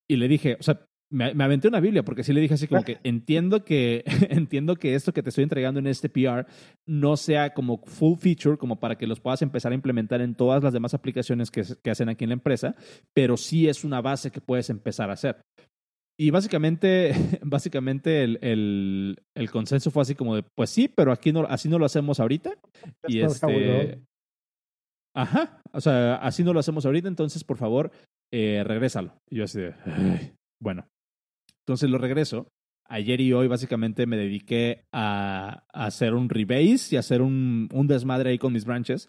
Y 0.09 0.17
le 0.17 0.29
dije, 0.29 0.57
o 0.61 0.63
sea, 0.63 0.87
me, 1.15 1.45
aventé 1.45 1.69
una 1.69 1.81
Biblia 1.81 2.05
porque 2.05 2.25
sí 2.25 2.33
le 2.33 2.41
dije 2.41 2.55
así 2.55 2.67
como 2.67 2.83
que 2.85 2.99
entiendo 3.05 3.65
que 3.65 4.05
entiendo 4.31 4.77
que 4.77 4.95
esto 4.95 5.13
que 5.13 5.23
te 5.23 5.29
estoy 5.29 5.45
entregando 5.45 5.81
en 5.81 5.87
este 5.87 6.09
PR 6.09 6.47
no 6.87 7.17
sea 7.17 7.55
como 7.55 7.79
full 7.79 8.19
feature 8.19 8.59
como 8.59 8.81
para 8.81 8.99
que 8.99 9.07
los 9.07 9.21
puedas 9.21 9.43
empezar 9.43 9.73
a 9.73 9.77
implementar 9.77 10.21
en 10.21 10.35
todas 10.35 10.63
las 10.63 10.73
demás 10.73 10.95
aplicaciones 10.95 11.51
que, 11.51 11.63
que 11.83 11.91
hacen 11.91 12.09
aquí 12.09 12.25
en 12.25 12.31
la 12.31 12.35
empresa, 12.35 12.75
pero 13.15 13.37
sí 13.37 13.69
es 13.69 13.85
una 13.85 14.01
base 14.01 14.31
que 14.31 14.41
puedes 14.41 14.71
empezar 14.71 15.11
a 15.11 15.15
hacer. 15.15 15.37
Y 16.17 16.31
básicamente, 16.31 17.13
básicamente 17.43 18.23
el, 18.23 18.39
el, 18.41 19.17
el, 19.35 19.51
consenso 19.51 19.91
fue 19.91 20.03
así 20.03 20.15
como 20.15 20.37
de, 20.37 20.45
pues 20.55 20.71
sí, 20.71 20.89
pero 20.89 21.13
aquí 21.13 21.33
no, 21.33 21.45
así 21.49 21.69
no 21.69 21.79
lo 21.79 21.87
hacemos 21.87 22.21
ahorita. 22.21 22.55
Y 23.09 23.21
este, 23.21 24.01
ajá, 25.15 25.61
o 25.73 25.81
sea, 25.81 26.17
así 26.17 26.45
no 26.45 26.53
lo 26.53 26.61
hacemos 26.61 26.87
ahorita, 26.87 27.09
entonces 27.09 27.43
por 27.43 27.57
favor, 27.57 27.91
eh, 28.33 28.63
regrésalo. 28.65 29.15
Y 29.29 29.37
yo 29.37 29.45
así 29.45 29.61
de, 29.61 29.75
bueno. 30.61 30.87
Entonces 31.67 31.91
lo 31.91 31.99
regreso. 31.99 32.49
Ayer 32.87 33.21
y 33.21 33.33
hoy 33.33 33.49
básicamente 33.49 34.07
me 34.07 34.19
dediqué 34.19 34.85
a, 34.93 35.65
hacer 35.73 36.15
un 36.15 36.29
rebase 36.29 36.95
y 36.95 36.99
hacer 36.99 37.23
un, 37.23 37.69
un 37.73 37.87
desmadre 37.87 38.31
ahí 38.31 38.39
con 38.39 38.53
mis 38.53 38.67
branches 38.67 39.09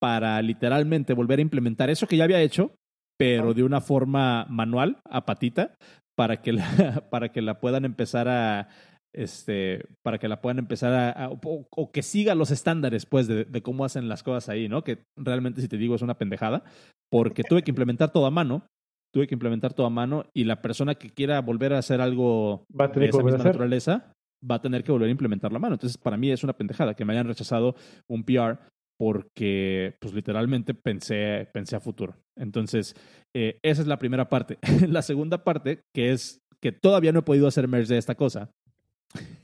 para 0.00 0.42
literalmente 0.42 1.14
volver 1.14 1.38
a 1.38 1.42
implementar 1.42 1.88
eso 1.88 2.08
que 2.08 2.16
ya 2.16 2.24
había 2.24 2.40
hecho, 2.40 2.74
pero 3.16 3.54
de 3.54 3.62
una 3.62 3.80
forma 3.80 4.46
manual, 4.48 4.98
a 5.08 5.24
patita, 5.24 5.76
para 6.16 6.42
que 6.42 6.52
la, 6.52 6.64
para 7.10 7.30
que 7.30 7.40
la 7.40 7.60
puedan 7.60 7.84
empezar 7.84 8.28
a, 8.28 8.68
este, 9.14 9.84
para 10.02 10.18
que 10.18 10.26
la 10.26 10.40
puedan 10.40 10.58
empezar 10.58 10.92
a, 11.16 11.30
o, 11.30 11.92
que 11.92 12.02
siga 12.02 12.34
los 12.34 12.50
estándares, 12.50 13.06
pues, 13.06 13.28
de, 13.28 13.44
de, 13.44 13.62
cómo 13.62 13.84
hacen 13.84 14.08
las 14.08 14.24
cosas 14.24 14.48
ahí, 14.48 14.68
¿no? 14.68 14.82
Que 14.82 15.04
realmente, 15.16 15.60
si 15.60 15.68
te 15.68 15.76
digo, 15.76 15.94
es 15.94 16.02
una 16.02 16.18
pendejada, 16.18 16.64
porque 17.10 17.44
tuve 17.44 17.62
que 17.62 17.70
implementar 17.70 18.10
todo 18.10 18.26
a 18.26 18.30
mano, 18.30 18.66
tuve 19.12 19.26
que 19.26 19.34
implementar 19.34 19.74
todo 19.74 19.86
a 19.86 19.90
mano, 19.90 20.24
y 20.34 20.44
la 20.44 20.62
persona 20.62 20.94
que 20.94 21.10
quiera 21.10 21.40
volver 21.40 21.72
a 21.72 21.78
hacer 21.78 22.00
algo 22.00 22.64
va 22.78 22.86
a 22.86 22.92
tener 22.92 23.10
de 23.10 23.16
esa 23.16 23.24
misma 23.24 23.44
naturaleza 23.44 24.12
va 24.48 24.56
a 24.56 24.60
tener 24.60 24.82
que 24.82 24.90
volver 24.90 25.08
a 25.08 25.12
implementar 25.12 25.52
la 25.52 25.60
mano. 25.60 25.74
Entonces, 25.74 25.96
para 25.96 26.16
mí 26.16 26.30
es 26.30 26.42
una 26.42 26.54
pendejada 26.54 26.94
que 26.94 27.04
me 27.04 27.12
hayan 27.12 27.28
rechazado 27.28 27.76
un 28.08 28.24
PR 28.24 28.58
porque, 28.98 29.94
pues, 30.00 30.14
literalmente 30.14 30.74
pensé, 30.74 31.48
pensé 31.52 31.76
a 31.76 31.80
futuro. 31.80 32.16
Entonces, 32.36 32.96
eh, 33.34 33.60
esa 33.62 33.82
es 33.82 33.86
la 33.86 33.98
primera 33.98 34.28
parte. 34.28 34.58
la 34.88 35.02
segunda 35.02 35.44
parte, 35.44 35.82
que 35.94 36.10
es 36.10 36.40
que 36.60 36.72
todavía 36.72 37.12
no 37.12 37.20
he 37.20 37.22
podido 37.22 37.46
hacer 37.46 37.68
merge 37.68 37.94
de 37.94 37.98
esta 37.98 38.14
cosa, 38.14 38.50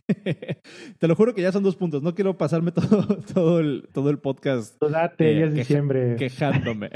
Te 0.98 1.08
lo 1.08 1.14
juro 1.14 1.34
que 1.34 1.42
ya 1.42 1.52
son 1.52 1.62
dos 1.62 1.76
puntos. 1.76 2.02
No 2.02 2.14
quiero 2.14 2.36
pasarme 2.38 2.72
todo, 2.72 3.18
todo, 3.18 3.60
el, 3.60 3.88
todo 3.92 4.10
el 4.10 4.18
podcast. 4.18 4.80
Date, 4.80 5.42
eh, 5.42 5.50
diciembre. 5.50 6.16
Quejándome. 6.16 6.90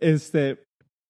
este. 0.00 0.64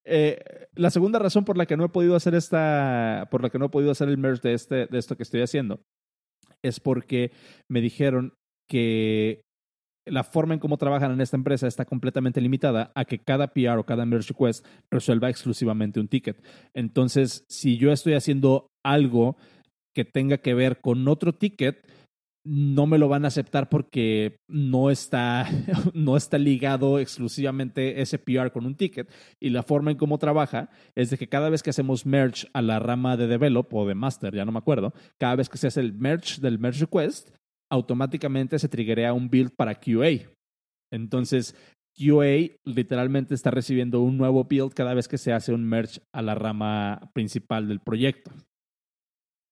Eh, 0.08 0.38
la 0.76 0.90
segunda 0.90 1.18
razón 1.18 1.44
por 1.44 1.58
la 1.58 1.66
que 1.66 1.76
no 1.76 1.84
he 1.84 1.88
podido 1.88 2.14
hacer 2.14 2.34
esta. 2.34 3.28
Por 3.30 3.42
la 3.42 3.50
que 3.50 3.58
no 3.58 3.66
he 3.66 3.70
podido 3.70 3.90
hacer 3.90 4.08
el 4.08 4.18
merge 4.18 4.48
de, 4.48 4.54
este, 4.54 4.86
de 4.86 4.98
esto 4.98 5.16
que 5.16 5.24
estoy 5.24 5.42
haciendo. 5.42 5.80
Es 6.62 6.80
porque 6.80 7.32
me 7.68 7.80
dijeron 7.80 8.34
que 8.68 9.42
la 10.06 10.22
forma 10.22 10.54
en 10.54 10.60
cómo 10.60 10.78
trabajan 10.78 11.10
en 11.10 11.20
esta 11.20 11.36
empresa 11.36 11.66
está 11.66 11.84
completamente 11.84 12.40
limitada 12.40 12.92
a 12.94 13.04
que 13.04 13.18
cada 13.18 13.48
PR 13.48 13.78
o 13.78 13.84
cada 13.84 14.06
merge 14.06 14.28
request 14.28 14.64
resuelva 14.90 15.28
exclusivamente 15.28 15.98
un 15.98 16.08
ticket. 16.08 16.42
Entonces, 16.74 17.44
si 17.48 17.76
yo 17.76 17.90
estoy 17.90 18.14
haciendo 18.14 18.68
algo 18.84 19.36
que 19.94 20.04
tenga 20.04 20.38
que 20.38 20.54
ver 20.54 20.80
con 20.80 21.08
otro 21.08 21.32
ticket, 21.34 21.84
no 22.46 22.86
me 22.86 22.98
lo 22.98 23.08
van 23.08 23.24
a 23.24 23.28
aceptar 23.28 23.68
porque 23.68 24.38
no 24.48 24.90
está, 24.90 25.46
no 25.94 26.16
está 26.16 26.38
ligado 26.38 27.00
exclusivamente 27.00 28.00
ese 28.00 28.18
PR 28.18 28.52
con 28.52 28.66
un 28.66 28.76
ticket. 28.76 29.10
Y 29.40 29.50
la 29.50 29.64
forma 29.64 29.90
en 29.90 29.96
cómo 29.96 30.18
trabaja 30.18 30.70
es 30.94 31.10
de 31.10 31.18
que 31.18 31.28
cada 31.28 31.50
vez 31.50 31.62
que 31.62 31.70
hacemos 31.70 32.06
merge 32.06 32.48
a 32.52 32.62
la 32.62 32.78
rama 32.78 33.16
de 33.16 33.26
develop 33.26 33.74
o 33.74 33.86
de 33.86 33.94
master, 33.94 34.34
ya 34.34 34.44
no 34.44 34.52
me 34.52 34.58
acuerdo, 34.58 34.94
cada 35.18 35.34
vez 35.34 35.48
que 35.48 35.58
se 35.58 35.66
hace 35.66 35.80
el 35.80 35.92
merge 35.92 36.40
del 36.40 36.58
merge 36.58 36.80
request, 36.80 37.30
automáticamente 37.70 38.58
se 38.58 38.68
triggerea 38.68 39.12
un 39.12 39.28
build 39.28 39.50
para 39.56 39.74
QA. 39.74 40.30
Entonces, 40.92 41.56
QA 41.96 42.56
literalmente 42.64 43.34
está 43.34 43.50
recibiendo 43.50 44.02
un 44.02 44.18
nuevo 44.18 44.44
build 44.44 44.72
cada 44.72 44.94
vez 44.94 45.08
que 45.08 45.18
se 45.18 45.32
hace 45.32 45.52
un 45.52 45.64
merge 45.64 46.00
a 46.12 46.22
la 46.22 46.36
rama 46.36 47.10
principal 47.12 47.66
del 47.66 47.80
proyecto. 47.80 48.30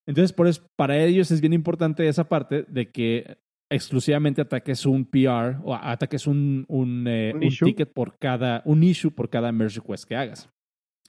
Entonces, 0.07 0.33
por 0.33 0.47
eso, 0.47 0.61
para 0.75 0.97
ellos 0.97 1.31
es 1.31 1.41
bien 1.41 1.53
importante 1.53 2.07
esa 2.07 2.27
parte 2.27 2.63
de 2.67 2.91
que 2.91 3.37
exclusivamente 3.71 4.41
ataques 4.41 4.85
un 4.85 5.05
PR 5.05 5.57
o 5.63 5.73
ataques 5.73 6.27
un, 6.27 6.65
un, 6.67 7.05
eh, 7.07 7.33
ticket 7.63 7.91
por 7.91 8.17
cada, 8.19 8.61
un 8.65 8.83
issue 8.83 9.11
por 9.11 9.29
cada 9.29 9.51
merge 9.51 9.79
request 9.79 10.05
que 10.05 10.15
hagas. 10.15 10.49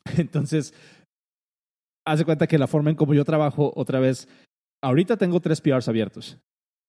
Entonces, 0.17 0.73
haz 2.07 2.19
de 2.19 2.25
cuenta 2.25 2.47
que 2.47 2.59
la 2.59 2.67
forma 2.67 2.91
en 2.91 2.97
como 2.97 3.15
yo 3.15 3.25
trabajo, 3.25 3.73
otra 3.77 4.01
vez, 4.01 4.29
ahorita 4.83 5.17
tengo 5.17 5.41
tres 5.41 5.61
PRs 5.61 5.89
abiertos. 5.89 6.39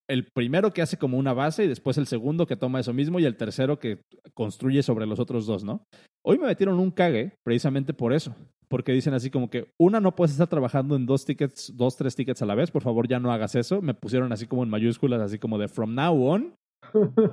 El 0.09 0.27
primero 0.33 0.71
que 0.71 0.81
hace 0.81 0.97
como 0.97 1.17
una 1.17 1.33
base 1.33 1.65
y 1.65 1.67
después 1.67 1.97
el 1.97 2.07
segundo 2.07 2.47
que 2.47 2.55
toma 2.55 2.79
eso 2.79 2.93
mismo 2.93 3.19
y 3.19 3.25
el 3.25 3.35
tercero 3.35 3.79
que 3.79 4.01
construye 4.33 4.81
sobre 4.83 5.05
los 5.05 5.19
otros 5.19 5.45
dos, 5.45 5.63
¿no? 5.63 5.83
Hoy 6.25 6.37
me 6.37 6.47
metieron 6.47 6.79
un 6.79 6.91
cague 6.91 7.33
precisamente 7.43 7.93
por 7.93 8.13
eso 8.13 8.35
porque 8.67 8.91
dicen 8.91 9.13
así 9.13 9.29
como 9.29 9.49
que, 9.49 9.71
una, 9.79 9.99
no 9.99 10.15
puedes 10.15 10.33
estar 10.33 10.47
trabajando 10.47 10.95
en 10.95 11.05
dos 11.05 11.25
tickets, 11.25 11.75
dos, 11.75 11.95
tres 11.95 12.15
tickets 12.15 12.41
a 12.41 12.45
la 12.45 12.55
vez, 12.55 12.71
por 12.71 12.81
favor 12.81 13.07
ya 13.07 13.19
no 13.19 13.31
hagas 13.31 13.55
eso. 13.55 13.81
Me 13.81 13.93
pusieron 13.93 14.31
así 14.31 14.47
como 14.47 14.63
en 14.63 14.69
mayúsculas, 14.69 15.21
así 15.21 15.39
como 15.39 15.57
de 15.57 15.67
from 15.67 15.95
now 15.95 16.21
on, 16.21 16.55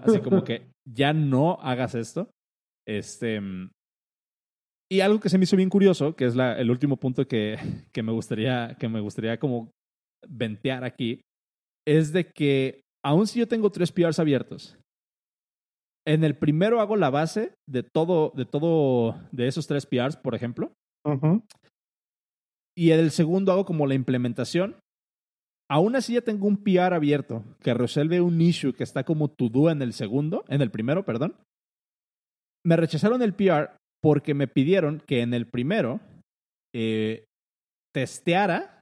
así 0.02 0.20
como 0.20 0.44
que 0.44 0.70
ya 0.88 1.12
no 1.12 1.58
hagas 1.60 1.94
esto. 1.94 2.30
Este, 2.86 3.40
y 4.90 5.00
algo 5.00 5.18
que 5.18 5.28
se 5.28 5.38
me 5.38 5.44
hizo 5.44 5.56
bien 5.56 5.70
curioso, 5.70 6.14
que 6.14 6.26
es 6.26 6.36
el 6.36 6.70
último 6.70 6.96
punto 6.96 7.26
que, 7.26 7.58
que, 7.92 8.02
me 8.02 8.12
gustaría, 8.12 8.76
que 8.78 8.88
me 8.88 9.00
gustaría 9.00 9.38
como 9.38 9.72
ventear 10.28 10.84
aquí, 10.84 11.20
es 11.86 12.12
de 12.12 12.30
que 12.30 12.82
aun 13.04 13.26
si 13.26 13.38
yo 13.38 13.48
tengo 13.48 13.70
tres 13.70 13.92
PRs 13.92 14.18
abiertos, 14.18 14.78
en 16.06 16.24
el 16.24 16.36
primero 16.36 16.80
hago 16.80 16.96
la 16.96 17.10
base 17.10 17.54
de 17.68 17.82
todo, 17.82 18.32
de 18.34 18.44
todo, 18.44 19.20
de 19.32 19.46
esos 19.46 19.66
tres 19.66 19.86
PRs, 19.86 20.16
por 20.16 20.34
ejemplo, 20.34 20.72
y 22.76 22.90
en 22.90 23.00
el 23.00 23.10
segundo 23.10 23.52
hago 23.52 23.64
como 23.64 23.86
la 23.86 23.94
implementación. 23.94 24.76
Aún 25.70 25.96
así 25.96 26.14
ya 26.14 26.20
tengo 26.20 26.46
un 26.46 26.62
PR 26.62 26.92
abierto 26.94 27.42
que 27.62 27.72
resuelve 27.72 28.20
un 28.20 28.40
issue 28.40 28.74
que 28.74 28.84
está 28.84 29.04
como 29.04 29.28
to 29.28 29.48
do 29.48 29.70
en 29.70 29.80
el 29.80 29.94
segundo, 29.94 30.44
en 30.48 30.60
el 30.60 30.70
primero, 30.70 31.04
perdón. 31.04 31.36
Me 32.66 32.76
rechazaron 32.76 33.22
el 33.22 33.34
PR 33.34 33.76
porque 34.02 34.34
me 34.34 34.46
pidieron 34.46 35.00
que 35.06 35.22
en 35.22 35.32
el 35.32 35.46
primero 35.46 36.00
eh, 36.74 37.24
testeara 37.94 38.80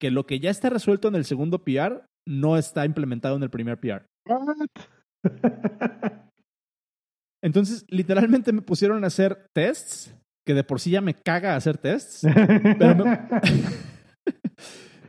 que 0.00 0.10
lo 0.10 0.26
que 0.26 0.40
ya 0.40 0.50
está 0.50 0.68
resuelto 0.68 1.08
en 1.08 1.14
el 1.14 1.24
segundo 1.24 1.62
PR 1.62 2.04
no 2.26 2.56
está 2.56 2.84
implementado 2.84 3.36
en 3.36 3.42
el 3.42 3.50
primer 3.50 3.78
PR. 3.78 4.06
Entonces, 7.42 7.84
literalmente 7.88 8.52
me 8.52 8.62
pusieron 8.62 9.04
a 9.04 9.06
hacer 9.06 9.48
tests 9.52 10.14
que 10.44 10.54
de 10.54 10.64
por 10.64 10.80
sí 10.80 10.90
ya 10.90 11.00
me 11.00 11.14
caga 11.14 11.56
hacer 11.56 11.78
tests. 11.78 12.26
pero 12.78 13.04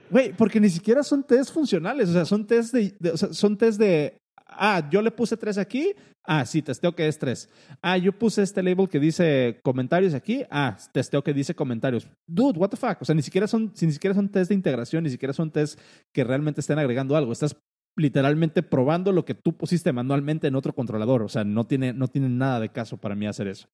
Güey, 0.09 0.33
porque 0.33 0.59
ni 0.59 0.69
siquiera 0.69 1.03
son 1.03 1.23
tests 1.23 1.51
funcionales, 1.51 2.09
o 2.09 2.13
sea, 2.13 2.25
son 2.25 2.47
tests 2.47 2.71
de, 2.71 2.95
o 3.11 3.17
sea, 3.17 3.33
son 3.33 3.57
test 3.57 3.79
de, 3.79 4.17
ah, 4.57 4.87
yo 4.89 5.01
le 5.01 5.11
puse 5.11 5.37
tres 5.37 5.57
aquí, 5.57 5.93
ah, 6.23 6.45
sí, 6.45 6.61
testeo 6.61 6.95
que 6.95 7.07
es 7.07 7.17
tres. 7.17 7.49
Ah, 7.81 7.97
yo 7.97 8.11
puse 8.11 8.43
este 8.43 8.61
label 8.61 8.89
que 8.89 8.99
dice 8.99 9.59
comentarios 9.63 10.13
aquí, 10.13 10.43
ah, 10.49 10.77
testeo 10.91 11.23
que 11.23 11.33
dice 11.33 11.55
comentarios. 11.55 12.09
Dude, 12.27 12.59
what 12.59 12.69
the 12.69 12.77
fuck? 12.77 13.01
O 13.01 13.05
sea, 13.05 13.15
ni 13.15 13.21
siquiera 13.21 13.47
son, 13.47 13.73
ni 13.81 13.91
siquiera 13.91 14.13
son 14.13 14.29
test 14.29 14.49
de 14.49 14.55
integración, 14.55 15.03
ni 15.03 15.09
siquiera 15.09 15.33
son 15.33 15.51
test 15.51 15.79
que 16.13 16.23
realmente 16.23 16.61
estén 16.61 16.79
agregando 16.79 17.15
algo. 17.15 17.31
Estás 17.31 17.55
literalmente 17.95 18.63
probando 18.63 19.11
lo 19.11 19.25
que 19.25 19.33
tú 19.33 19.57
pusiste 19.57 19.91
manualmente 19.91 20.47
en 20.47 20.55
otro 20.55 20.73
controlador. 20.73 21.23
O 21.23 21.29
sea, 21.29 21.43
no 21.43 21.65
tiene, 21.65 21.93
no 21.93 22.07
tiene 22.07 22.29
nada 22.29 22.59
de 22.59 22.69
caso 22.69 22.97
para 22.97 23.15
mí 23.15 23.25
hacer 23.25 23.47
eso. 23.47 23.67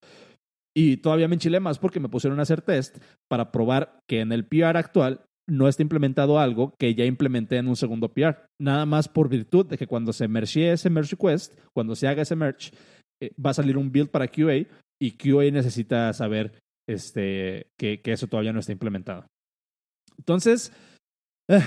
Y 0.76 0.98
todavía 0.98 1.28
me 1.28 1.36
enchilé 1.36 1.60
más 1.60 1.78
porque 1.78 2.00
me 2.00 2.10
pusieron 2.10 2.40
a 2.40 2.44
hacer 2.44 2.62
test 2.62 2.98
para 3.28 3.52
probar 3.52 4.00
que 4.08 4.22
en 4.22 4.32
el 4.32 4.48
PR 4.48 4.78
actual 4.78 5.26
no 5.48 5.68
está 5.68 5.82
implementado 5.82 6.40
algo 6.40 6.74
que 6.78 6.96
ya 6.96 7.06
implementé 7.06 7.58
en 7.58 7.68
un 7.68 7.76
segundo 7.76 8.14
PR. 8.14 8.46
Nada 8.60 8.86
más 8.86 9.08
por 9.08 9.30
virtud 9.30 9.66
de 9.66 9.78
que 9.78 9.88
cuando 9.88 10.14
se 10.14 10.28
merge 10.28 10.72
ese 10.72 10.90
merge 10.90 11.12
request, 11.12 11.58
cuando 11.74 11.96
se 11.96 12.08
haga 12.08 12.22
ese 12.22 12.36
merge, 12.36 12.72
eh, 13.22 13.32
va 13.44 13.52
a 13.52 13.54
salir 13.56 13.78
un 13.78 13.92
build 13.92 14.10
para 14.10 14.28
QA 14.28 14.66
y 15.02 15.12
QA 15.12 15.52
necesita 15.52 16.14
saber 16.14 16.60
este, 16.88 17.68
que, 17.78 18.00
eso 18.06 18.28
todavía 18.28 18.54
no 18.54 18.60
está 18.60 18.72
implementado. 18.72 19.26
Entonces, 20.18 20.72
eh, 21.50 21.62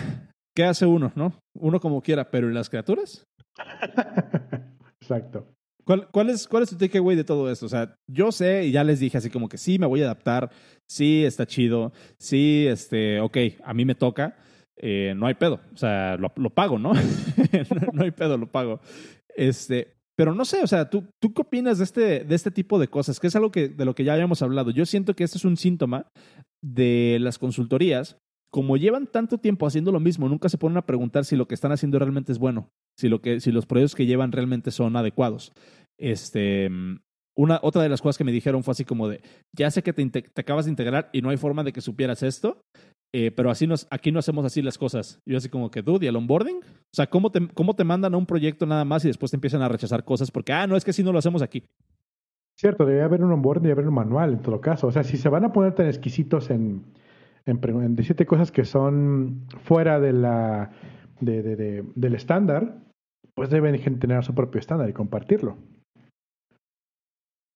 ¿qué 0.55 0.65
hace 0.65 0.87
uno? 0.87 1.12
no? 1.15 1.39
Uno 1.55 1.81
como 1.81 2.03
quiera, 2.03 2.31
pero 2.31 2.51
¿y 2.51 2.55
las 2.55 2.71
criaturas? 2.71 3.25
Exacto. 5.01 5.53
¿Cuál, 5.87 6.31
es, 6.31 6.49
¿Cuál 6.49 6.64
es 6.64 6.70
tu 6.70 6.77
takeaway 6.77 7.14
de 7.14 7.22
todo 7.22 7.49
esto? 7.49 7.66
O 7.66 7.68
sea, 7.68 7.96
yo 8.09 8.33
sé 8.33 8.66
y 8.66 8.72
ya 8.72 8.83
les 8.83 8.99
dije 8.99 9.18
así 9.18 9.31
como 9.31 9.49
que 9.49 9.57
sí, 9.57 9.79
me 9.79 9.87
voy 9.87 10.03
a 10.03 10.07
adaptar, 10.07 10.51
sí, 10.85 11.25
está 11.25 11.46
chido, 11.46 11.92
sí, 12.18 12.66
este, 12.68 13.20
ok, 13.20 13.37
a 13.62 13.72
mí 13.72 13.85
me 13.85 13.94
toca, 13.94 14.37
eh, 14.77 15.14
no 15.16 15.29
hay 15.29 15.35
pedo, 15.35 15.61
o 15.72 15.77
sea, 15.77 16.16
lo, 16.16 16.33
lo 16.35 16.51
pago, 16.51 16.81
¿no? 16.81 16.92
no 17.92 18.03
hay 18.03 18.11
pedo, 18.11 18.37
lo 18.37 18.51
pago. 18.51 18.81
Este, 19.37 19.96
pero 20.16 20.35
no 20.35 20.44
sé, 20.44 20.61
o 20.61 20.66
sea, 20.66 20.90
¿tú, 20.90 21.05
¿tú 21.20 21.33
qué 21.33 21.42
opinas 21.42 21.79
de 21.79 21.85
este, 21.85 22.25
de 22.25 22.35
este 22.35 22.51
tipo 22.51 22.81
de 22.81 22.88
cosas? 22.88 23.20
Que 23.20 23.29
es 23.29 23.37
algo 23.37 23.53
que, 23.53 23.68
de 23.68 23.85
lo 23.85 23.94
que 23.94 24.03
ya 24.03 24.14
habíamos 24.14 24.42
hablado. 24.42 24.72
Yo 24.72 24.87
siento 24.87 25.14
que 25.14 25.22
este 25.22 25.38
es 25.38 25.44
un 25.44 25.57
síntoma 25.57 26.11
de 26.62 27.18
las 27.20 27.38
consultorías 27.38 28.18
como 28.57 28.79
llevan 28.79 29.07
tanto 29.07 29.37
tiempo 29.37 29.66
haciendo 29.66 29.92
lo 29.92 30.01
mismo, 30.01 30.31
nunca 30.31 30.49
se 30.49 30.57
ponen 30.57 30.79
a 30.79 30.87
preguntar 30.87 31.27
si 31.27 31.37
lo 31.37 31.47
que 31.47 31.55
están 31.55 31.73
haciendo 31.73 31.99
realmente 31.99 32.33
es 32.33 32.38
bueno, 32.38 32.71
si, 32.99 33.11
lo 33.11 33.21
que, 33.21 33.38
si 33.38 33.53
los 33.53 33.66
proyectos 33.66 33.95
que 33.95 34.07
llevan 34.07 34.33
realmente 34.33 34.71
son 34.71 34.97
adecuados. 34.97 35.53
Este, 36.01 36.71
una, 37.37 37.61
otra 37.62 37.83
de 37.83 37.90
las 37.90 38.01
cosas 38.01 38.16
que 38.16 38.25
me 38.25 38.33
dijeron 38.33 38.64
fue 38.64 38.73
así 38.73 38.87
como 38.87 39.11
de, 39.11 39.21
ya 39.55 39.71
sé 39.71 39.83
que 39.83 39.92
te, 39.92 40.25
acabas 40.40 40.64
de 40.64 40.71
integrar 40.71 41.11
y 41.12 41.21
no 41.21 41.29
hay 41.29 41.37
forma 41.37 41.64
de 41.64 41.75
que 41.75 41.83
supieras 41.83 42.23
esto, 42.23 42.62
eh, 43.14 43.31
pero 43.31 43.51
así 43.51 43.66
nos, 43.66 43.87
aquí 43.90 44.11
no 44.11 44.21
hacemos 44.21 44.42
así 44.47 44.62
las 44.62 44.79
cosas. 44.79 45.21
yo 45.29 45.37
así 45.37 45.51
como 45.51 45.71
que, 45.71 45.83
dude, 45.83 46.07
¿y 46.07 46.09
el 46.09 46.16
onboarding? 46.16 46.57
O 46.57 46.97
sea, 46.97 47.09
¿cómo 47.09 47.31
te, 47.31 47.47
¿cómo 47.49 47.77
te 47.77 47.85
mandan 47.85 48.14
a 48.14 48.16
un 48.16 48.25
proyecto 48.25 48.64
nada 48.64 48.87
más 48.87 49.05
y 49.05 49.09
después 49.09 49.31
te 49.31 49.37
empiezan 49.37 49.61
a 49.61 49.69
rechazar 49.69 50.03
cosas 50.03 50.31
porque, 50.31 50.55
ah, 50.55 50.66
no, 50.66 50.79
es 50.79 50.85
que 50.87 50.95
si 50.95 51.03
no 51.03 51.12
lo 51.12 51.19
hacemos 51.19 51.42
aquí? 51.42 51.62
Cierto, 52.59 52.87
debe 52.87 53.03
haber 53.03 53.23
un 53.23 53.33
onboarding, 53.33 53.64
debe 53.64 53.73
haber 53.73 53.88
un 53.88 53.97
manual 53.97 54.33
en 54.33 54.40
todo 54.40 54.62
caso. 54.62 54.87
O 54.87 54.92
sea, 54.92 55.05
si 55.05 55.19
se 55.19 55.29
van 55.29 55.45
a 55.45 55.53
poner 55.53 55.75
tan 55.75 55.88
exquisitos 55.88 56.49
en, 56.49 56.87
en, 57.46 57.96
decirte 57.96 58.26
cosas 58.26 58.50
que 58.50 58.64
son 58.64 59.46
fuera 59.64 60.00
de 60.00 60.12
la, 60.12 60.70
de, 61.20 61.42
de, 61.42 61.85
del 61.94 62.14
estándar, 62.14 62.82
pues 63.35 63.50
deben 63.50 63.80
tener 63.98 64.24
su 64.24 64.35
propio 64.35 64.59
estándar 64.59 64.88
y 64.88 64.92
compartirlo. 64.92 65.56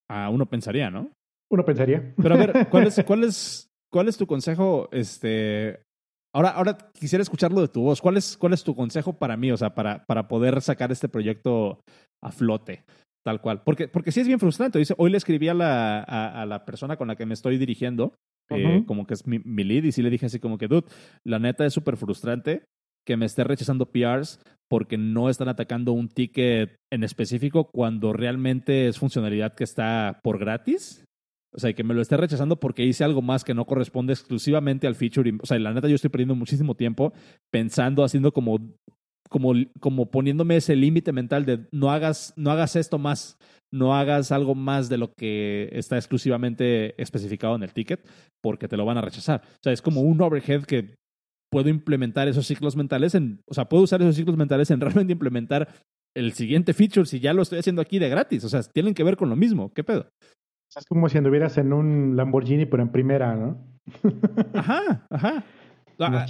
Ah, 0.09 0.29
uno 0.31 0.47
pensaría, 0.47 0.91
¿no? 0.91 1.11
Uno 1.51 1.65
pensaría. 1.65 2.15
Pero 2.21 2.35
a 2.35 2.39
ver, 2.39 2.69
¿cuál 2.69 2.87
es, 2.87 3.03
cuál 3.07 3.25
es, 3.25 3.71
cuál 3.93 4.09
es 4.09 4.17
tu 4.17 4.27
consejo? 4.27 4.89
Este, 4.93 5.83
ahora, 6.35 6.51
ahora 6.51 6.79
quisiera 6.93 7.23
escucharlo 7.23 7.61
de 7.61 7.69
tu 7.69 7.83
voz. 7.83 8.01
¿Cuál 8.01 8.17
es, 8.17 8.37
cuál 8.37 8.53
es 8.53 8.63
tu 8.63 8.75
consejo 8.75 9.15
para 9.15 9.37
mí? 9.37 9.51
O 9.51 9.57
sea, 9.57 9.75
para, 9.75 10.05
para 10.07 10.29
poder 10.29 10.61
sacar 10.63 10.93
este 10.93 11.09
proyecto 11.09 11.81
a 12.23 12.31
flote. 12.31 12.85
Tal 13.25 13.41
cual. 13.41 13.63
Porque, 13.63 13.89
porque 13.89 14.13
sí 14.13 14.21
es 14.21 14.27
bien 14.27 14.41
frustrante. 14.41 14.79
Dice, 14.79 14.95
hoy 14.97 15.11
le 15.11 15.19
escribí 15.19 15.49
a 15.49 15.55
la, 15.55 16.01
a, 16.01 16.47
la 16.47 16.65
persona 16.65 16.97
con 16.97 17.09
la 17.09 17.17
que 17.17 17.27
me 17.27 17.35
estoy 17.35 17.59
dirigiendo, 17.59 18.15
eh, 18.51 18.85
como 18.87 19.07
que 19.07 19.15
es 19.15 19.27
mi, 19.27 19.39
mi, 19.39 19.65
lead, 19.65 19.85
y 19.85 19.93
sí 19.93 20.03
le 20.03 20.11
dije 20.11 20.27
así 20.27 20.39
como 20.39 20.59
que, 20.59 20.69
dude, 20.69 20.87
la 21.25 21.39
neta 21.39 21.65
es 21.65 21.73
súper 21.73 21.97
frustrante 21.97 22.65
que 23.07 23.17
me 23.17 23.27
esté 23.27 23.45
rechazando 23.45 23.91
PRs 23.91 24.41
porque 24.69 24.97
no 24.99 25.29
están 25.29 25.49
atacando 25.49 25.93
un 25.93 26.09
ticket 26.09 26.77
en 26.93 27.03
específico 27.03 27.71
cuando 27.73 28.13
realmente 28.13 28.87
es 28.87 28.99
funcionalidad 28.99 29.55
que 29.55 29.65
está 29.65 30.21
por 30.23 30.39
gratis. 30.39 31.05
O 31.53 31.59
sea, 31.59 31.73
que 31.73 31.83
me 31.83 31.95
lo 31.95 32.01
esté 32.01 32.17
rechazando 32.17 32.61
porque 32.61 32.85
hice 32.85 33.03
algo 33.03 33.23
más 33.23 33.43
que 33.43 33.55
no 33.55 33.65
corresponde 33.65 34.13
exclusivamente 34.13 34.87
al 34.87 34.95
feature. 34.95 35.33
O 35.43 35.47
sea, 35.47 35.59
la 35.59 35.73
neta 35.73 35.89
yo 35.89 35.97
estoy 35.97 36.11
perdiendo 36.11 36.37
muchísimo 36.37 36.77
tiempo 36.77 37.13
pensando, 37.51 38.05
haciendo 38.05 38.33
como, 38.33 38.61
como, 39.31 39.53
como 39.79 40.11
poniéndome 40.11 40.57
ese 40.57 40.77
límite 40.77 41.13
mental 41.13 41.47
de 41.47 41.67
no 41.71 41.91
hagas, 41.91 42.35
no 42.37 42.51
hagas 42.51 42.77
esto 42.77 42.99
más, 42.99 43.39
no 43.73 43.95
hagas 43.95 44.33
algo 44.33 44.55
más 44.55 44.89
de 44.89 44.99
lo 44.99 45.13
que 45.13 45.69
está 45.73 45.97
exclusivamente 45.97 47.01
especificado 47.01 47.55
en 47.55 47.63
el 47.63 47.73
ticket 47.73 48.07
porque 48.43 48.69
te 48.69 48.77
lo 48.77 48.85
van 48.85 48.99
a 48.99 49.03
rechazar. 49.03 49.43
O 49.45 49.63
sea, 49.63 49.73
es 49.73 49.81
como 49.81 50.01
un 50.01 50.21
overhead 50.21 50.65
que 50.65 50.95
puedo 51.51 51.69
implementar 51.69 52.29
esos 52.29 52.47
ciclos 52.47 52.77
mentales 52.77 53.15
en, 53.15 53.41
o 53.49 53.55
sea, 53.55 53.67
puedo 53.67 53.85
usar 53.85 54.03
esos 54.03 54.17
ciclos 54.17 54.37
mentales 54.37 54.71
en 54.71 54.81
realmente 54.81 55.13
implementar 55.13 55.69
el 56.17 56.33
siguiente 56.33 56.75
feature 56.75 57.07
si 57.07 57.21
ya 57.21 57.33
lo 57.33 57.43
estoy 57.43 57.61
haciendo 57.61 57.83
aquí 57.83 58.01
de 58.01 58.09
gratis. 58.09 58.45
O 58.45 58.49
sea, 58.49 58.63
tienen 58.63 58.95
que 58.95 59.05
ver 59.05 59.17
con 59.17 59.31
lo 59.31 59.37
mismo. 59.37 59.73
¿Qué 59.73 59.85
pedo? 59.85 60.09
Es 60.77 60.85
como 60.87 61.09
si 61.09 61.19
anduvieras 61.19 61.59
en 61.59 61.73
un 61.73 62.17
Lamborghini, 62.17 62.67
pero 62.67 62.83
en 62.83 62.91
primera, 62.91 63.35
¿no? 63.35 63.59
ajá, 64.55 65.07
ajá. 65.11 65.45
Ah, 66.01 66.27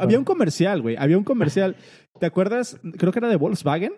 había 0.00 0.18
un 0.18 0.24
comercial, 0.24 0.82
güey. 0.82 0.96
Había 0.96 1.18
un 1.18 1.24
comercial. 1.24 1.76
¿Te 2.18 2.26
acuerdas? 2.26 2.80
Creo 2.98 3.12
que 3.12 3.18
era 3.18 3.28
de 3.28 3.36
Volkswagen. 3.36 3.94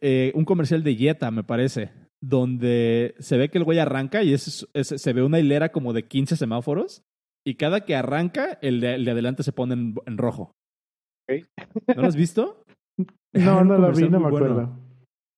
Eh, 0.00 0.32
un 0.34 0.44
comercial 0.44 0.82
de 0.82 0.94
Jetta, 0.94 1.30
me 1.30 1.42
parece. 1.42 1.90
Donde 2.22 3.14
se 3.18 3.36
ve 3.36 3.50
que 3.50 3.58
el 3.58 3.64
güey 3.64 3.78
arranca 3.78 4.22
y 4.22 4.32
es, 4.32 4.68
se 4.72 5.12
ve 5.12 5.22
una 5.22 5.38
hilera 5.38 5.70
como 5.70 5.92
de 5.92 6.06
15 6.06 6.36
semáforos 6.36 7.02
y 7.46 7.54
cada 7.54 7.82
que 7.82 7.94
arranca, 7.94 8.58
el 8.60 8.80
de, 8.80 9.10
adelante 9.10 9.42
se 9.42 9.52
pone 9.52 9.74
en, 9.74 10.18
rojo. 10.18 10.52
¿No 11.28 12.02
lo 12.02 12.08
has 12.08 12.16
visto? 12.16 12.64
no, 13.34 13.64
no 13.64 13.78
lo 13.78 13.92
vi, 13.92 14.08
no 14.08 14.20
me 14.20 14.26
acuerdo. 14.26 14.76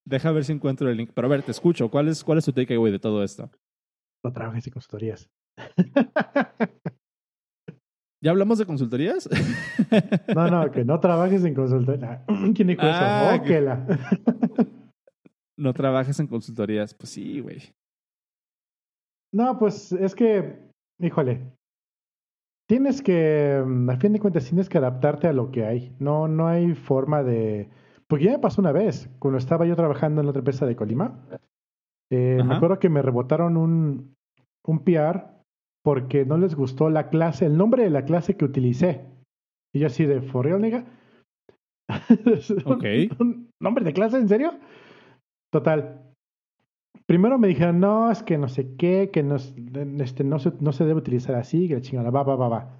Deja 0.07 0.31
ver 0.31 0.43
si 0.43 0.53
encuentro 0.53 0.89
el 0.89 0.97
link. 0.97 1.11
Pero 1.13 1.27
a 1.27 1.29
ver, 1.29 1.43
te 1.43 1.51
escucho. 1.51 1.91
¿Cuál 1.91 2.07
es, 2.07 2.23
cuál 2.23 2.39
es 2.39 2.45
tu 2.45 2.53
takeaway 2.53 2.91
de 2.91 2.97
todo 2.97 3.23
esto? 3.23 3.51
No 4.23 4.33
trabajes 4.33 4.65
en 4.65 4.73
consultorías. 4.73 5.29
¿Ya 8.21 8.31
hablamos 8.31 8.59
de 8.59 8.65
consultorías? 8.65 9.29
no, 10.35 10.49
no, 10.49 10.71
que 10.71 10.83
no 10.83 10.99
trabajes 10.99 11.43
en 11.45 11.55
consultorías. 11.55 12.21
¿Quién 12.55 12.67
dijo 12.67 12.81
eso? 12.81 12.91
Ah, 12.91 13.37
no 15.57 15.73
trabajes 15.73 16.19
en 16.19 16.27
consultorías. 16.27 16.93
Pues 16.93 17.11
sí, 17.11 17.39
güey. 17.39 17.61
No, 19.31 19.57
pues 19.57 19.93
es 19.93 20.15
que, 20.15 20.59
híjole, 20.99 21.53
tienes 22.67 23.01
que, 23.01 23.63
mm, 23.65 23.89
al 23.89 23.97
fin 23.97 24.13
de 24.13 24.19
cuentas, 24.19 24.45
tienes 24.45 24.67
que 24.67 24.79
adaptarte 24.79 25.27
a 25.27 25.33
lo 25.33 25.51
que 25.51 25.65
hay. 25.65 25.95
No, 25.99 26.27
no 26.27 26.47
hay 26.47 26.75
forma 26.75 27.23
de... 27.23 27.69
Porque 28.07 28.25
ya 28.25 28.31
me 28.31 28.39
pasó 28.39 28.59
una 28.59 28.71
vez, 28.71 29.09
cuando 29.19 29.37
estaba 29.37 29.65
yo 29.65 29.75
trabajando 29.75 30.19
en 30.19 30.25
la 30.25 30.31
otra 30.31 30.39
empresa 30.39 30.65
de 30.65 30.75
Colima. 30.75 31.25
Eh, 32.11 32.41
me 32.43 32.55
acuerdo 32.55 32.79
que 32.79 32.89
me 32.89 33.03
rebotaron 33.03 33.55
un, 33.55 34.15
un 34.65 34.83
PR 34.83 35.38
porque 35.89 36.23
no 36.23 36.37
les 36.37 36.53
gustó 36.53 36.91
la 36.91 37.09
clase, 37.09 37.47
el 37.47 37.57
nombre 37.57 37.81
de 37.81 37.89
la 37.89 38.05
clase 38.05 38.37
que 38.37 38.45
utilicé. 38.45 39.07
Y 39.73 39.79
yo 39.79 39.87
así 39.87 40.05
de, 40.05 40.21
¿for 40.21 40.45
real, 40.45 40.61
nigga? 40.61 40.85
Ok. 42.65 42.85
¿Nombre 43.59 43.83
de 43.83 43.93
clase? 43.93 44.17
¿En 44.17 44.29
serio? 44.29 44.51
Total. 45.51 46.13
Primero 47.07 47.39
me 47.39 47.47
dijeron, 47.47 47.79
no, 47.79 48.11
es 48.11 48.21
que 48.21 48.37
no 48.37 48.47
sé 48.49 48.75
qué, 48.77 49.09
que 49.11 49.23
no, 49.23 49.37
este, 49.37 50.23
no, 50.23 50.37
se, 50.37 50.51
no 50.59 50.71
se 50.73 50.85
debe 50.85 50.99
utilizar 50.99 51.33
así, 51.33 51.67
que 51.67 51.73
la 51.73 51.81
chingada, 51.81 52.11
va, 52.11 52.21
va, 52.21 52.35
va, 52.35 52.49
va. 52.49 52.77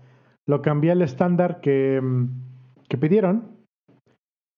Lo 0.47 0.61
cambié 0.61 0.91
al 0.91 1.01
estándar 1.01 1.61
que, 1.61 1.99
que 2.87 2.97
pidieron. 2.99 3.57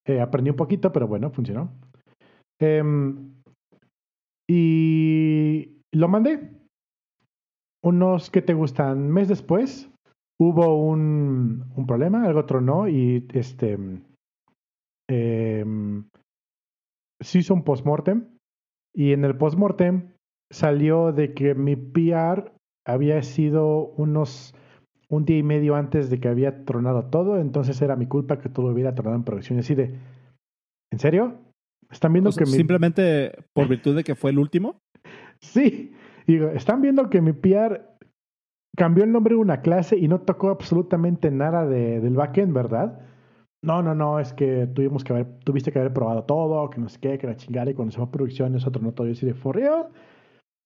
Eh, 0.06 0.20
aprendí 0.20 0.50
un 0.50 0.56
poquito, 0.56 0.92
pero 0.92 1.08
bueno, 1.08 1.30
funcionó. 1.30 1.72
Em, 2.60 3.32
y 4.46 5.80
lo 5.94 6.08
mandé. 6.08 6.50
Unos 7.82 8.30
que 8.30 8.42
te 8.42 8.54
gustan, 8.54 9.10
mes 9.10 9.28
después, 9.28 9.90
hubo 10.40 10.82
un, 10.82 11.64
un 11.74 11.86
problema, 11.86 12.24
algo 12.24 12.46
tronó 12.46 12.88
y 12.88 13.26
este 13.32 13.78
eh, 15.10 15.64
se 17.20 17.38
hizo 17.38 17.54
un 17.54 17.64
postmortem 17.64 18.28
y 18.94 19.12
en 19.12 19.24
el 19.24 19.36
postmortem 19.36 20.12
salió 20.50 21.12
de 21.12 21.34
que 21.34 21.54
mi 21.54 21.76
PR 21.76 22.52
había 22.86 23.22
sido 23.22 23.86
unos 23.96 24.54
un 25.08 25.24
día 25.26 25.38
y 25.38 25.42
medio 25.42 25.76
antes 25.76 26.08
de 26.08 26.18
que 26.20 26.28
había 26.28 26.64
tronado 26.64 27.04
todo, 27.04 27.38
entonces 27.38 27.80
era 27.82 27.96
mi 27.96 28.06
culpa 28.06 28.40
que 28.40 28.48
todo 28.48 28.68
hubiera 28.68 28.94
tronado 28.94 29.16
en 29.16 29.24
producción. 29.24 29.58
Y 29.58 29.60
así 29.60 29.74
de, 29.74 29.94
¿en 30.90 30.98
serio? 30.98 31.38
¿Están 31.90 32.14
viendo 32.14 32.30
que 32.32 32.46
Simplemente 32.46 33.32
por 33.52 33.68
virtud 33.68 33.94
de 33.94 34.04
que 34.04 34.14
fue 34.14 34.30
el 34.30 34.38
último. 34.38 34.80
sí, 35.40 35.92
digo, 36.26 36.48
están 36.48 36.80
viendo 36.80 37.10
que 37.10 37.20
mi 37.20 37.32
PR 37.32 37.92
cambió 38.76 39.04
el 39.04 39.12
nombre 39.12 39.34
de 39.34 39.40
una 39.40 39.60
clase 39.60 39.96
y 39.96 40.08
no 40.08 40.20
tocó 40.20 40.50
absolutamente 40.50 41.30
nada 41.30 41.66
de, 41.66 42.00
del 42.00 42.14
backend, 42.14 42.54
¿verdad? 42.54 43.00
No, 43.64 43.82
no, 43.82 43.94
no, 43.94 44.18
es 44.18 44.32
que 44.32 44.66
tuvimos 44.66 45.04
que 45.04 45.12
haber, 45.12 45.38
tuviste 45.40 45.70
que 45.70 45.78
haber 45.78 45.92
probado 45.92 46.24
todo, 46.24 46.68
que 46.70 46.80
no 46.80 46.88
sé 46.88 46.98
qué, 47.00 47.18
que 47.18 47.28
la 47.28 47.36
chingada, 47.36 47.70
y 47.70 47.74
cuando 47.74 47.92
se 47.92 47.98
va 47.98 48.06
a 48.06 48.10
producción 48.10 48.56
es 48.56 48.66
otro 48.66 48.82
no 48.82 48.92
todavía 48.92 49.12
así 49.12 49.24
de 49.26 49.34
for 49.34 49.60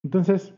Entonces, 0.03 0.55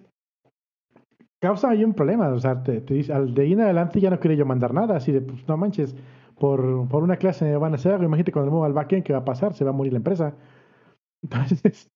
causa 1.40 1.70
ahí 1.70 1.84
un 1.84 1.94
problema. 1.94 2.28
O 2.28 2.38
sea, 2.38 2.62
te, 2.62 2.80
dice, 2.80 3.12
al 3.12 3.34
de 3.34 3.42
ahí 3.42 3.52
en 3.52 3.60
adelante 3.62 4.00
ya 4.00 4.10
no 4.10 4.20
quería 4.20 4.38
yo 4.38 4.46
mandar 4.46 4.72
nada, 4.74 4.96
así 4.96 5.12
de, 5.12 5.20
pues 5.20 5.46
no 5.48 5.56
manches, 5.56 5.96
por, 6.38 6.88
por 6.88 7.02
una 7.02 7.16
clase 7.16 7.44
me 7.44 7.56
van 7.56 7.72
a 7.72 7.76
hacer 7.76 7.92
algo, 7.92 8.04
imagínate 8.04 8.32
cuando 8.32 8.50
mueva 8.52 8.66
al 8.66 8.72
backend, 8.72 9.04
¿qué 9.04 9.12
va 9.12 9.20
a 9.20 9.24
pasar? 9.24 9.54
Se 9.54 9.64
va 9.64 9.70
a 9.70 9.72
morir 9.74 9.92
la 9.92 9.98
empresa. 9.98 10.34
Entonces, 11.22 11.90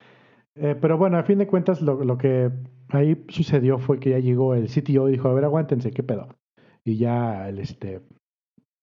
eh, 0.56 0.76
pero 0.80 0.98
bueno, 0.98 1.18
a 1.18 1.22
fin 1.22 1.38
de 1.38 1.46
cuentas, 1.46 1.80
lo, 1.82 2.04
lo 2.04 2.18
que 2.18 2.50
ahí 2.92 3.24
sucedió 3.28 3.78
fue 3.78 3.98
que 3.98 4.10
ya 4.10 4.18
llegó 4.18 4.54
el 4.54 4.68
CTO 4.68 5.08
y 5.08 5.12
dijo, 5.12 5.28
a 5.28 5.34
ver, 5.34 5.44
aguántense, 5.44 5.90
¿qué 5.90 6.02
pedo? 6.02 6.28
Y 6.84 6.96
ya 6.96 7.48
el, 7.48 7.58
este, 7.58 8.00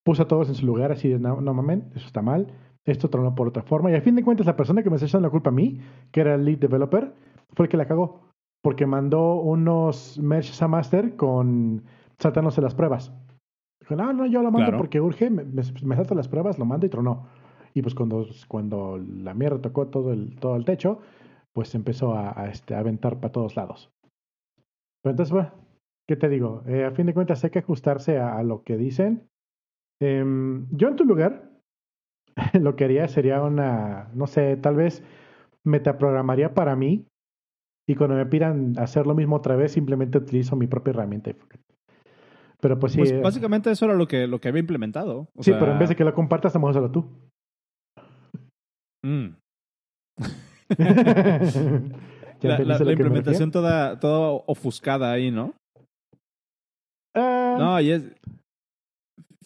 puso 0.03 0.23
a 0.23 0.27
todos 0.27 0.49
en 0.49 0.55
su 0.55 0.65
lugar 0.65 0.91
así 0.91 1.09
de, 1.09 1.19
no, 1.19 1.41
no 1.41 1.53
mamen, 1.53 1.91
eso 1.95 2.07
está 2.07 2.21
mal, 2.21 2.47
esto 2.85 3.09
tronó 3.09 3.35
por 3.35 3.47
otra 3.47 3.63
forma. 3.63 3.91
Y 3.91 3.95
al 3.95 4.01
fin 4.01 4.15
de 4.15 4.23
cuentas, 4.23 4.47
la 4.47 4.55
persona 4.55 4.83
que 4.83 4.89
me 4.89 4.95
está 4.95 5.05
echando 5.05 5.27
la 5.27 5.31
culpa 5.31 5.49
a 5.49 5.53
mí, 5.53 5.79
que 6.11 6.21
era 6.21 6.35
el 6.35 6.45
lead 6.45 6.57
developer, 6.57 7.13
fue 7.53 7.65
el 7.65 7.69
que 7.69 7.77
la 7.77 7.87
cagó. 7.87 8.21
Porque 8.61 8.85
mandó 8.85 9.35
unos 9.35 10.17
merges 10.17 10.61
a 10.61 10.67
master 10.67 11.15
con 11.15 11.83
saltándose 12.17 12.61
las 12.61 12.75
pruebas. 12.75 13.13
Dijo, 13.79 13.95
no, 13.95 14.11
no, 14.11 14.25
yo 14.25 14.41
lo 14.41 14.51
mando 14.51 14.77
porque 14.77 14.99
urge, 14.99 15.29
me, 15.29 15.45
me, 15.45 15.95
salto 15.95 16.13
las 16.13 16.27
pruebas, 16.27 16.59
lo 16.59 16.65
mando 16.65 16.85
y 16.85 16.89
tronó. 16.89 17.27
Y 17.73 17.81
pues 17.81 17.95
cuando, 17.95 18.25
cuando 18.47 18.97
la 18.97 19.33
mierda 19.33 19.61
tocó 19.61 19.87
todo 19.87 20.11
el, 20.11 20.35
todo 20.37 20.55
el 20.55 20.65
techo, 20.65 20.99
pues 21.53 21.73
empezó 21.75 22.13
a, 22.13 22.37
a, 22.37 22.49
este, 22.49 22.75
a 22.75 22.79
aventar 22.79 23.19
para 23.19 23.31
todos 23.31 23.55
lados. 23.55 23.89
Pero 25.01 25.11
entonces, 25.11 25.31
bueno, 25.31 25.51
¿qué 26.07 26.15
te 26.15 26.29
digo? 26.29 26.63
Eh, 26.67 26.85
a 26.85 26.91
fin 26.91 27.05
de 27.05 27.13
cuentas 27.13 27.43
hay 27.43 27.49
que 27.49 27.59
ajustarse 27.59 28.17
a, 28.17 28.37
a 28.37 28.43
lo 28.43 28.63
que 28.63 28.77
dicen 28.77 29.29
Em, 30.01 30.65
yo 30.71 30.87
en 30.87 30.95
tu 30.95 31.03
lugar, 31.03 31.51
lo 32.53 32.75
que 32.75 32.85
haría 32.85 33.07
sería 33.07 33.41
una, 33.41 34.09
no 34.13 34.27
sé, 34.27 34.55
tal 34.57 34.75
vez 34.75 35.03
metaprogramaría 35.63 36.53
para 36.53 36.75
mí 36.75 37.05
y 37.87 37.95
cuando 37.95 38.15
me 38.15 38.25
pidan 38.25 38.75
hacer 38.77 39.05
lo 39.05 39.15
mismo 39.15 39.35
otra 39.35 39.55
vez, 39.55 39.73
simplemente 39.73 40.17
utilizo 40.17 40.55
mi 40.55 40.67
propia 40.67 40.91
herramienta. 40.91 41.31
Pero 42.61 42.79
pues 42.79 42.93
sí. 42.93 42.99
Pues 42.99 43.11
eh, 43.11 43.21
básicamente 43.21 43.71
eso 43.71 43.85
era 43.85 43.95
lo 43.95 44.07
que, 44.07 44.27
lo 44.27 44.39
que 44.39 44.47
había 44.47 44.61
implementado. 44.61 45.27
sí, 45.39 45.51
pero 45.51 45.71
en 45.71 45.79
vez 45.79 45.89
de 45.89 45.95
que 45.95 46.03
lo 46.03 46.13
compartas, 46.13 46.55
a 46.55 46.59
solo 46.59 46.91
tú. 46.91 47.09
Mm. 49.03 49.29
la, 52.47 52.91
implementación 52.91 53.51
toda, 53.51 53.99
toda 53.99 54.43
ofuscada 54.47 55.11
ahí, 55.11 55.31
¿no? 55.31 55.53
Ah. 57.15 57.55
no, 57.59 57.81
y 57.81 57.91
es, 57.91 58.03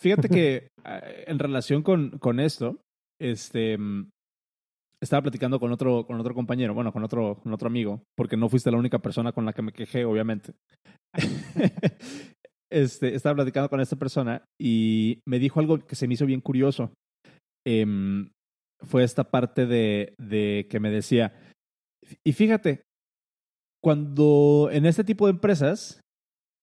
Fíjate 0.03 0.27
que 0.27 0.67
ah, 0.83 1.01
en 1.27 1.39
relación 1.39 1.81
con, 1.81 2.19
con 2.19 2.41
esto, 2.41 2.77
este, 3.19 3.77
mm, 3.77 4.09
estaba 5.01 5.21
platicando 5.21 5.59
con 5.59 5.71
otro, 5.71 6.05
con 6.05 6.19
otro 6.19 6.35
compañero, 6.35 6.73
bueno, 6.73 6.91
con 6.91 7.05
otro, 7.05 7.39
con 7.41 7.53
otro 7.53 7.67
amigo, 7.67 8.03
porque 8.17 8.35
no 8.35 8.49
fuiste 8.49 8.69
la 8.69 8.77
única 8.77 8.99
persona 8.99 9.31
con 9.31 9.45
la 9.45 9.53
que 9.53 9.61
me 9.61 9.71
quejé, 9.71 10.03
obviamente. 10.03 10.53
este, 12.71 13.15
estaba 13.15 13.35
platicando 13.35 13.69
con 13.69 13.79
esta 13.79 13.95
persona 13.95 14.43
y 14.59 15.19
me 15.25 15.39
dijo 15.39 15.61
algo 15.61 15.79
que 15.79 15.95
se 15.95 16.07
me 16.07 16.15
hizo 16.15 16.25
bien 16.25 16.41
curioso. 16.41 16.91
Em, 17.65 18.29
fue 18.81 19.05
esta 19.05 19.23
parte 19.31 19.65
de, 19.65 20.13
de 20.19 20.67
que 20.69 20.81
me 20.81 20.89
decía, 20.89 21.33
y 22.23 22.33
fíjate, 22.33 22.83
cuando 23.81 24.69
en 24.71 24.85
este 24.85 25.03
tipo 25.03 25.25
de 25.25 25.31
empresas 25.31 26.03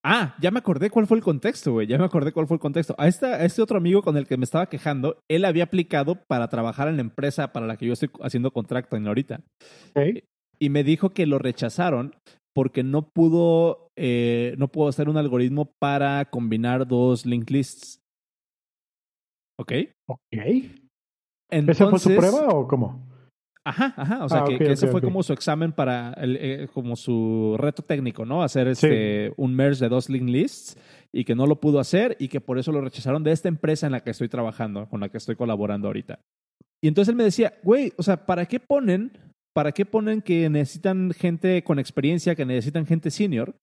Ah, 0.03 0.35
ya 0.41 0.51
me 0.51 0.59
acordé 0.59 0.89
cuál 0.89 1.07
fue 1.07 1.19
el 1.19 1.23
contexto, 1.23 1.73
güey. 1.73 1.87
Ya 1.87 1.99
me 1.99 2.05
acordé 2.05 2.33
cuál 2.33 2.47
fue 2.47 2.55
el 2.55 2.61
contexto. 2.61 2.95
A, 2.97 3.07
esta, 3.07 3.45
este 3.45 3.61
otro 3.61 3.77
amigo 3.77 4.03
con 4.03 4.17
el 4.17 4.27
que 4.27 4.39
me 4.39 4.45
estaba 4.45 4.67
quejando, 4.67 5.19
él 5.29 5.45
había 5.45 5.65
aplicado 5.65 6.15
para 6.27 6.49
trabajar 6.49 6.89
en 6.89 6.97
la 6.97 7.03
empresa 7.03 7.53
para 7.53 7.67
la 7.67 7.77
que 7.77 7.87
yo 7.87 7.93
estoy 7.93 8.11
haciendo 8.23 8.51
contrato 8.51 8.97
en 8.97 9.07
ahorita. 9.07 9.43
Y 10.59 10.71
me 10.71 10.85
dijo 10.85 11.11
que 11.11 11.27
lo 11.27 11.39
rechazaron 11.39 12.15
porque 12.55 12.83
no 12.83 13.11
pudo, 13.11 13.89
eh, 13.97 14.55
no 14.59 14.69
pudo 14.69 14.89
hacer 14.89 15.09
un 15.09 15.19
algoritmo 15.19 15.73
para 15.79 16.25
combinar 16.27 16.87
dos 16.87 17.27
linked 17.27 17.55
lists. 17.55 18.01
¿Ok? 19.59 19.73
Ok. 20.09 20.21
¿Esa 21.51 21.91
fue 21.91 21.99
su 21.99 22.17
prueba 22.17 22.49
o 22.49 22.67
cómo? 22.67 23.10
Ajá, 23.71 23.95
ajá. 23.97 24.25
O 24.25 24.29
sea, 24.29 24.41
ah, 24.41 24.45
que, 24.47 24.73
ese 24.73 24.89
fue 24.89 25.01
como 25.01 25.23
su 25.23 25.33
examen 25.33 25.71
para, 25.71 26.13
el, 26.15 26.37
eh, 26.41 26.69
como 26.75 26.97
su 26.97 27.55
reto 27.57 27.83
técnico, 27.83 28.25
¿no? 28.27 28.43
Hacer 28.43 28.67
este, 28.67 29.33
un 29.37 29.55
merge 29.55 29.85
de 29.85 29.89
dos 29.89 30.09
link 30.11 30.29
lists 30.29 30.77
y 31.13 31.25
que 31.25 31.37
no 31.37 31.47
lo 31.47 31.61
pudo 31.61 31.79
hacer 31.79 32.17
y 32.19 32.29
que 32.29 32.41
por 32.41 32.59
eso 32.59 32.73
lo 32.73 32.81
rechazaron 32.81 33.23
de 33.23 33.31
esta 33.31 33.49
empresa 33.49 33.87
en 33.87 33.93
la 33.93 34.01
que 34.01 34.11
estoy 34.11 34.29
trabajando, 34.29 34.89
con 34.89 35.01
la 35.01 35.09
que 35.09 35.19
estoy 35.19 35.37
colaborando 35.37 35.87
ahorita. 35.87 36.19
Y 36.83 36.89
entonces 36.89 37.11
él 37.11 37.17
me 37.17 37.25
decía, 37.25 37.55
güey, 37.63 37.93
o 37.97 38.03
sea, 38.03 38.27
¿para 38.27 38.47
qué 38.47 38.59
ponen, 38.59 39.13
para 39.55 39.71
qué 39.71 39.85
ponen 39.85 40.21
que 40.21 40.51
necesitan 40.51 41.13
gente 41.13 41.63
con 41.63 41.79
experiencia, 41.79 42.35
que 42.35 42.45
necesitan 42.45 42.87
gente 42.87 43.13
senior? 43.13 43.55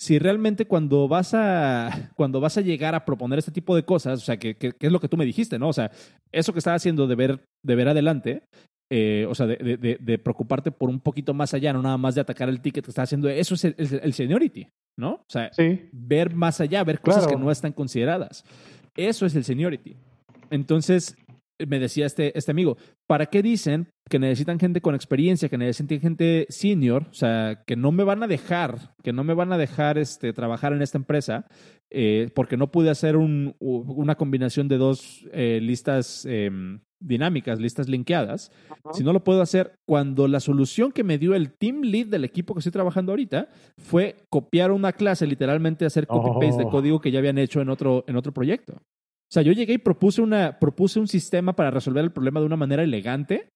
Si 0.00 0.18
realmente 0.18 0.66
cuando 0.66 1.06
vas 1.06 1.32
a, 1.34 2.10
cuando 2.16 2.40
vas 2.40 2.58
a 2.58 2.62
llegar 2.62 2.96
a 2.96 3.04
proponer 3.04 3.38
este 3.38 3.52
tipo 3.52 3.76
de 3.76 3.84
cosas, 3.84 4.20
o 4.20 4.24
sea, 4.24 4.36
que, 4.36 4.56
que, 4.56 4.74
es 4.80 4.90
lo 4.90 4.98
que 4.98 5.08
tú 5.08 5.16
me 5.16 5.24
dijiste, 5.24 5.60
¿no? 5.60 5.68
O 5.68 5.72
sea, 5.72 5.92
eso 6.32 6.52
que 6.52 6.58
estás 6.58 6.74
haciendo 6.74 7.06
de 7.06 7.14
ver, 7.14 7.44
de 7.62 7.74
ver 7.76 7.88
adelante, 7.88 8.42
eh, 8.96 9.26
o 9.28 9.34
sea, 9.34 9.46
de, 9.48 9.98
de, 10.00 10.18
preocuparte 10.20 10.70
por 10.70 10.88
un 10.88 11.00
poquito 11.00 11.34
más 11.34 11.52
allá, 11.52 11.72
no 11.72 11.82
nada 11.82 11.98
más 11.98 12.14
de 12.14 12.20
atacar 12.20 12.48
el 12.48 12.60
ticket 12.60 12.84
que 12.84 12.92
está 12.92 13.02
haciendo. 13.02 13.28
Eso 13.28 13.56
es 13.56 13.64
el, 13.64 14.12
seniority, 14.12 14.68
¿no? 14.96 15.14
O 15.14 15.24
sea, 15.26 15.50
ver 15.90 16.32
más 16.32 16.60
allá, 16.60 16.84
ver 16.84 17.00
cosas 17.00 17.26
que 17.26 17.34
no 17.34 17.50
están 17.50 17.72
consideradas. 17.72 18.44
Eso 18.94 19.26
es 19.26 19.34
el 19.34 19.42
seniority. 19.42 19.96
Entonces, 20.48 21.16
me 21.58 21.80
decía 21.80 22.06
este, 22.06 22.38
este 22.38 22.52
amigo, 22.52 22.76
¿para 23.08 23.26
qué 23.26 23.42
dicen 23.42 23.88
que 24.08 24.20
necesitan 24.20 24.60
gente 24.60 24.80
con 24.80 24.94
experiencia, 24.94 25.48
que 25.48 25.58
necesitan 25.58 25.98
gente 25.98 26.46
senior? 26.48 27.08
O 27.10 27.14
sea, 27.14 27.64
que 27.66 27.74
no 27.74 27.90
me 27.90 28.04
van 28.04 28.22
a 28.22 28.28
dejar, 28.28 28.94
que 29.02 29.12
no 29.12 29.24
me 29.24 29.34
van 29.34 29.52
a 29.52 29.58
dejar 29.58 29.98
este, 29.98 30.32
trabajar 30.32 30.72
en 30.72 30.82
esta 30.82 30.98
empresa 30.98 31.46
eh, 31.90 32.30
porque 32.32 32.56
no 32.56 32.70
pude 32.70 32.90
hacer 32.90 33.16
un, 33.16 33.56
una 33.58 34.14
combinación 34.14 34.68
de 34.68 34.78
dos 34.78 35.26
eh, 35.32 35.58
listas 35.60 36.24
em, 36.26 36.78
dinámicas, 37.04 37.60
listas 37.60 37.88
linkeadas, 37.88 38.50
si 38.92 39.04
no 39.04 39.12
lo 39.12 39.22
puedo 39.22 39.42
hacer 39.42 39.74
cuando 39.86 40.26
la 40.28 40.40
solución 40.40 40.92
que 40.92 41.04
me 41.04 41.18
dio 41.18 41.34
el 41.34 41.52
team 41.52 41.82
lead 41.82 42.06
del 42.06 42.24
equipo 42.24 42.54
que 42.54 42.60
estoy 42.60 42.72
trabajando 42.72 43.12
ahorita 43.12 43.48
fue 43.78 44.16
copiar 44.30 44.72
una 44.72 44.92
clase, 44.92 45.26
literalmente 45.26 45.84
hacer 45.84 46.06
copy-paste 46.06 46.62
de 46.62 46.68
oh. 46.68 46.70
código 46.70 47.00
que 47.00 47.10
ya 47.10 47.18
habían 47.18 47.38
hecho 47.38 47.60
en 47.60 47.68
otro, 47.68 48.04
en 48.06 48.16
otro 48.16 48.32
proyecto. 48.32 48.74
O 48.74 49.32
sea, 49.34 49.42
yo 49.42 49.52
llegué 49.52 49.74
y 49.74 49.78
propuse, 49.78 50.22
una, 50.22 50.58
propuse 50.58 51.00
un 51.00 51.08
sistema 51.08 51.54
para 51.54 51.70
resolver 51.70 52.04
el 52.04 52.12
problema 52.12 52.40
de 52.40 52.46
una 52.46 52.56
manera 52.56 52.82
elegante 52.82 53.48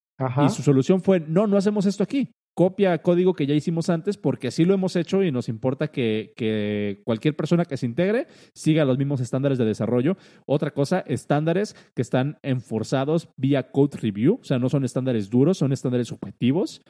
y 0.44 0.48
su 0.48 0.62
solución 0.62 1.00
fue, 1.00 1.20
no, 1.20 1.46
no 1.46 1.56
hacemos 1.56 1.86
esto 1.86 2.02
aquí 2.02 2.30
copia 2.58 2.98
código 3.02 3.34
que 3.34 3.46
ya 3.46 3.54
hicimos 3.54 3.88
antes 3.88 4.16
porque 4.16 4.48
así 4.48 4.64
lo 4.64 4.74
hemos 4.74 4.96
hecho 4.96 5.22
y 5.22 5.30
nos 5.30 5.48
importa 5.48 5.92
que, 5.92 7.00
cualquier 7.04 7.36
persona 7.36 7.64
que 7.64 7.76
se 7.76 7.86
integre 7.86 8.26
siga 8.52 8.84
los 8.84 8.98
mismos 8.98 9.20
estándares 9.20 9.58
de 9.58 9.64
desarrollo. 9.64 10.16
Otra 10.44 10.72
cosa, 10.72 11.04
estándares 11.06 11.76
que 11.94 12.02
están 12.02 12.40
enforzados 12.42 13.28
vía 13.36 13.70
code 13.70 13.96
review, 13.98 14.40
o 14.40 14.44
sea, 14.44 14.58
no 14.58 14.68
son 14.68 14.84
estándares 14.84 15.30
duros, 15.30 15.58
son 15.58 15.72
estándares 15.72 16.10
objetivos. 16.10 16.82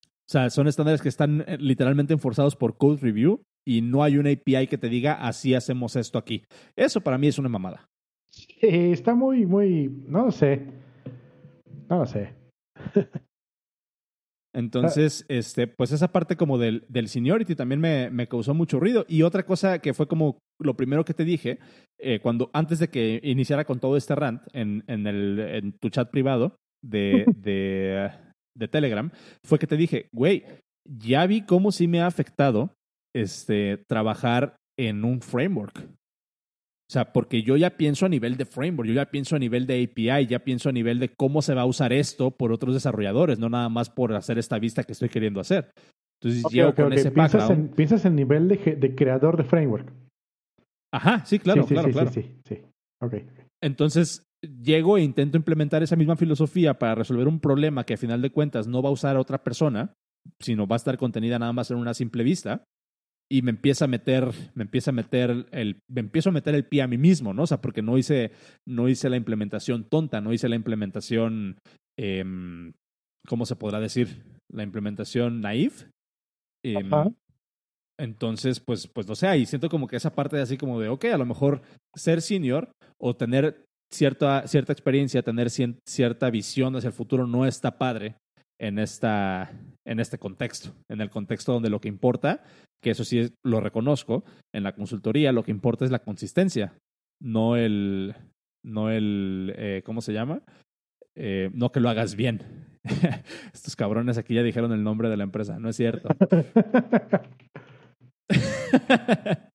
O 0.00 0.30
sea, 0.30 0.48
son 0.48 0.68
estándares 0.68 1.02
que 1.02 1.10
están 1.10 1.44
eh, 1.46 1.58
literalmente 1.60 2.14
enforzados 2.14 2.56
por 2.56 2.78
code 2.78 2.96
review 3.02 3.42
y 3.66 3.82
no 3.82 4.02
hay 4.02 4.16
una 4.16 4.30
API 4.30 4.68
que 4.68 4.78
te 4.78 4.88
diga 4.88 5.12
así 5.12 5.54
hacemos 5.54 5.96
esto 5.96 6.16
aquí. 6.16 6.44
Eso 6.76 7.02
para 7.02 7.18
mí 7.18 7.26
es 7.26 7.38
una 7.38 7.50
mamada. 7.50 7.90
está 8.62 9.14
muy, 9.14 9.44
muy, 9.44 9.90
no 10.06 10.24
lo 10.24 10.30
sé. 10.30 10.64
No 11.90 11.98
lo 11.98 12.06
sé. 12.06 12.32
Entonces, 14.58 15.24
este, 15.28 15.68
pues 15.68 15.92
esa 15.92 16.10
parte 16.10 16.36
como 16.36 16.58
del, 16.58 16.84
del 16.88 17.08
seniority 17.08 17.54
también 17.54 17.80
me, 17.80 18.10
me, 18.10 18.26
causó 18.26 18.54
mucho 18.54 18.80
ruido. 18.80 19.06
Y 19.08 19.22
otra 19.22 19.44
cosa 19.44 19.78
que 19.78 19.94
fue 19.94 20.08
como 20.08 20.40
lo 20.58 20.76
primero 20.76 21.04
que 21.04 21.14
te 21.14 21.24
dije, 21.24 21.60
eh, 21.96 22.18
cuando 22.18 22.50
antes 22.52 22.80
de 22.80 22.88
que 22.88 23.20
iniciara 23.22 23.64
con 23.64 23.78
todo 23.78 23.96
este 23.96 24.16
rant 24.16 24.42
en, 24.52 24.82
en, 24.88 25.06
el, 25.06 25.38
en 25.38 25.72
tu 25.78 25.90
chat 25.90 26.10
privado 26.10 26.56
de, 26.82 27.24
de, 27.36 28.10
de, 28.56 28.68
Telegram, 28.68 29.12
fue 29.44 29.60
que 29.60 29.68
te 29.68 29.76
dije, 29.76 30.08
güey, 30.12 30.44
ya 30.84 31.24
vi 31.28 31.42
cómo 31.42 31.70
sí 31.70 31.86
me 31.86 32.00
ha 32.00 32.08
afectado 32.08 32.74
este, 33.14 33.84
trabajar 33.88 34.56
en 34.76 35.04
un 35.04 35.20
framework. 35.20 35.88
O 36.88 36.92
sea, 36.92 37.12
porque 37.12 37.42
yo 37.42 37.58
ya 37.58 37.76
pienso 37.76 38.06
a 38.06 38.08
nivel 38.08 38.38
de 38.38 38.46
framework, 38.46 38.88
yo 38.88 38.94
ya 38.94 39.10
pienso 39.10 39.36
a 39.36 39.38
nivel 39.38 39.66
de 39.66 39.84
API, 39.84 40.26
ya 40.26 40.38
pienso 40.38 40.70
a 40.70 40.72
nivel 40.72 40.98
de 40.98 41.10
cómo 41.10 41.42
se 41.42 41.52
va 41.52 41.62
a 41.62 41.66
usar 41.66 41.92
esto 41.92 42.30
por 42.30 42.50
otros 42.50 42.72
desarrolladores, 42.72 43.38
no 43.38 43.50
nada 43.50 43.68
más 43.68 43.90
por 43.90 44.14
hacer 44.14 44.38
esta 44.38 44.58
vista 44.58 44.84
que 44.84 44.92
estoy 44.92 45.10
queriendo 45.10 45.38
hacer. 45.38 45.70
Entonces, 46.18 46.50
llego 46.50 46.74
con 46.74 46.90
ese 46.94 47.10
piensas 47.10 47.50
en, 47.50 47.68
piensas 47.68 48.04
en 48.06 48.16
nivel 48.16 48.48
de, 48.48 48.56
de, 48.56 48.94
creador 48.94 49.36
de 49.36 49.44
framework. 49.44 49.92
Ajá, 50.90 51.26
sí, 51.26 51.38
claro, 51.38 51.64
sí, 51.64 51.74
claro, 51.74 51.90
claro. 51.90 52.10
Sí, 52.10 52.22
sí, 52.22 52.40
sí. 52.46 52.62
Okay. 53.02 53.26
Entonces, 53.62 54.24
llego 54.42 54.96
e 54.96 55.02
intento 55.02 55.36
implementar 55.36 55.82
esa 55.82 55.94
misma 55.94 56.16
filosofía 56.16 56.78
para 56.78 56.94
resolver 56.94 57.28
un 57.28 57.38
problema 57.38 57.84
que 57.84 57.94
a 57.94 57.98
final 57.98 58.22
de 58.22 58.30
cuentas 58.30 58.66
no 58.66 58.80
va 58.80 58.88
a 58.88 58.92
usar 58.92 59.18
otra 59.18 59.44
persona, 59.44 59.92
sino 60.40 60.66
va 60.66 60.76
a 60.76 60.78
estar 60.78 60.96
contenida 60.96 61.38
nada 61.38 61.52
más 61.52 61.70
en 61.70 61.76
una 61.76 61.92
simple 61.92 62.24
vista 62.24 62.64
y 63.30 63.42
me 63.42 63.50
empieza 63.50 63.84
a 63.84 63.88
meter, 63.88 64.30
me 64.54 64.64
empieza 64.64 64.90
a 64.90 64.94
meter 64.94 65.46
el, 65.50 65.80
me 65.88 66.00
empiezo 66.00 66.30
a 66.30 66.32
meter 66.32 66.54
el 66.54 66.64
pie 66.64 66.82
a 66.82 66.86
mí 66.86 66.96
mismo, 66.96 67.34
¿no? 67.34 67.42
O 67.42 67.46
sea, 67.46 67.60
porque 67.60 67.82
no 67.82 67.98
hice, 67.98 68.32
no 68.66 68.88
hice 68.88 69.10
la 69.10 69.16
implementación 69.16 69.84
tonta, 69.84 70.20
no 70.20 70.32
hice 70.32 70.48
la 70.48 70.56
implementación, 70.56 71.58
em, 71.98 72.72
¿cómo 73.26 73.44
se 73.44 73.56
podrá 73.56 73.80
decir? 73.80 74.24
La 74.50 74.62
implementación 74.62 75.42
naive. 75.42 75.90
Em, 76.64 76.90
entonces, 78.00 78.60
pues, 78.60 78.86
pues 78.86 79.06
no 79.06 79.14
sé, 79.14 79.36
y 79.36 79.46
siento 79.46 79.68
como 79.68 79.88
que 79.88 79.96
esa 79.96 80.14
parte 80.14 80.36
de 80.36 80.42
así 80.42 80.56
como 80.56 80.80
de, 80.80 80.88
ok, 80.88 81.06
a 81.06 81.18
lo 81.18 81.26
mejor 81.26 81.62
ser 81.94 82.22
senior 82.22 82.70
o 82.98 83.14
tener 83.16 83.64
cierta, 83.92 84.46
cierta 84.46 84.72
experiencia, 84.72 85.22
tener 85.22 85.50
cierta 85.50 86.30
visión 86.30 86.76
hacia 86.76 86.88
el 86.88 86.94
futuro 86.94 87.26
no 87.26 87.44
está 87.44 87.76
padre 87.76 88.16
en, 88.60 88.78
esta, 88.78 89.52
en 89.86 90.00
este 90.00 90.18
contexto, 90.18 90.70
en 90.88 91.00
el 91.00 91.10
contexto 91.10 91.52
donde 91.52 91.70
lo 91.70 91.80
que 91.80 91.88
importa, 91.88 92.44
que 92.82 92.90
eso 92.90 93.04
sí 93.04 93.32
lo 93.44 93.60
reconozco, 93.60 94.24
en 94.54 94.64
la 94.64 94.74
consultoría 94.74 95.32
lo 95.32 95.42
que 95.42 95.50
importa 95.50 95.84
es 95.84 95.90
la 95.90 95.98
consistencia, 96.00 96.78
no 97.20 97.56
el, 97.56 98.14
no 98.64 98.90
el, 98.90 99.52
eh, 99.56 99.82
¿cómo 99.84 100.00
se 100.00 100.12
llama? 100.12 100.42
Eh, 101.16 101.50
no 101.52 101.72
que 101.72 101.80
lo 101.80 101.88
hagas 101.88 102.14
bien. 102.14 102.42
Estos 103.52 103.74
cabrones 103.76 104.18
aquí 104.18 104.34
ya 104.34 104.42
dijeron 104.42 104.72
el 104.72 104.84
nombre 104.84 105.08
de 105.08 105.16
la 105.16 105.24
empresa, 105.24 105.58
no 105.58 105.68
es 105.68 105.76
cierto. 105.76 106.08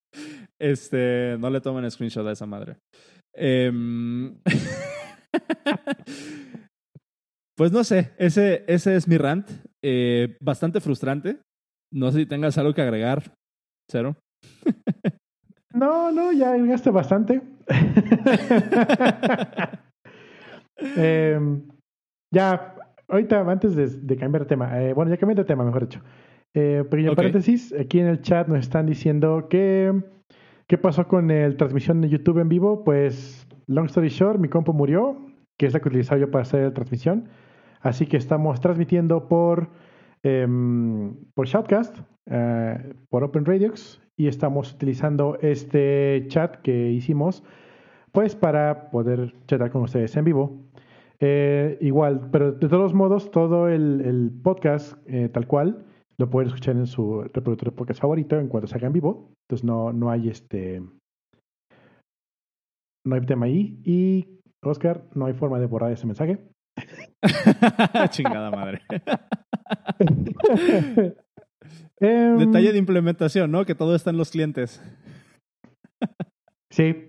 este, 0.59 1.37
no 1.39 1.49
le 1.49 1.61
tomen 1.61 1.89
screenshot 1.89 2.27
a 2.27 2.31
esa 2.31 2.45
madre. 2.45 2.77
Eh, 3.35 3.71
Pues 7.55 7.71
no 7.71 7.83
sé, 7.83 8.11
ese, 8.17 8.63
ese 8.67 8.95
es 8.95 9.07
mi 9.07 9.17
rant. 9.17 9.49
Eh, 9.83 10.37
bastante 10.41 10.81
frustrante. 10.81 11.39
No 11.93 12.11
sé 12.11 12.21
si 12.21 12.25
tengas 12.25 12.57
algo 12.57 12.73
que 12.73 12.81
agregar, 12.81 13.35
Cero. 13.89 14.15
no, 15.73 16.11
no, 16.11 16.31
ya 16.31 16.53
agregaste 16.53 16.89
bastante. 16.89 17.41
Em, 20.97 21.61
ya, 22.33 22.75
ahorita, 23.07 23.39
antes 23.49 23.75
de, 23.75 24.17
cambiar 24.17 24.41
de 24.41 24.49
tema, 24.49 24.81
eh, 24.81 24.93
bueno, 24.93 25.11
ya 25.11 25.17
cambié 25.17 25.35
de 25.35 25.45
tema, 25.45 25.63
mejor 25.63 25.87
dicho. 25.87 26.01
Eh, 26.53 26.83
pequeño 26.89 27.15
paréntesis, 27.15 27.73
aquí 27.79 27.99
en 27.99 28.07
el 28.07 28.21
chat 28.21 28.47
nos 28.47 28.59
están 28.59 28.87
diciendo 28.87 29.47
que 29.49 29.93
qué 30.67 30.77
pasó 30.77 31.07
con 31.07 31.31
el 31.31 31.55
transmisión 31.55 32.01
de 32.01 32.09
YouTube 32.09 32.39
en 32.39 32.49
vivo. 32.49 32.83
Pues, 32.83 33.47
long 33.67 33.85
story 33.85 34.09
short, 34.09 34.39
mi 34.39 34.49
compu 34.49 34.73
murió, 34.73 35.17
que 35.57 35.67
es 35.67 35.73
la 35.73 35.79
que 35.79 35.89
utilizaba 35.89 36.19
yo 36.19 36.31
para 36.31 36.41
hacer 36.41 36.63
la 36.63 36.73
transmisión. 36.73 37.29
Así 37.79 38.07
que 38.07 38.17
estamos 38.17 38.59
transmitiendo 38.59 39.27
por, 39.27 39.69
em, 40.23 41.15
por 41.33 41.47
Shoutcast, 41.47 41.99
eh, 42.29 42.93
por 43.09 43.23
Open 43.23 43.45
Radiox, 43.45 44.01
y 44.17 44.27
estamos 44.27 44.73
utilizando 44.73 45.37
este 45.41 46.25
chat 46.27 46.57
que 46.57 46.91
hicimos 46.91 47.43
pues 48.13 48.35
para 48.35 48.91
poder 48.91 49.33
chatar 49.47 49.71
con 49.71 49.81
ustedes 49.81 50.15
en 50.15 50.25
vivo. 50.25 50.63
Eh, 51.19 51.77
igual, 51.81 52.29
pero 52.31 52.51
de 52.51 52.69
todos 52.69 52.93
modos, 52.93 53.31
todo 53.31 53.67
el, 53.67 54.31
podcast, 54.43 54.97
eh, 55.07 55.29
tal 55.29 55.47
cual, 55.47 55.85
lo 56.19 56.29
pueden 56.29 56.47
escuchar 56.47 56.75
en 56.75 56.85
su 56.85 57.23
reproductor 57.23 57.71
de 57.71 57.75
podcast 57.75 58.01
favorito 58.01 58.39
en 58.39 58.47
cuanto 58.47 58.67
se 58.67 58.75
haga 58.75 58.87
en 58.87 58.93
vivo. 58.93 59.31
Entonces 59.47 59.65
no, 59.65 59.91
no 59.91 60.11
hay 60.11 60.29
este. 60.29 60.83
No 63.05 63.15
hay 63.15 63.21
tema 63.21 63.47
ahí. 63.47 63.81
Y, 63.83 64.39
Oscar, 64.63 65.05
no 65.15 65.25
hay 65.25 65.33
forma 65.33 65.59
de 65.59 65.65
borrar 65.65 65.91
ese 65.91 66.05
mensaje. 66.05 66.39
Chingada 68.09 68.51
madre. 68.51 68.81
Em, 71.99 72.37
Detalle 72.37 72.73
de 72.73 72.77
implementación, 72.77 73.51
¿no? 73.51 73.65
Que 73.65 73.75
todo 73.75 73.95
está 73.95 74.09
en 74.09 74.17
los 74.17 74.31
clientes. 74.31 74.81
sí. 76.69 77.07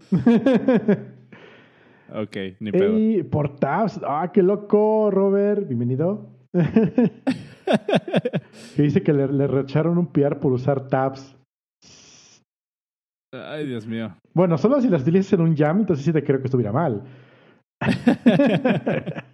ok, 2.15 2.37
ni 2.61 2.71
pedo. 2.71 2.97
Y 2.99 3.23
por 3.25 3.57
tabs. 3.57 4.01
Ah, 4.07 4.31
qué 4.33 4.43
loco, 4.43 5.11
Robert. 5.11 5.67
Bienvenido. 5.67 6.31
que 8.77 8.83
dice 8.83 9.03
que 9.03 9.13
le, 9.13 9.27
le 9.27 9.49
recharon 9.49 9.99
un 9.99 10.13
PR 10.13 10.39
por 10.39 10.53
usar 10.53 10.87
tabs. 10.87 11.37
Ay, 13.33 13.67
Dios 13.67 13.87
mío. 13.87 14.17
Bueno, 14.33 14.57
solo 14.59 14.81
si 14.81 14.89
las 14.89 15.03
utilizas 15.03 15.33
en 15.33 15.41
un 15.41 15.57
jam, 15.57 15.81
entonces 15.81 16.05
sí 16.05 16.13
te 16.13 16.23
creo 16.23 16.39
que 16.39 16.47
estuviera 16.47 16.71
mal. 16.71 17.03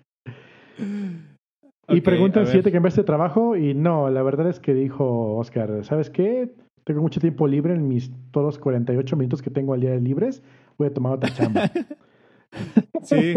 y 1.90 2.00
preguntan 2.00 2.46
si 2.46 2.62
te 2.62 2.72
cambiaste 2.72 3.02
de 3.02 3.06
trabajo 3.06 3.56
y 3.56 3.74
no, 3.74 4.10
la 4.10 4.22
verdad 4.22 4.48
es 4.48 4.60
que 4.60 4.74
dijo 4.74 5.36
Oscar, 5.36 5.84
¿sabes 5.84 6.10
qué? 6.10 6.54
Tengo 6.84 7.02
mucho 7.02 7.20
tiempo 7.20 7.46
libre 7.46 7.74
en 7.74 7.88
mis 7.88 8.10
todos 8.30 8.46
los 8.46 8.58
48 8.58 9.16
minutos 9.16 9.42
que 9.42 9.50
tengo 9.50 9.74
al 9.74 9.80
día 9.80 9.90
de 9.90 10.00
libres, 10.00 10.42
voy 10.78 10.88
a 10.88 10.94
tomar 10.94 11.12
otra 11.12 11.32
chamba. 11.32 11.70
sí. 13.02 13.34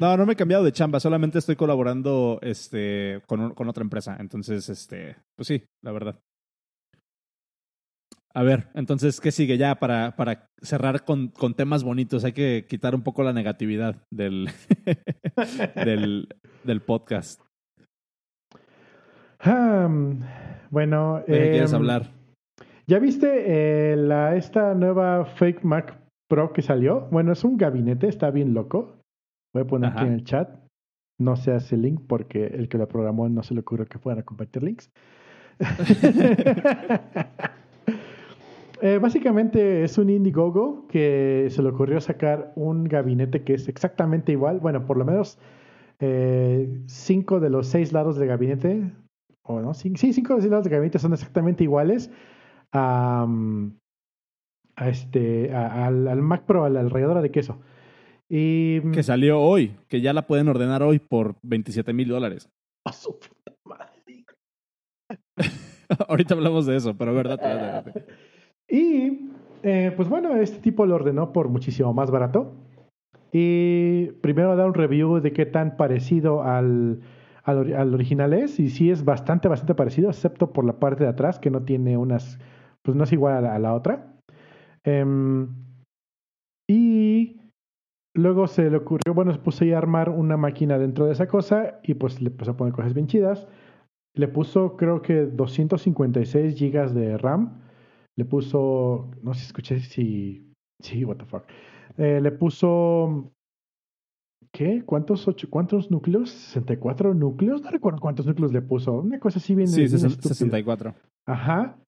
No, 0.00 0.16
no 0.16 0.26
me 0.26 0.34
he 0.34 0.36
cambiado 0.36 0.62
de 0.62 0.72
chamba, 0.72 1.00
solamente 1.00 1.38
estoy 1.38 1.56
colaborando 1.56 2.38
este, 2.42 3.20
con, 3.26 3.54
con 3.54 3.68
otra 3.68 3.82
empresa. 3.82 4.16
Entonces, 4.20 4.68
este, 4.68 5.16
pues 5.34 5.48
sí, 5.48 5.64
la 5.82 5.92
verdad. 5.92 6.20
A 8.34 8.42
ver, 8.42 8.68
entonces, 8.74 9.20
¿qué 9.20 9.32
sigue 9.32 9.56
ya 9.56 9.76
para, 9.76 10.14
para 10.14 10.50
cerrar 10.60 11.04
con, 11.04 11.28
con 11.28 11.54
temas 11.54 11.82
bonitos? 11.82 12.24
Hay 12.24 12.32
que 12.32 12.66
quitar 12.68 12.94
un 12.94 13.02
poco 13.02 13.22
la 13.22 13.32
negatividad 13.32 13.96
del, 14.10 14.50
del, 15.74 16.28
del, 16.62 16.82
podcast. 16.82 17.40
bueno. 20.70 21.22
¿De 21.26 21.38
qué 21.38 21.50
quieres 21.50 21.72
em, 21.72 21.76
hablar? 21.76 22.10
¿Ya 22.86 22.98
viste 22.98 23.44
eh, 23.46 23.96
la, 23.96 24.36
esta 24.36 24.74
nueva 24.74 25.24
fake 25.24 25.64
Mac 25.64 25.98
Pro 26.28 26.52
que 26.52 26.62
salió? 26.62 27.08
Bueno, 27.10 27.32
es 27.32 27.44
un 27.44 27.56
gabinete, 27.56 28.08
está 28.08 28.30
bien 28.30 28.52
loco. 28.52 28.98
Voy 29.54 29.62
a 29.62 29.66
poner 29.66 29.90
aquí 29.90 30.04
en 30.04 30.12
el 30.12 30.24
chat. 30.24 30.50
No 31.18 31.36
se 31.36 31.52
hace 31.52 31.76
link 31.76 32.02
porque 32.06 32.46
el 32.46 32.68
que 32.68 32.78
lo 32.78 32.86
programó 32.86 33.28
no 33.28 33.42
se 33.42 33.54
le 33.54 33.60
ocurrió 33.60 33.86
que 33.86 33.98
fueran 33.98 34.20
a 34.20 34.24
compartir 34.24 34.62
links. 34.62 34.90
Eh, 38.80 38.98
básicamente 38.98 39.82
es 39.82 39.98
un 39.98 40.10
Indiegogo 40.10 40.86
que 40.88 41.48
se 41.50 41.62
le 41.62 41.70
ocurrió 41.70 42.00
sacar 42.00 42.52
un 42.54 42.84
gabinete 42.84 43.42
que 43.42 43.54
es 43.54 43.68
exactamente 43.68 44.32
igual. 44.32 44.60
Bueno, 44.60 44.86
por 44.86 44.96
lo 44.96 45.04
menos 45.04 45.38
eh, 46.00 46.82
cinco 46.86 47.40
de 47.40 47.50
los 47.50 47.66
seis 47.66 47.92
lados 47.92 48.16
del 48.16 48.28
gabinete, 48.28 48.92
o 49.42 49.60
no, 49.60 49.74
sí, 49.74 49.92
cinco 49.96 50.28
de 50.28 50.34
los 50.34 50.42
seis 50.42 50.50
lados 50.50 50.64
del 50.64 50.74
gabinete 50.74 50.98
son 50.98 51.12
exactamente 51.12 51.64
iguales 51.64 52.10
a, 52.72 53.26
este, 54.86 55.52
al, 55.54 56.22
Mac 56.22 56.44
Pro, 56.44 56.64
a 56.64 56.70
la 56.70 56.82
ralladora 56.88 57.22
de 57.22 57.30
queso. 57.30 57.60
Y, 58.28 58.80
que 58.92 59.02
salió 59.02 59.40
hoy, 59.40 59.74
que 59.88 60.00
ya 60.00 60.12
la 60.12 60.26
pueden 60.26 60.48
ordenar 60.48 60.82
hoy 60.82 60.98
por 60.98 61.36
27 61.42 61.92
mil 61.94 62.08
dólares. 62.08 62.48
A 62.84 62.92
su 62.92 63.18
puta 63.18 63.54
madre. 63.64 64.24
Ahorita 66.08 66.34
hablamos 66.34 66.66
de 66.66 66.76
eso, 66.76 66.96
pero 66.96 67.14
verdad. 67.14 67.84
Y 68.68 69.30
eh, 69.62 69.92
pues 69.96 70.08
bueno, 70.08 70.36
este 70.36 70.58
tipo 70.60 70.86
lo 70.86 70.94
ordenó 70.94 71.32
por 71.32 71.48
muchísimo 71.48 71.92
más 71.92 72.10
barato. 72.10 72.52
Y 73.32 74.12
primero 74.22 74.56
da 74.56 74.66
un 74.66 74.74
review 74.74 75.20
de 75.20 75.32
qué 75.32 75.46
tan 75.46 75.76
parecido 75.76 76.42
al, 76.42 77.00
al, 77.44 77.94
original 77.94 78.32
es. 78.32 78.60
Y 78.60 78.68
sí 78.68 78.90
es 78.90 79.04
bastante, 79.04 79.48
bastante 79.48 79.74
parecido, 79.74 80.10
excepto 80.10 80.52
por 80.52 80.64
la 80.64 80.78
parte 80.78 81.04
de 81.04 81.10
atrás, 81.10 81.38
que 81.38 81.50
no 81.50 81.62
tiene 81.62 81.96
unas. 81.96 82.38
Pues 82.82 82.96
no 82.96 83.04
es 83.04 83.12
igual 83.12 83.46
a 83.46 83.58
la, 83.58 83.74
otra. 83.74 84.14
Em, 84.84 85.48
y 86.70 87.40
luego 88.14 88.46
se 88.46 88.70
le 88.70 88.76
ocurrió, 88.76 89.14
bueno, 89.14 89.32
se 89.32 89.38
puso 89.38 89.64
a 89.64 89.78
armar 89.78 90.10
una 90.10 90.36
máquina 90.36 90.78
dentro 90.78 91.06
de 91.06 91.12
esa 91.12 91.28
cosa 91.28 91.80
y 91.82 91.94
pues 91.94 92.22
le 92.22 92.30
puso 92.30 92.52
a 92.52 92.56
poner 92.56 92.72
cosas 92.72 92.94
bien 92.94 93.06
chidas. 93.06 93.48
Le 94.14 94.28
puso, 94.28 94.76
creo 94.76 95.02
que 95.02 95.26
256 95.26 96.54
gigas 96.54 96.94
de 96.94 97.18
RAM 97.18 97.67
le 98.18 98.24
puso, 98.24 99.12
no 99.22 99.32
sé 99.32 99.40
si 99.42 99.46
escuché 99.46 99.78
si, 99.78 100.52
sí, 100.82 101.04
what 101.04 101.18
the 101.18 101.24
fuck, 101.24 101.44
eh, 101.96 102.20
le 102.20 102.32
puso, 102.32 103.32
¿qué? 104.50 104.82
¿Cuántos, 104.84 105.28
ocho, 105.28 105.46
¿Cuántos 105.48 105.88
núcleos? 105.92 106.56
¿64 106.56 107.14
núcleos? 107.14 107.62
No 107.62 107.70
recuerdo 107.70 108.00
cuántos 108.00 108.26
núcleos 108.26 108.52
le 108.52 108.60
puso, 108.60 108.94
una 108.94 109.20
cosa 109.20 109.38
así 109.38 109.54
bien. 109.54 109.68
Sí, 109.68 109.86
64. 109.86 110.96
Ajá. 111.26 111.78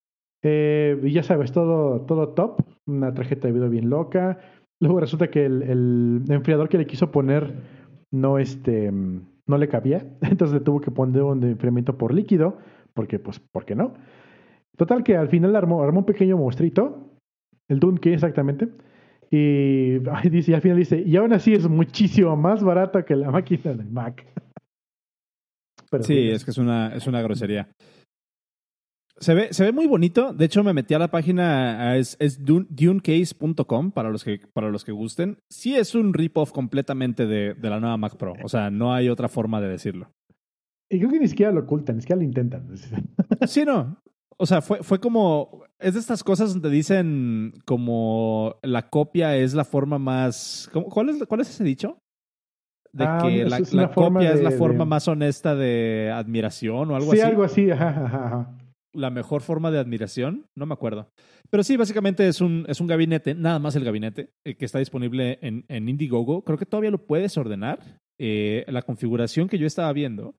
Eh, 0.45 1.01
y 1.03 1.13
ya 1.13 1.25
sabes, 1.25 1.51
todo, 1.51 2.03
todo 2.03 2.29
top, 2.29 2.63
una 2.87 3.13
tarjeta 3.13 3.49
de 3.49 3.55
video 3.55 3.69
bien 3.69 3.91
loca. 3.91 4.39
Luego 4.81 5.01
resulta 5.01 5.33
que 5.33 5.45
el, 5.45 5.63
el 5.63 6.23
enfriador 6.29 6.69
que 6.69 6.79
le 6.79 6.87
quiso 6.87 7.11
poner 7.11 7.57
no, 8.13 8.39
este, 8.39 8.93
no 8.93 9.59
le 9.59 9.69
cabía, 9.69 10.07
entonces 10.23 10.55
le 10.55 10.61
tuvo 10.61 10.81
que 10.81 10.93
poner 10.93 11.23
un 11.23 11.43
enfriamiento 11.43 11.99
por 11.99 12.15
líquido, 12.15 12.59
porque, 12.95 13.19
pues, 13.19 13.41
¿por 13.41 13.65
qué 13.65 13.75
no? 13.75 13.95
Total 14.81 15.05
que 15.05 15.15
al 15.15 15.29
final 15.29 15.55
armó, 15.57 15.83
armó 15.83 15.99
un 15.99 16.07
pequeño 16.07 16.39
monstruito, 16.39 17.11
el 17.69 17.79
Dune 17.79 18.01
exactamente, 18.03 18.67
y, 19.31 19.99
dice, 20.31 20.55
al 20.55 20.63
final 20.63 20.79
dice, 20.79 20.99
y 20.99 21.17
aún 21.17 21.35
así 21.35 21.53
es 21.53 21.69
muchísimo 21.69 22.35
más 22.35 22.65
barato 22.65 23.05
que 23.05 23.15
la 23.15 23.31
máquina 23.31 23.75
del 23.75 23.91
Mac. 23.91 24.25
sí, 26.01 26.31
es 26.31 26.47
que 26.47 26.51
es 26.53 26.57
una, 26.57 26.95
es 26.95 27.07
una 27.07 27.21
grosería. 27.21 27.69
Se 29.19 29.35
ve, 29.35 29.53
se 29.53 29.65
ve 29.65 29.73
muy 29.73 29.87
bonito. 29.87 30.33
De 30.33 30.47
hecho, 30.47 30.65
me 30.65 30.73
metí 30.73 30.95
a 30.95 30.99
la 30.99 31.11
página, 31.11 31.99
es, 31.99 32.17
es 32.19 32.43
dunecase.com 32.43 33.91
para 33.91 34.09
los, 34.09 34.25
que, 34.25 34.41
para 34.55 34.71
los 34.71 34.83
que 34.83 34.93
gusten. 34.93 35.41
Sí 35.51 35.77
es 35.77 35.95
un 35.95 36.15
rip-off 36.15 36.53
completamente 36.53 37.27
de, 37.27 37.53
de, 37.53 37.69
la 37.69 37.81
nueva 37.81 37.99
Mac 37.99 38.17
Pro. 38.17 38.33
O 38.43 38.49
sea, 38.49 38.71
no 38.71 38.95
hay 38.95 39.11
otra 39.11 39.29
forma 39.29 39.61
de 39.61 39.69
decirlo. 39.69 40.11
Y 40.89 41.01
creo 41.01 41.11
que 41.11 41.21
ni 41.21 41.29
siquiera 41.29 41.53
lo 41.53 41.61
ocultan, 41.61 41.97
ni 41.97 42.01
siquiera 42.01 42.23
lo 42.23 42.25
intentan. 42.25 42.67
Sí, 43.47 43.65
no. 43.65 44.01
O 44.41 44.47
sea, 44.47 44.63
fue, 44.63 44.83
fue 44.83 44.99
como. 44.99 45.65
Es 45.79 45.93
de 45.93 46.01
estas 46.01 46.25
cosas 46.25 46.55
donde 46.55 46.71
dicen 46.71 47.53
como 47.67 48.57
la 48.63 48.89
copia 48.89 49.37
es 49.37 49.53
la 49.53 49.65
forma 49.65 49.99
más. 49.99 50.71
¿Cuál 50.73 51.11
es, 51.11 51.27
cuál 51.27 51.43
es 51.43 51.51
ese 51.51 51.63
dicho? 51.63 51.99
De 52.91 53.05
ah, 53.05 53.19
que 53.23 53.45
la, 53.45 53.93
copia 53.93 54.33
es 54.33 54.43
la 54.43 54.51
forma 54.51 54.87
más 54.87 55.07
honesta 55.09 55.55
de 55.55 56.11
admiración 56.11 56.91
o 56.91 56.97
algo 56.97 57.13
así. 57.13 57.21
Sí, 57.21 57.27
algo 57.27 57.45
así. 57.45 57.71
Ajá, 57.71 58.57
La 58.95 59.11
mejor 59.11 59.43
forma 59.43 59.71
de 59.71 59.79
admiración, 59.79 60.47
no 60.57 60.65
me 60.65 60.73
acuerdo. 60.73 61.11
Pero 61.51 61.63
sí, 61.63 61.77
básicamente 61.77 62.27
es 62.27 62.41
un, 62.41 62.65
es 62.67 62.81
un 62.81 62.87
gabinete, 62.87 63.35
nada 63.35 63.59
más 63.59 63.77
el 63.77 63.85
gabinete, 63.85 64.31
eh, 64.47 64.57
que 64.57 64.65
está 64.65 64.79
disponible 64.79 65.39
en, 65.43 65.67
en 65.69 65.87
Indiegogo. 65.87 66.45
Creo 66.45 66.57
que 66.57 66.67
todavía 66.67 66.91
lo 66.91 67.05
puedes 67.07 67.37
ordenar. 67.37 67.79
Eh, 68.23 68.65
la 68.69 68.83
configuración 68.83 69.49
que 69.49 69.57
yo 69.57 69.67
estaba 69.67 69.91
viendo 69.95 70.35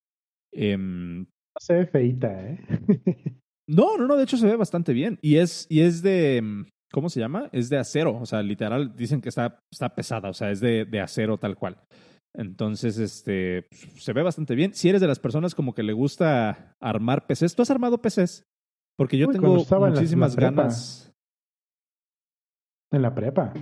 Em, 0.53 1.27
se 1.61 1.75
ve 1.75 1.87
feita, 1.87 2.45
¿eh? 2.45 2.59
no, 3.69 3.97
no, 3.97 4.09
no, 4.09 4.17
de 4.17 4.25
hecho 4.25 4.37
se 4.37 4.47
ve 4.47 4.57
bastante 4.57 4.93
bien. 4.93 5.21
Y 5.23 5.37
es, 5.37 5.69
y 5.71 5.83
es 5.83 6.03
de, 6.03 6.39
em, 6.39 6.67
¿cómo 6.93 7.09
se 7.09 7.21
llama? 7.21 7.49
Es 7.53 7.69
de 7.69 7.79
acero, 7.79 8.19
o 8.19 8.27
sea, 8.27 8.43
literal 8.43 8.97
dicen 8.97 9.21
que 9.21 9.29
está, 9.29 9.61
está 9.73 9.95
pesada, 9.95 10.31
o 10.31 10.35
sea, 10.35 10.51
es 10.51 10.59
de, 10.61 10.87
de 10.87 11.01
acero 11.01 11.39
tal 11.39 11.55
cual. 11.57 11.79
Entonces, 12.35 12.99
este, 12.99 13.67
se 13.71 14.13
ve 14.13 14.23
bastante 14.23 14.55
bien. 14.55 14.75
Si 14.75 14.89
eres 14.89 15.01
de 15.01 15.07
las 15.07 15.19
personas 15.19 15.55
como 15.55 15.75
que 15.75 15.83
le 15.83 15.93
gusta 15.93 16.75
armar 16.81 17.27
PCs, 17.27 17.55
¿tú 17.55 17.63
has 17.63 17.71
armado 17.71 18.01
PCs? 18.01 18.45
Porque 18.97 19.19
yo 19.19 19.29
tengo 19.29 19.55
muchísimas 19.55 20.37
ganas. 20.37 21.13
En 22.91 23.03
la 23.03 23.15
prepa. 23.15 23.53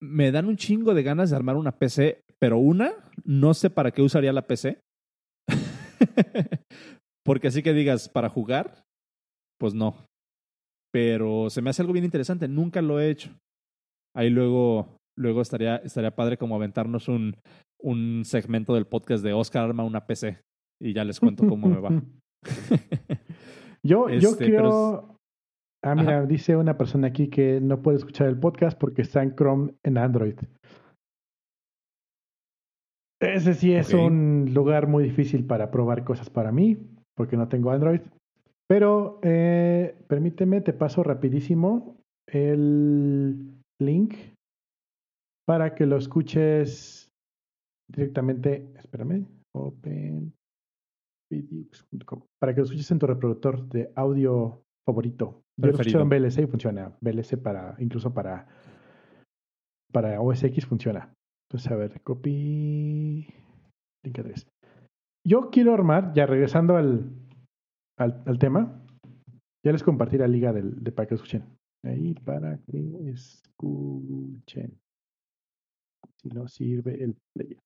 Me 0.00 0.30
dan 0.32 0.46
un 0.46 0.56
chingo 0.56 0.94
de 0.94 1.02
ganas 1.02 1.30
de 1.30 1.36
armar 1.36 1.56
una 1.56 1.72
PC, 1.78 2.22
pero 2.38 2.58
una, 2.58 2.92
no 3.24 3.54
sé 3.54 3.70
para 3.70 3.90
qué 3.90 4.02
usaría 4.02 4.32
la 4.32 4.46
PC. 4.46 4.80
Porque 7.24 7.48
así 7.48 7.62
que 7.62 7.72
digas, 7.72 8.08
para 8.08 8.28
jugar, 8.28 8.84
pues 9.58 9.74
no. 9.74 10.06
Pero 10.92 11.50
se 11.50 11.62
me 11.62 11.70
hace 11.70 11.82
algo 11.82 11.92
bien 11.92 12.04
interesante, 12.04 12.48
nunca 12.48 12.82
lo 12.82 13.00
he 13.00 13.10
hecho. 13.10 13.30
Ahí 14.14 14.28
luego, 14.28 14.96
luego 15.16 15.40
estaría, 15.40 15.76
estaría 15.76 16.14
padre 16.14 16.36
como 16.36 16.56
aventarnos 16.56 17.08
un, 17.08 17.36
un 17.82 18.24
segmento 18.24 18.74
del 18.74 18.86
podcast 18.86 19.24
de 19.24 19.32
Oscar 19.32 19.64
arma 19.64 19.84
una 19.84 20.06
PC 20.06 20.40
y 20.80 20.92
ya 20.94 21.04
les 21.04 21.20
cuento 21.20 21.46
cómo 21.46 21.68
me 21.68 21.80
va. 21.80 21.90
yo, 23.82 24.08
yo 24.08 24.30
este, 24.30 24.46
creo. 24.46 25.18
Ah, 25.84 25.94
mira, 25.94 26.24
dice 26.26 26.56
una 26.56 26.78
persona 26.78 27.08
aquí 27.08 27.28
que 27.28 27.60
no 27.60 27.82
puede 27.82 27.98
escuchar 27.98 28.28
el 28.28 28.38
podcast 28.38 28.78
porque 28.78 29.02
está 29.02 29.22
en 29.22 29.34
Chrome 29.34 29.74
en 29.82 29.98
Android. 29.98 30.36
Ese 33.20 33.54
sí 33.54 33.72
es 33.72 33.94
un 33.94 34.50
lugar 34.52 34.88
muy 34.88 35.04
difícil 35.04 35.44
para 35.46 35.70
probar 35.70 36.02
cosas 36.04 36.28
para 36.28 36.50
mí, 36.50 36.78
porque 37.16 37.36
no 37.36 37.48
tengo 37.48 37.70
Android. 37.70 38.00
Pero 38.68 39.20
eh, 39.22 39.94
permíteme, 40.08 40.60
te 40.60 40.72
paso 40.72 41.02
rapidísimo 41.02 41.96
el 42.26 43.60
link 43.80 44.14
para 45.46 45.74
que 45.74 45.86
lo 45.86 45.96
escuches 45.96 47.01
directamente. 47.92 48.72
Espérame, 48.76 49.26
openvideos.com. 49.54 52.22
Para 52.40 52.54
que 52.54 52.60
lo 52.60 52.64
escuches 52.64 52.90
en 52.90 52.98
tu 52.98 53.06
reproductor 53.06 53.68
de 53.68 53.92
audio 53.94 54.62
favorito. 54.86 55.42
Yo 55.56 55.70
lo 55.70 56.00
en 56.00 56.08
VLC 56.08 56.42
y 56.42 56.46
funciona. 56.46 56.96
VLC 57.00 57.36
para, 57.36 57.76
incluso 57.78 58.12
para, 58.12 58.48
para 59.92 60.20
OS 60.20 60.42
X 60.44 60.66
funciona. 60.66 61.14
Entonces, 61.48 61.70
a 61.70 61.76
ver, 61.76 62.00
copy. 62.02 63.28
Link 64.04 64.18
address. 64.18 64.48
Yo 65.24 65.50
quiero 65.50 65.74
armar, 65.74 66.12
ya 66.14 66.26
regresando 66.26 66.76
al, 66.76 67.12
al, 67.96 68.38
tema, 68.38 68.82
ya 69.64 69.70
les 69.70 69.84
compartí 69.84 70.18
la 70.18 70.26
liga 70.26 70.52
del, 70.52 70.82
de 70.82 70.90
para 70.90 71.06
que 71.06 71.14
escuchen. 71.14 71.44
Ahí 71.84 72.14
para 72.14 72.58
que 72.58 73.10
escuchen. 73.10 74.80
Si 76.20 76.28
no 76.30 76.48
sirve 76.48 77.04
el 77.04 77.16
player. 77.34 77.58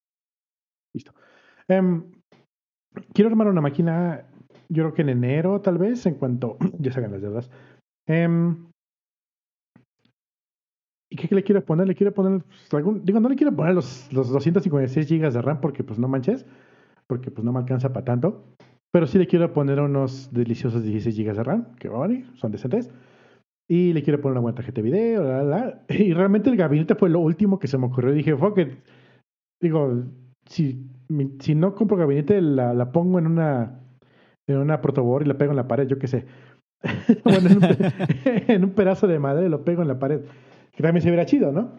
Em, 1.69 2.05
quiero 3.13 3.31
armar 3.31 3.49
una 3.49 3.61
máquina, 3.61 4.25
yo 4.69 4.85
creo 4.85 4.95
que 4.95 5.03
en 5.03 5.09
enero, 5.11 5.61
tal 5.61 5.79
vez, 5.79 6.07
en 6.07 6.15
cuanto 6.15 6.57
ya 6.79 6.93
se 6.93 6.99
hagan 6.99 7.13
las 7.13 7.23
deudas. 7.23 7.51
Um, 8.09 8.71
¿Y 11.11 11.17
qué 11.17 11.35
le 11.35 11.43
quiero 11.43 11.65
poner? 11.65 11.87
Le 11.87 11.95
quiero 11.95 12.13
poner 12.13 12.43
pues, 12.43 12.75
algún, 12.75 13.05
digo, 13.05 13.21
no 13.21 13.29
le 13.29 13.37
quiero 13.37 13.55
poner 13.55 13.75
los, 13.75 14.13
los 14.13 14.29
256 14.29 15.09
GB 15.09 15.33
de 15.33 15.43
RAM 15.43 15.61
porque 15.61 15.85
pues 15.85 15.99
no 15.99 16.09
manches, 16.09 16.45
porque 17.07 17.31
pues 17.31 17.45
no 17.45 17.53
me 17.53 17.61
alcanza 17.61 17.93
para 17.93 18.05
tanto. 18.05 18.45
Pero 18.93 19.07
sí 19.07 19.19
le 19.19 19.27
quiero 19.27 19.53
poner 19.53 19.81
unos 19.81 20.33
deliciosos 20.33 20.83
16 20.83 21.17
GB 21.17 21.37
de 21.37 21.45
RAM, 21.45 21.75
que 21.77 21.89
van 21.89 22.35
son 22.37 22.51
decentes. 22.51 22.91
Y 23.69 23.93
le 23.93 24.03
quiero 24.03 24.21
poner 24.21 24.33
una 24.33 24.41
buena 24.41 24.57
tarjeta 24.57 24.81
de 24.81 24.91
video, 24.91 25.25
la, 25.25 25.43
la, 25.43 25.85
Y 25.89 26.13
realmente 26.13 26.51
el 26.51 26.57
gabinete 26.57 26.95
fue 26.95 27.11
lo 27.11 27.21
último 27.21 27.59
que 27.59 27.67
se 27.67 27.79
me 27.79 27.87
ocurrió. 27.87 28.13
Dije, 28.13 28.37
fuck 28.37 28.59
it. 28.59 28.73
Digo, 29.61 30.05
si, 30.49 30.87
si 31.41 31.55
no 31.55 31.75
compro 31.75 31.97
gabinete, 31.97 32.41
la, 32.41 32.75
la 32.75 32.93
pongo 32.93 33.19
en 33.19 33.27
una, 33.27 33.81
en 34.47 34.59
una 34.59 34.81
protoboard 34.81 35.25
y 35.25 35.29
la 35.29 35.39
pego 35.39 35.53
en 35.53 35.57
la 35.57 35.69
pared, 35.69 35.87
yo 35.87 35.99
qué 35.99 36.07
sé. 36.07 36.27
bueno, 37.25 37.51
en 37.51 37.57
un, 37.57 37.65
en 38.49 38.65
un 38.65 38.71
pedazo 38.71 39.07
de 39.07 39.19
madera 39.19 39.49
lo 39.49 39.65
pego 39.65 39.83
en 39.83 39.89
la 39.89 39.99
pared 39.99 40.21
que 40.77 40.83
también 40.83 41.03
se 41.03 41.11
verá 41.11 41.25
chido, 41.25 41.51
¿no? 41.51 41.73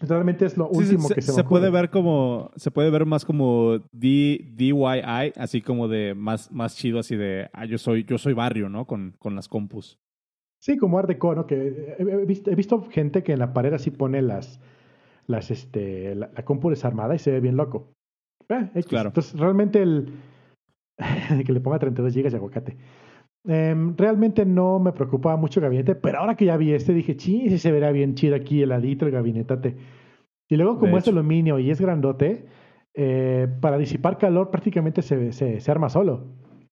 Realmente 0.00 0.46
es 0.46 0.56
lo 0.56 0.68
último 0.68 1.08
que 1.08 1.20
se, 1.20 1.32
se 1.32 1.42
puede 1.42 1.70
ver 1.70 1.90
como 1.90 2.52
se 2.54 2.70
puede 2.70 2.88
ver 2.88 3.04
más 3.04 3.24
como 3.24 3.78
D, 3.90 4.52
DIY, 4.54 5.32
así 5.36 5.60
como 5.60 5.88
de 5.88 6.14
más, 6.14 6.52
más 6.52 6.76
chido, 6.76 7.00
así 7.00 7.16
de 7.16 7.50
ah, 7.52 7.64
yo 7.64 7.78
soy 7.78 8.04
yo 8.04 8.16
soy 8.16 8.32
barrio, 8.32 8.68
¿no? 8.68 8.86
Con, 8.86 9.16
con 9.18 9.34
las 9.34 9.48
compus. 9.48 9.98
Sí, 10.60 10.76
como 10.76 10.98
Art 11.00 11.08
Deco, 11.08 11.34
¿no? 11.34 11.46
Que 11.46 11.96
he 11.98 12.24
visto, 12.24 12.50
he 12.52 12.54
visto, 12.54 12.82
gente 12.90 13.24
que 13.24 13.32
en 13.32 13.40
la 13.40 13.52
pared 13.52 13.72
así 13.72 13.90
pone 13.90 14.22
las 14.22 14.60
las 15.26 15.50
este 15.50 16.14
la, 16.14 16.30
compu 16.44 16.70
desarmada 16.70 17.16
y 17.16 17.18
se 17.18 17.32
ve 17.32 17.40
bien 17.40 17.56
loco. 17.56 17.92
Eh, 18.48 18.82
claro. 18.84 19.08
Entonces 19.08 19.38
realmente 19.38 19.82
el 19.82 20.12
que 21.46 21.52
le 21.52 21.60
ponga 21.60 21.78
32 21.78 22.14
GB 22.14 22.30
de 22.30 22.36
aguacate. 22.36 22.76
Em, 23.46 23.96
realmente 23.96 24.44
no 24.44 24.78
me 24.78 24.92
preocupaba 24.92 25.36
mucho 25.36 25.60
el 25.60 25.64
gabinete, 25.64 25.94
pero 25.94 26.18
ahora 26.18 26.34
que 26.34 26.44
ya 26.44 26.56
vi 26.56 26.72
este 26.72 26.92
dije, 26.92 27.16
sí, 27.18 27.48
sí 27.48 27.58
se 27.58 27.72
verá 27.72 27.92
bien 27.92 28.14
chido 28.14 28.34
aquí 28.36 28.62
heladito 28.62 29.06
el 29.06 29.12
gabinetate. 29.12 29.76
Y 30.50 30.56
luego 30.56 30.78
como 30.78 30.98
es 30.98 31.06
aluminio 31.08 31.58
y 31.58 31.70
es 31.70 31.80
grandote, 31.80 32.46
eh, 32.94 33.48
para 33.60 33.78
disipar 33.78 34.18
calor 34.18 34.50
prácticamente 34.50 35.02
se, 35.02 35.32
se, 35.32 35.70
arma 35.70 35.88
solo. 35.88 36.26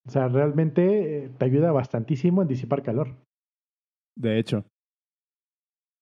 O 0.07 0.11
sea, 0.11 0.29
realmente 0.29 1.25
eh, 1.25 1.31
te 1.37 1.45
ayuda 1.45 1.73
bastantísimo 1.73 2.43
en 2.43 2.49
disipar 2.49 2.83
calor. 2.83 3.15
De 4.17 4.39
hecho. 4.39 4.65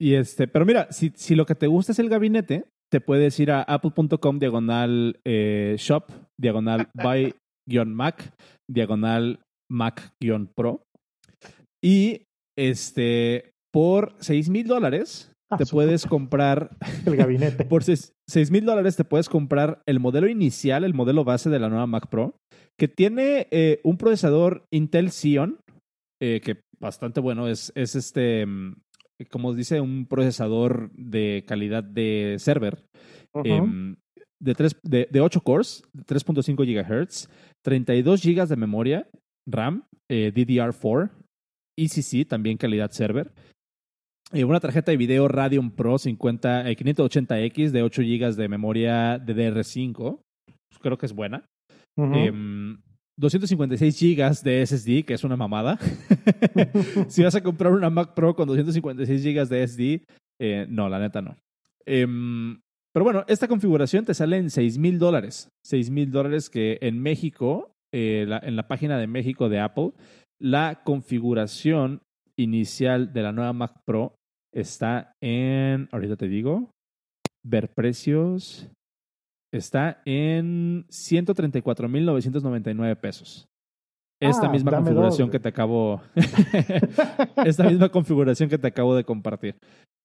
Y 0.00 0.14
este, 0.14 0.48
pero 0.48 0.64
mira, 0.64 0.90
si, 0.92 1.10
si 1.14 1.34
lo 1.34 1.46
que 1.46 1.54
te 1.54 1.66
gusta 1.66 1.92
es 1.92 1.98
el 1.98 2.08
gabinete, 2.08 2.64
te 2.94 3.00
puedes 3.00 3.40
ir 3.40 3.50
a 3.50 3.62
apple.com 3.62 4.38
diagonal 4.38 5.18
eh, 5.24 5.74
shop, 5.80 6.12
diagonal 6.40 6.88
buy-mac, 6.94 8.32
diagonal 8.70 9.40
Mac-Pro. 9.68 10.84
Y 11.82 12.22
este, 12.56 13.50
por 13.72 14.14
6 14.20 14.48
mil 14.48 14.68
dólares 14.68 15.32
ah, 15.50 15.56
te 15.56 15.66
puedes 15.66 16.06
comprar. 16.06 16.70
El 17.04 17.16
gabinete. 17.16 17.64
por 17.68 17.82
6 17.82 18.12
mil 18.52 18.64
dólares 18.64 18.94
te 18.94 19.02
puedes 19.02 19.28
comprar 19.28 19.82
el 19.86 19.98
modelo 19.98 20.28
inicial, 20.28 20.84
el 20.84 20.94
modelo 20.94 21.24
base 21.24 21.50
de 21.50 21.58
la 21.58 21.68
nueva 21.68 21.88
Mac 21.88 22.06
Pro, 22.08 22.36
que 22.78 22.86
tiene 22.86 23.48
eh, 23.50 23.80
un 23.82 23.96
procesador 23.96 24.66
Intel 24.72 25.10
Xeon, 25.10 25.58
eh, 26.22 26.40
que 26.44 26.60
bastante 26.78 27.18
bueno. 27.18 27.48
Es, 27.48 27.72
es 27.74 27.96
este, 27.96 28.46
mm, 28.46 28.76
como 29.30 29.54
dice, 29.54 29.80
un 29.80 30.06
procesador 30.06 30.90
de 30.92 31.44
calidad 31.46 31.84
de 31.84 32.36
server. 32.38 32.84
Em, 33.44 33.96
de, 34.40 34.54
3, 34.54 34.76
de, 34.82 35.08
de 35.10 35.20
8 35.20 35.40
cores, 35.40 35.82
3.5 36.06 36.64
GHz, 36.64 37.28
32 37.62 38.22
GB 38.22 38.46
de 38.46 38.56
memoria 38.56 39.08
RAM, 39.46 39.84
eh, 40.08 40.32
DDR4, 40.34 41.10
ECC, 41.76 42.28
también 42.28 42.56
calidad 42.56 42.90
server. 42.90 43.32
Eh, 44.32 44.44
una 44.44 44.60
tarjeta 44.60 44.90
de 44.90 44.96
video 44.96 45.28
Radeon 45.28 45.70
Pro 45.70 45.98
50, 45.98 46.64
580X 46.70 47.70
de 47.70 47.82
8 47.82 48.02
GB 48.02 48.34
de 48.34 48.48
memoria 48.48 49.18
DDR5. 49.24 50.20
Pues 50.46 50.78
creo 50.80 50.98
que 50.98 51.06
es 51.06 51.12
buena. 51.12 51.44
256 53.16 54.02
em, 54.02 54.16
GB 54.16 54.42
de 54.42 54.66
SSD, 54.66 55.04
que 55.04 55.14
es 55.14 55.24
una 55.24 55.36
mamada. 55.36 55.78
si 57.08 57.22
vas 57.22 57.34
a 57.34 57.42
comprar 57.42 57.72
una 57.72 57.90
Mac 57.90 58.14
Pro 58.14 58.34
con 58.34 58.46
256 58.48 59.22
GB 59.22 59.48
de 59.48 59.66
SSD, 59.66 60.06
eh, 60.40 60.66
no, 60.68 60.88
la 60.88 60.98
neta 60.98 61.22
no. 61.22 61.36
Em, 61.86 62.60
pero 62.92 63.04
bueno, 63.04 63.24
esta 63.28 63.48
configuración 63.48 64.04
te 64.04 64.14
sale 64.14 64.36
en 64.38 64.50
6 64.50 64.78
mil 64.78 64.98
dólares. 64.98 65.48
6 65.64 65.90
mil 65.90 66.10
dólares 66.10 66.48
que 66.48 66.78
en 66.80 67.00
México 67.00 67.74
eh, 67.96 68.26
en 68.42 68.56
la 68.56 68.66
página 68.66 68.98
de 68.98 69.06
México 69.06 69.48
de 69.48 69.60
Apple, 69.60 69.92
la 70.40 70.82
configuración 70.82 72.02
inicial 72.36 73.12
de 73.12 73.22
la 73.22 73.30
nueva 73.30 73.52
Mac 73.52 73.82
Pro 73.86 74.16
está 74.52 75.12
en, 75.22 75.88
ahorita 75.92 76.16
te 76.16 76.26
digo, 76.26 76.72
ver 77.44 77.68
precios, 77.72 78.68
está 79.56 80.02
en 80.04 80.86
134.999 80.88 82.96
pesos. 82.96 83.48
Esta 84.20 84.46
ah, 84.46 84.50
misma 84.50 84.76
configuración 84.76 85.30
que 85.30 85.40
te 85.40 85.48
acabo, 85.48 86.00
esta 87.44 87.64
misma 87.64 87.88
configuración 87.88 88.48
que 88.48 88.58
te 88.58 88.68
acabo 88.68 88.94
de 88.94 89.02
compartir. 89.04 89.56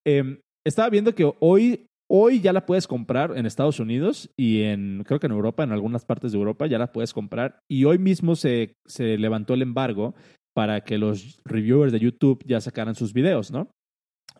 Em, 0.05 0.39
estaba 0.65 0.89
viendo 0.89 1.13
que 1.13 1.31
hoy 1.39 1.85
Hoy 2.11 2.41
ya 2.41 2.53
la 2.53 2.65
puedes 2.65 2.87
comprar 2.87 3.37
en 3.37 3.45
Estados 3.45 3.79
Unidos 3.79 4.31
y 4.35 4.63
en, 4.63 5.03
creo 5.05 5.19
que 5.19 5.27
en 5.27 5.31
Europa, 5.31 5.63
en 5.63 5.71
algunas 5.71 6.05
partes 6.05 6.31
de 6.31 6.39
Europa 6.39 6.65
ya 6.65 6.79
la 6.79 6.91
puedes 6.91 7.13
comprar. 7.13 7.59
Y 7.69 7.85
hoy 7.85 7.99
mismo 7.99 8.35
se, 8.35 8.73
se 8.87 9.15
levantó 9.19 9.53
el 9.53 9.61
embargo 9.61 10.15
para 10.55 10.81
que 10.81 10.97
los 10.97 11.39
reviewers 11.45 11.91
de 11.91 11.99
YouTube 11.99 12.43
ya 12.47 12.61
sacaran 12.61 12.95
sus 12.95 13.13
videos, 13.13 13.51
¿no? 13.51 13.69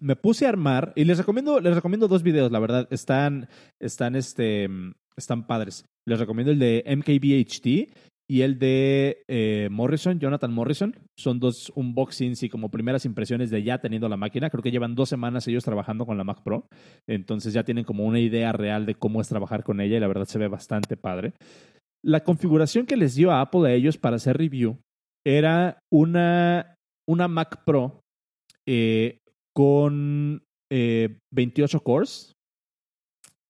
Me 0.02 0.16
puse 0.16 0.46
a 0.46 0.50
armar 0.50 0.94
y 0.96 1.06
les 1.06 1.18
recomiendo, 1.18 1.60
les 1.60 1.76
recomiendo 1.76 2.08
dos 2.08 2.24
videos, 2.24 2.52
la 2.52 2.60
verdad. 2.60 2.88
Están, 2.92 3.48
están, 3.80 4.16
este, 4.16 4.70
están 5.18 5.48
padres. 5.48 5.86
Les 6.08 6.20
recomiendo 6.20 6.52
el 6.52 6.60
de 6.60 6.84
MKBHD 6.88 7.94
y 8.30 8.42
el 8.42 8.60
de 8.60 9.24
eh, 9.28 9.70
Morrison, 9.72 10.20
Jonathan 10.20 10.54
Morrison. 10.54 10.96
Son 11.18 11.40
dos 11.40 11.72
unboxings 11.76 12.44
y 12.44 12.50
como 12.50 12.70
primeras 12.70 13.06
impresiones 13.06 13.50
de 13.50 13.64
ya 13.64 13.80
teniendo 13.80 14.08
la 14.08 14.18
máquina. 14.18 14.50
Creo 14.50 14.62
que 14.62 14.72
llevan 14.72 14.96
dos 14.96 15.10
semanas 15.10 15.48
ellos 15.48 15.64
trabajando 15.64 16.06
con 16.06 16.18
la 16.18 16.24
Mac 16.24 16.44
Pro. 16.44 16.68
Entonces 17.08 17.54
ya 17.54 17.64
tienen 17.64 17.86
como 17.86 18.06
una 18.06 18.20
idea 18.20 18.52
real 18.52 18.86
de 18.86 18.96
cómo 18.96 19.20
es 19.20 19.28
trabajar 19.28 19.64
con 19.64 19.82
ella 19.82 19.98
y 19.98 20.00
la 20.00 20.08
verdad 20.08 20.26
se 20.26 20.38
ve 20.38 20.48
bastante 20.48 20.96
padre. 20.96 21.34
La 22.04 22.24
configuración 22.24 22.86
que 22.86 22.98
les 22.98 23.16
dio 23.16 23.32
a 23.32 23.42
Apple 23.42 23.68
a 23.68 23.74
ellos 23.74 23.98
para 23.98 24.18
hacer 24.18 24.38
review 24.38 24.78
era 25.26 25.80
una, 25.92 26.76
una 27.08 27.28
Mac 27.28 27.64
Pro 27.66 28.02
eh, 28.68 29.19
con 29.56 30.44
28 30.72 31.78
eh, 31.78 31.82
cores 31.84 32.34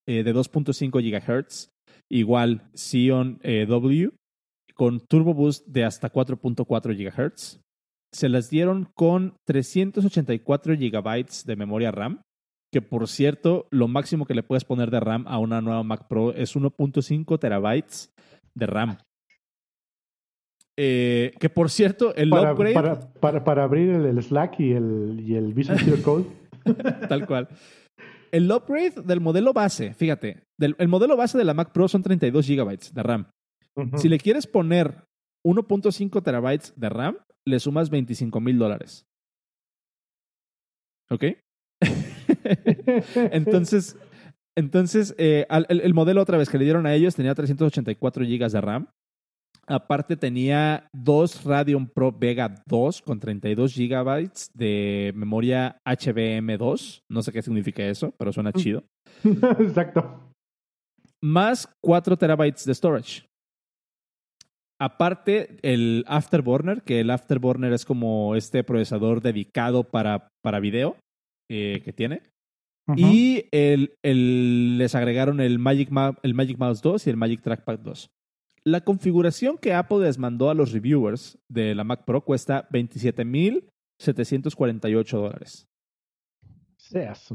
de 0.07 0.33
2.5 0.33 1.01
GHz, 1.01 1.69
igual 2.09 2.69
Xeon 2.73 3.39
W 3.43 4.11
con 4.73 5.01
Turbo 5.01 5.33
Boost 5.33 5.67
de 5.67 5.83
hasta 5.83 6.11
4.4 6.11 6.95
GHz. 6.95 7.59
Se 8.11 8.29
las 8.29 8.49
dieron 8.49 8.89
con 8.95 9.35
384 9.45 10.75
GB 10.75 11.25
de 11.45 11.55
memoria 11.55 11.91
RAM 11.91 12.21
que 12.71 12.81
por 12.81 13.07
cierto, 13.07 13.67
lo 13.71 13.87
máximo 13.87 14.25
que 14.25 14.35
le 14.35 14.43
puedes 14.43 14.63
poner 14.63 14.91
de 14.91 14.99
RAM 14.99 15.25
a 15.27 15.39
una 15.39 15.61
nueva 15.61 15.83
Mac 15.83 16.07
Pro 16.07 16.33
es 16.33 16.55
1.5 16.55 17.39
terabytes 17.39 18.13
de 18.53 18.65
RAM. 18.67 18.97
Eh, 20.81 21.33
que 21.41 21.49
por 21.49 21.69
cierto, 21.69 22.15
el 22.15 22.29
para, 22.29 22.53
upgrade. 22.53 22.73
Para, 23.19 23.43
para, 23.43 23.63
abrir 23.65 23.89
el, 23.89 24.23
Slack 24.23 24.61
y 24.61 24.71
el, 24.71 25.19
y 25.19 25.35
el 25.35 25.53
Visual 25.53 25.77
Studio 25.77 26.01
Code. 26.03 26.25
Tal 27.09 27.27
cual. 27.27 27.49
El 28.31 28.49
upgrade 28.49 29.01
del 29.03 29.19
modelo 29.19 29.51
base, 29.51 29.93
fíjate, 29.93 30.45
del, 30.57 30.77
el 30.79 30.87
modelo 30.87 31.17
base 31.17 31.37
de 31.37 31.43
la 31.43 31.53
Mac 31.53 31.73
Pro 31.73 31.89
son 31.89 32.01
32 32.01 32.47
GB 32.47 32.93
de 32.93 33.03
RAM. 33.03 33.27
Si 33.97 34.07
le 34.07 34.19
quieres 34.19 34.47
poner 34.47 35.03
1.5 35.45 36.23
terabytes 36.23 36.73
de 36.77 36.87
RAM, 36.87 37.17
le 37.45 37.59
sumas 37.59 37.89
25 37.89 38.39
mil 38.39 38.57
dólares. 38.57 39.05
¿Ok? 41.09 41.25
entonces, 43.33 43.97
entonces 44.55 45.13
eh, 45.17 45.45
el, 45.49 45.81
el, 45.81 45.93
modelo 45.93 46.21
otra 46.21 46.37
vez 46.37 46.47
que 46.47 46.57
le 46.57 46.63
dieron 46.63 46.85
a 46.85 46.93
ellos 46.93 47.15
tenía 47.15 47.35
384 47.35 48.23
GB 48.23 48.49
de 48.49 48.61
RAM 48.61 48.87
Aparte 49.69 50.17
tenía 50.17 50.89
dos 50.91 51.43
Radeon 51.43 51.87
Pro 51.87 52.11
Vega 52.11 52.55
2 52.65 53.03
con 53.03 53.19
32 53.19 53.75
GB 53.75 54.31
de 54.55 55.13
memoria 55.15 55.79
HBM2. 55.85 57.03
No 57.07 57.21
sé 57.21 57.31
qué 57.31 57.43
significa 57.43 57.83
eso, 57.83 58.11
pero 58.17 58.33
suena 58.33 58.51
chido. 58.51 58.83
Exacto. 59.23 60.31
Más 61.21 61.69
4 61.83 62.17
terabytes 62.17 62.65
de 62.65 62.73
storage. 62.73 63.25
Aparte, 64.81 65.57
el 65.61 66.03
Afterburner, 66.07 66.81
que 66.81 67.01
el 67.01 67.11
Afterburner 67.11 67.71
es 67.73 67.85
como 67.85 68.35
este 68.35 68.63
procesador 68.63 69.21
dedicado 69.21 69.83
para, 69.83 70.29
para 70.41 70.59
video 70.59 70.95
eh, 71.51 71.81
que 71.85 71.93
tiene. 71.93 72.23
Y 72.95 73.45
el, 73.51 73.93
el, 74.03 74.79
les 74.79 74.95
agregaron 74.95 75.41
el 75.41 75.59
Magic, 75.59 75.89
el 76.23 76.33
Magic 76.33 76.57
Mouse 76.57 76.81
2 76.81 77.05
y 77.05 77.09
el 77.11 77.17
Magic 77.17 77.41
Trackpad 77.43 77.77
2. 77.79 78.09
La 78.63 78.81
configuración 78.81 79.57
que 79.57 79.73
Apple 79.73 79.99
les 79.99 80.17
mandó 80.17 80.49
a 80.49 80.53
los 80.53 80.71
reviewers 80.71 81.37
de 81.49 81.75
la 81.75 81.83
Mac 81.83 82.05
Pro 82.05 82.21
cuesta 82.21 82.69
27.748 82.69 85.11
dólares. 85.11 85.67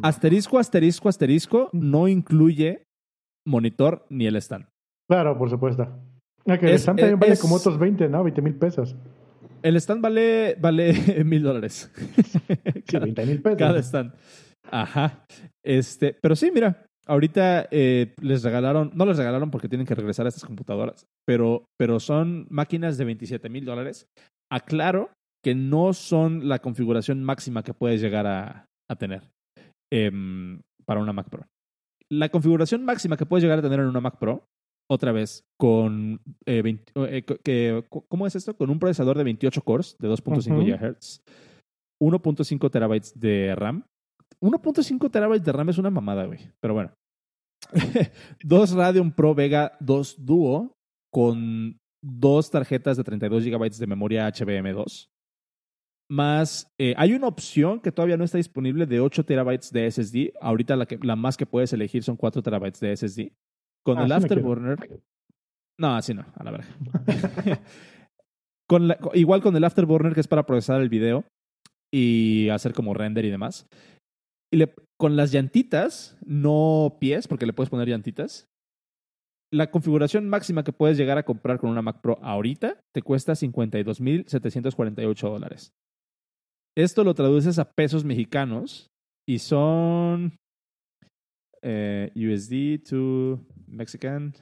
Asterisco, 0.02 0.58
asterisco, 0.58 1.08
asterisco, 1.08 1.70
no 1.72 2.08
incluye 2.08 2.86
monitor 3.46 4.04
ni 4.10 4.26
el 4.26 4.34
stand. 4.36 4.66
Claro, 5.08 5.38
por 5.38 5.50
supuesto. 5.50 5.82
Ah, 6.46 6.54
el 6.54 6.74
stand 6.74 6.98
también 6.98 7.20
vale 7.20 7.38
como 7.38 7.56
otros 7.56 7.78
20, 7.78 8.08
¿no? 8.08 8.24
20 8.24 8.42
mil 8.42 8.56
pesos. 8.56 8.96
El 9.62 9.76
stand 9.76 10.02
vale 10.02 10.56
vale 10.60 10.94
mil 11.24 11.42
dólares. 11.42 11.90
Sí, 12.86 12.98
20 12.98 13.26
mil 13.26 13.42
pesos. 13.42 13.58
Cada 13.58 13.78
stand. 13.80 14.14
Ajá. 14.70 15.24
Este, 15.62 16.16
pero 16.20 16.36
sí, 16.36 16.50
mira, 16.52 16.86
Ahorita 17.07 17.68
eh, 17.70 18.14
les 18.20 18.42
regalaron, 18.42 18.90
no 18.94 19.05
les 19.05 19.18
regalaron 19.18 19.50
porque 19.50 19.68
tienen 19.68 19.86
que 19.86 19.94
regresar 19.94 20.26
a 20.26 20.30
estas 20.30 20.44
computadoras, 20.44 21.07
pero, 21.26 21.66
pero 21.78 22.00
son 22.00 22.46
máquinas 22.48 22.96
de 22.96 23.05
27 23.05 23.48
mil 23.48 23.64
dólares. 23.64 24.07
Aclaro 24.50 25.11
que 25.44 25.55
no 25.55 25.92
son 25.92 26.48
la 26.48 26.61
configuración 26.61 27.22
máxima 27.22 27.62
que 27.62 27.74
puedes 27.74 28.00
llegar 28.00 28.26
a, 28.26 28.66
a 28.90 28.96
tener 28.96 29.30
em, 29.92 30.61
para 30.86 31.00
una 31.00 31.12
Mac 31.12 31.28
Pro. 31.28 31.46
La 32.11 32.30
configuración 32.30 32.84
máxima 32.84 33.16
que 33.16 33.26
puedes 33.26 33.42
llegar 33.42 33.59
a 33.59 33.62
tener 33.62 33.80
en 33.80 33.86
una 33.86 34.00
Mac 34.00 34.18
Pro, 34.18 34.46
otra 34.90 35.12
vez, 35.12 35.44
con. 35.59 36.20
Eh, 36.46 36.78
eh, 36.96 37.82
¿Cómo 38.09 38.26
es 38.26 38.36
esto? 38.36 38.57
Con 38.57 38.70
un 38.70 38.78
procesador 38.78 39.18
de 39.18 39.24
28 39.24 39.62
cores 39.62 39.96
de 39.98 40.09
2.5 40.09 40.64
GHz, 40.64 41.20
1.5 42.02 42.70
terabytes 42.70 43.18
de 43.18 43.55
RAM 43.55 43.84
1.5 44.45 45.11
terabytes 45.11 45.45
de 45.45 45.53
RAM 45.53 45.70
es 45.70 45.78
una 45.78 45.90
mamada, 45.90 46.26
güey. 46.26 46.38
Pero 46.61 46.74
bueno. 46.74 46.92
dos 48.45 48.72
Radeon 48.72 49.12
Pro 49.12 49.34
Vega 49.34 49.72
2 49.80 50.24
Duo 50.24 50.76
con 51.11 51.80
dos 52.03 52.51
tarjetas 52.51 52.99
de 52.99 53.05
32 53.05 53.45
GB 53.45 53.70
de 53.70 53.86
memoria 53.86 54.28
HBM2. 54.28 55.09
Más, 56.11 56.70
eh, 56.78 56.95
hay 56.99 57.14
una 57.14 57.28
opción 57.28 57.80
que 57.80 57.90
todavía 57.90 58.18
no 58.18 58.24
está 58.24 58.36
disponible 58.36 58.84
de 58.84 59.01
8 59.01 59.24
terabytes 59.24 59.72
de 59.72 59.90
SSD. 59.90 60.34
Ahorita 60.42 60.76
la, 60.76 60.84
que, 60.84 60.99
la 61.03 61.16
más 61.16 61.38
que 61.38 61.47
puedes 61.47 61.72
elegir 61.72 62.03
son 62.03 62.16
4 62.16 62.42
terabytes 62.42 62.80
de 62.80 62.95
SSD. 62.95 63.32
Con 63.82 63.99
ah, 63.99 64.05
el 64.05 64.12
Afterburner. 64.12 64.76
No, 65.78 65.97
así 65.97 66.12
no, 66.12 66.26
a 66.34 66.45
la 66.45 66.51
verdad. 66.51 66.66
con 68.68 68.90
igual 69.14 69.40
con 69.40 69.57
el 69.57 69.64
Afterburner, 69.64 70.12
que 70.12 70.20
es 70.20 70.28
para 70.28 70.45
procesar 70.45 70.82
el 70.82 70.90
video 70.90 71.24
y 71.90 72.51
hacer 72.51 72.74
como 72.74 72.92
render 72.92 73.24
y 73.24 73.30
demás. 73.30 73.66
Y 74.55 74.64
con 74.96 75.16
las 75.16 75.32
llantitas, 75.32 76.16
no 76.24 76.96
pies, 77.00 77.26
porque 77.26 77.44
le 77.44 77.52
puedes 77.52 77.70
poner 77.70 77.88
llantitas. 77.88 78.46
La 79.52 79.72
configuración 79.72 80.28
máxima 80.28 80.62
que 80.62 80.72
puedes 80.72 80.96
llegar 80.96 81.18
a 81.18 81.24
comprar 81.24 81.59
con 81.59 81.70
una 81.70 81.82
Mac 81.82 82.00
Pro 82.00 82.20
ahorita 82.22 82.78
te 82.94 83.02
cuesta 83.02 83.32
52.748 83.32 85.28
dólares. 85.28 85.72
Esto 86.76 87.02
lo 87.02 87.14
traduces 87.14 87.59
a 87.59 87.72
pesos 87.72 88.05
mexicanos 88.05 88.86
y 89.28 89.40
son 89.40 90.36
eh, 91.62 92.12
USD 92.14 92.88
to 92.88 93.44
Mexican, 93.66 94.34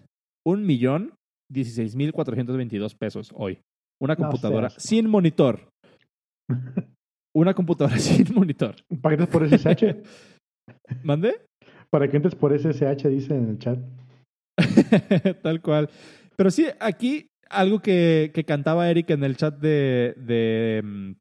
un 0.46 0.66
millón 0.66 1.14
dieciséis 1.50 1.96
mil 1.96 2.12
cuatrocientos 2.12 2.56
veintidós 2.58 2.94
pesos 2.94 3.32
hoy. 3.34 3.60
Una 3.98 4.16
computadora 4.16 4.68
sin 4.70 5.08
monitor. 5.08 5.70
una 7.34 7.54
computadora 7.54 7.98
sin 7.98 8.34
monitor. 8.34 8.76
¿Para 9.00 9.16
qué 9.16 9.22
entres 9.22 9.28
por 9.28 9.48
SSH? 9.48 9.96
¿Mande? 11.02 11.40
Para 11.90 12.08
que 12.08 12.16
entres 12.16 12.34
por 12.34 12.58
SSH, 12.58 13.08
dice 13.08 13.34
en 13.34 13.50
el 13.50 13.58
chat. 13.58 13.78
Tal 15.42 15.60
cual. 15.60 15.90
Pero 16.36 16.50
sí, 16.50 16.66
aquí 16.80 17.28
algo 17.50 17.80
que, 17.80 18.30
que, 18.34 18.44
cantaba 18.44 18.88
Eric 18.90 19.10
en 19.10 19.24
el 19.24 19.36
chat 19.36 19.58
de, 19.58 20.14
de, 20.16 20.80
mm, 20.82 21.12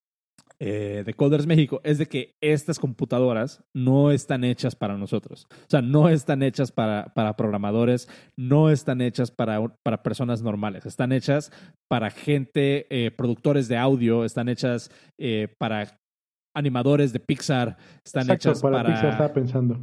eh, 0.64 1.02
de 1.04 1.14
Coders 1.16 1.48
México 1.48 1.82
es 1.84 1.98
de 1.98 2.06
que 2.06 2.36
estas 2.40 2.78
computadoras 2.78 3.64
no 3.74 4.12
están 4.12 4.44
hechas 4.44 4.76
para 4.76 4.96
nosotros. 4.96 5.48
O 5.52 5.70
sea, 5.70 5.82
no 5.82 6.08
están 6.08 6.44
hechas 6.44 6.72
para, 6.72 7.14
para 7.16 7.36
programadores, 7.36 8.08
no 8.38 8.70
están 8.70 9.02
hechas 9.02 9.32
para, 9.32 9.60
para 9.84 10.04
personas 10.04 10.44
normales. 10.44 10.86
Están 10.86 11.12
hechas 11.12 11.52
para 11.90 12.12
gente, 12.12 12.86
eh, 12.92 13.10
productores 13.12 13.68
de 13.68 13.78
audio, 13.78 14.24
están 14.24 14.50
hechas 14.50 14.92
eh, 15.20 15.48
para 15.58 16.01
animadores 16.54 17.14
de 17.14 17.20
Pixar, 17.20 17.78
están 18.06 18.30
hechas 18.30 18.62
para... 18.62 18.84
Pixar 18.86 19.12
estaba 19.12 19.34
pensando. 19.34 19.80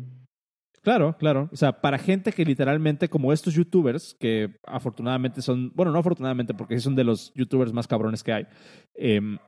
Claro, 0.82 1.16
claro. 1.18 1.48
O 1.52 1.56
sea, 1.56 1.80
para 1.80 1.98
gente 1.98 2.32
que 2.32 2.44
literalmente, 2.44 3.08
como 3.08 3.32
estos 3.32 3.54
youtubers, 3.54 4.16
que 4.18 4.56
afortunadamente 4.66 5.42
son, 5.42 5.72
bueno, 5.74 5.92
no 5.92 5.98
afortunadamente, 5.98 6.54
porque 6.54 6.78
son 6.80 6.94
de 6.94 7.04
los 7.04 7.32
youtubers 7.34 7.72
más 7.72 7.86
cabrones 7.86 8.22
que 8.22 8.32
hay, 8.32 8.46
em, 8.94 9.38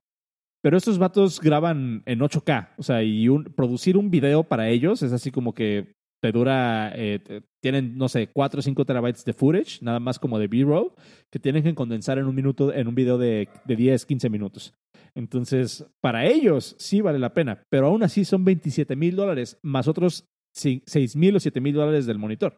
pero 0.63 0.77
estos 0.77 0.99
vatos 0.99 1.41
graban 1.41 2.03
en 2.05 2.21
8K. 2.21 2.75
O 2.77 2.83
sea, 2.83 3.03
y 3.03 3.29
producir 3.57 3.97
un 3.97 4.11
video 4.11 4.45
para 4.45 4.69
ellos 4.69 5.03
es 5.03 5.13
así 5.13 5.31
como 5.31 5.55
que 5.55 5.93
te 6.21 6.33
dura, 6.33 6.93
eh, 6.95 7.43
tienen, 7.61 7.97
no 7.97 8.09
sé, 8.09 8.29
4 8.29 8.61
o 8.61 8.63
5 8.63 8.85
terabytes 8.85 9.25
de 9.25 9.33
footage, 9.33 9.83
nada 9.83 10.01
más 10.01 10.19
como 10.19 10.39
de 10.39 10.49
B-roll, 10.49 10.93
que 11.31 11.39
tienen 11.39 11.63
que 11.63 11.75
condensar 11.75 12.19
en 12.19 12.27
un 12.27 12.35
minuto, 12.35 12.73
en 12.73 12.89
un 12.89 12.95
video 12.95 13.19
de, 13.19 13.49
de 13.65 13.77
10, 13.77 14.07
15 14.07 14.29
minutos. 14.29 14.75
Entonces, 15.15 15.87
para 16.01 16.27
ellos 16.27 16.77
sí 16.79 17.01
vale 17.01 17.19
la 17.19 17.35
pena, 17.35 17.63
pero 17.71 17.87
aún 17.87 18.03
así 18.03 18.25
son 18.25 18.45
27 18.45 18.95
mil 18.97 19.17
dólares 19.17 19.59
más 19.63 19.89
otros 19.89 20.29
6 20.53 21.17
mil 21.17 21.37
o 21.37 21.41
7 21.41 21.61
mil 21.61 21.75
dólares 21.75 22.07
del 22.07 22.19
monitor. 22.19 22.57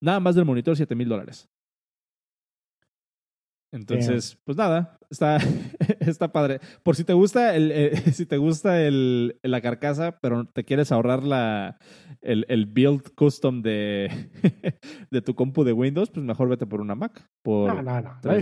Nada 0.00 0.20
más 0.20 0.34
del 0.34 0.44
monitor, 0.44 0.76
7 0.76 0.94
mil 0.94 1.08
dólares. 1.08 1.48
Entonces, 3.72 4.38
pues 4.44 4.58
nada, 4.58 4.98
está, 5.10 5.38
está 6.00 6.30
padre. 6.30 6.60
Por 6.82 6.94
si 6.94 7.04
te 7.04 7.14
gusta 7.14 7.56
el, 7.56 7.72
eh, 7.72 7.96
si 8.12 8.26
te 8.26 8.36
gusta 8.36 8.82
el, 8.82 9.38
la 9.42 9.62
carcasa, 9.62 10.18
pero 10.20 10.44
te 10.44 10.64
quieres 10.64 10.92
ahorrar 10.92 11.24
la, 11.24 11.78
el, 12.20 12.44
el 12.48 12.66
build 12.66 13.14
custom 13.14 13.62
de, 13.62 14.10
de 15.10 15.22
tu 15.22 15.34
compu 15.34 15.64
de 15.64 15.72
Windows, 15.72 16.10
pues 16.10 16.24
mejor 16.24 16.50
vete 16.50 16.66
por 16.66 16.82
una 16.82 16.94
Mac. 16.94 17.26
Por, 17.42 17.74
no, 17.74 17.82
no, 17.82 18.00
no. 18.02 18.20
por 18.20 18.32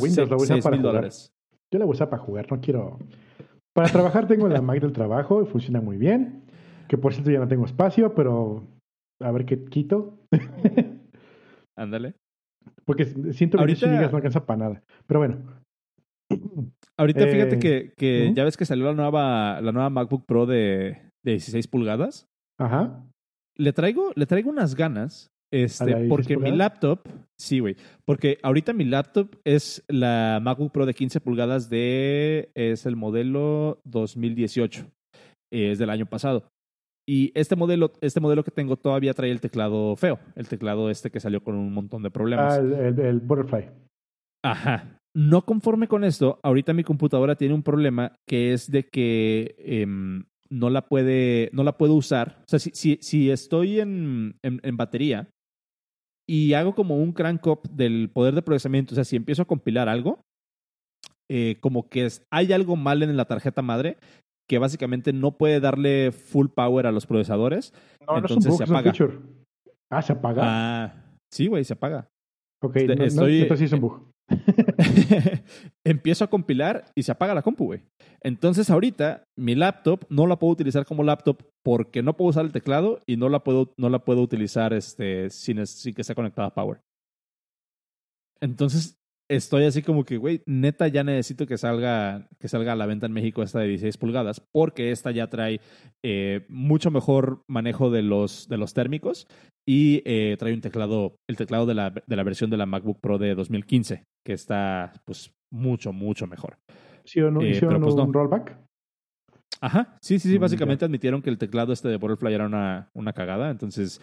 Windows, 0.00 0.62
para 0.62 0.76
dólares. 0.76 1.32
Yo 1.72 1.80
la 1.80 1.84
voy 1.84 1.94
a 1.94 1.96
usar 1.96 2.08
para 2.08 2.22
jugar, 2.22 2.50
no 2.50 2.60
quiero. 2.60 2.98
Para 3.74 3.88
trabajar 3.88 4.28
tengo 4.28 4.48
la 4.48 4.62
Mac 4.62 4.80
del 4.80 4.92
trabajo 4.92 5.42
y 5.42 5.46
funciona 5.46 5.80
muy 5.80 5.96
bien. 5.96 6.44
Que 6.88 6.96
por 6.96 7.12
cierto 7.12 7.32
ya 7.32 7.40
no 7.40 7.48
tengo 7.48 7.64
espacio, 7.64 8.14
pero 8.14 8.64
a 9.20 9.32
ver 9.32 9.44
qué 9.44 9.64
quito. 9.64 10.20
Ándale. 11.76 12.14
Porque 12.84 13.04
siento 13.32 13.56
que 13.56 13.62
Ahorita... 13.62 14.08
no 14.10 14.16
alcanza 14.16 14.44
para 14.46 14.58
nada. 14.58 14.82
Pero 15.06 15.20
bueno. 15.20 15.38
Ahorita 16.98 17.26
fíjate 17.26 17.58
que, 17.58 17.92
que 17.96 18.32
ya 18.34 18.44
ves 18.44 18.56
que 18.56 18.64
salió 18.64 18.86
la 18.86 18.94
nueva, 18.94 19.60
la 19.60 19.72
nueva 19.72 19.90
MacBook 19.90 20.24
Pro 20.26 20.46
de, 20.46 21.02
de 21.24 21.32
16 21.32 21.68
pulgadas. 21.68 22.26
Ajá. 22.58 23.04
Le 23.56 23.72
traigo, 23.72 24.12
le 24.14 24.26
traigo 24.26 24.50
unas 24.50 24.74
ganas 24.74 25.30
este, 25.52 26.08
porque 26.08 26.36
mi 26.36 26.50
laptop, 26.50 27.08
sí, 27.38 27.60
güey, 27.60 27.76
porque 28.04 28.38
ahorita 28.42 28.72
mi 28.72 28.84
laptop 28.84 29.36
es 29.44 29.84
la 29.88 30.40
MacBook 30.42 30.72
Pro 30.72 30.86
de 30.86 30.94
15 30.94 31.20
pulgadas 31.20 31.70
de, 31.70 32.50
es 32.54 32.84
el 32.84 32.96
modelo 32.96 33.80
2018, 33.84 34.86
es 35.52 35.78
del 35.78 35.90
año 35.90 36.06
pasado. 36.06 36.48
Y 37.08 37.30
este 37.34 37.54
modelo, 37.54 37.92
este 38.00 38.20
modelo 38.20 38.42
que 38.42 38.50
tengo 38.50 38.76
todavía 38.76 39.14
trae 39.14 39.30
el 39.30 39.40
teclado 39.40 39.94
feo, 39.94 40.18
el 40.34 40.48
teclado 40.48 40.90
este 40.90 41.10
que 41.10 41.20
salió 41.20 41.42
con 41.42 41.54
un 41.54 41.72
montón 41.72 42.02
de 42.02 42.10
problemas. 42.10 42.58
Ah, 42.58 42.60
el, 42.60 43.20
Butterfly. 43.20 43.70
Ajá. 44.44 44.98
No 45.14 45.46
conforme 45.46 45.86
con 45.88 46.04
esto, 46.04 46.40
ahorita 46.42 46.74
mi 46.74 46.82
computadora 46.82 47.36
tiene 47.36 47.54
un 47.54 47.62
problema 47.62 48.16
que 48.28 48.52
es 48.52 48.70
de 48.70 48.88
que 48.88 49.54
em, 49.58 50.24
no 50.50 50.68
la 50.68 50.88
puede, 50.88 51.48
no 51.52 51.62
la 51.62 51.78
puedo 51.78 51.94
usar. 51.94 52.42
O 52.42 52.48
sea, 52.48 52.58
si, 52.58 52.70
si, 52.74 52.98
si 53.00 53.30
estoy 53.30 53.80
en, 53.80 54.38
en, 54.42 54.76
batería 54.76 55.30
y 56.28 56.52
hago 56.54 56.74
como 56.74 56.96
un 56.96 57.12
crank 57.12 57.46
up 57.46 57.62
del 57.70 58.10
poder 58.12 58.34
de 58.34 58.42
procesamiento, 58.42 58.94
o 58.94 58.96
sea, 58.96 59.04
si 59.04 59.16
empiezo 59.16 59.42
a 59.42 59.46
compilar 59.46 59.88
algo, 59.88 60.20
eh, 61.30 61.56
como 61.60 61.88
que 61.88 62.08
hay 62.30 62.52
algo 62.52 62.76
mal 62.76 63.02
en 63.02 63.16
la 63.16 63.24
tarjeta 63.24 63.62
madre 63.62 63.96
que 64.48 64.58
básicamente 64.58 65.12
no 65.12 65.36
puede 65.36 65.60
darle 65.60 66.12
full 66.12 66.48
power 66.48 66.86
a 66.86 66.92
los 66.92 67.06
procesadores. 67.06 67.72
No, 68.06 68.18
entonces 68.18 68.52
no 68.52 68.56
se 68.56 68.64
apaga. 68.64 68.92
ah, 69.90 70.02
se 70.02 70.12
apaga. 70.12 70.42
Ah, 70.44 70.94
sí, 71.32 71.46
güey, 71.46 71.64
se 71.64 71.74
apaga. 71.74 72.08
Ok, 72.62 72.76
este, 72.76 73.04
estoy, 73.04 73.46
no, 73.48 73.56
sí 73.56 73.64
es 73.64 73.72
un 73.72 73.80
bug. 73.80 74.10
Empiezo 75.84 76.24
a 76.24 76.30
compilar 76.30 76.86
y 76.96 77.02
se 77.02 77.12
apaga 77.12 77.34
la 77.34 77.42
compu, 77.42 77.66
güey. 77.66 77.82
Entonces 78.22 78.70
ahorita 78.70 79.24
mi 79.36 79.54
laptop 79.54 80.04
no 80.08 80.26
la 80.26 80.38
puedo 80.38 80.52
utilizar 80.52 80.84
como 80.84 81.04
laptop 81.04 81.42
porque 81.62 82.02
no 82.02 82.16
puedo 82.16 82.30
usar 82.30 82.44
el 82.44 82.52
teclado 82.52 83.00
y 83.06 83.16
no 83.16 83.28
la 83.28 83.44
puedo, 83.44 83.72
no 83.76 83.88
la 83.88 84.00
puedo 84.04 84.22
utilizar 84.22 84.72
este, 84.72 85.30
sin, 85.30 85.64
sin 85.66 85.94
que 85.94 86.02
esté 86.02 86.14
conectada 86.14 86.48
a 86.48 86.54
power. 86.54 86.80
Entonces 88.40 88.96
estoy 89.28 89.64
así 89.64 89.82
como 89.82 90.04
que, 90.04 90.16
güey, 90.16 90.42
neta 90.46 90.88
ya 90.88 91.04
necesito 91.04 91.46
que 91.46 91.58
salga, 91.58 92.28
que 92.38 92.48
salga 92.48 92.72
a 92.72 92.76
la 92.76 92.86
venta 92.86 93.06
en 93.06 93.12
México 93.12 93.42
esta 93.42 93.60
de 93.60 93.68
16 93.68 93.96
pulgadas, 93.98 94.42
porque 94.52 94.90
esta 94.90 95.10
ya 95.10 95.28
trae 95.28 95.60
eh, 96.04 96.44
mucho 96.48 96.90
mejor 96.90 97.42
manejo 97.48 97.90
de 97.90 98.02
los, 98.02 98.48
de 98.48 98.58
los 98.58 98.74
térmicos 98.74 99.26
y 99.68 100.02
eh, 100.04 100.36
trae 100.38 100.54
un 100.54 100.60
teclado, 100.60 101.16
el 101.28 101.36
teclado 101.36 101.66
de 101.66 101.74
la, 101.74 101.90
de 101.90 102.16
la 102.16 102.22
versión 102.22 102.50
de 102.50 102.56
la 102.56 102.66
MacBook 102.66 103.00
Pro 103.00 103.18
de 103.18 103.34
2015, 103.34 104.04
que 104.24 104.32
está 104.32 104.92
pues 105.04 105.32
mucho, 105.52 105.92
mucho 105.92 106.26
mejor. 106.26 106.56
¿Sí 107.04 107.20
o 107.20 107.30
no? 107.30 107.40
Eh, 107.42 107.50
¿Hicieron 107.50 107.82
pues, 107.82 107.94
un 107.94 108.12
rollback? 108.12 108.58
Ajá, 109.60 109.96
sí, 110.02 110.18
sí, 110.18 110.28
sí, 110.28 110.38
mm, 110.38 110.42
básicamente 110.42 110.84
admitieron 110.84 111.22
que 111.22 111.30
el 111.30 111.38
teclado 111.38 111.72
este 111.72 111.88
de 111.88 111.96
Butterfly 111.96 112.34
era 112.34 112.46
una, 112.46 112.90
una 112.94 113.12
cagada, 113.14 113.50
entonces 113.50 114.00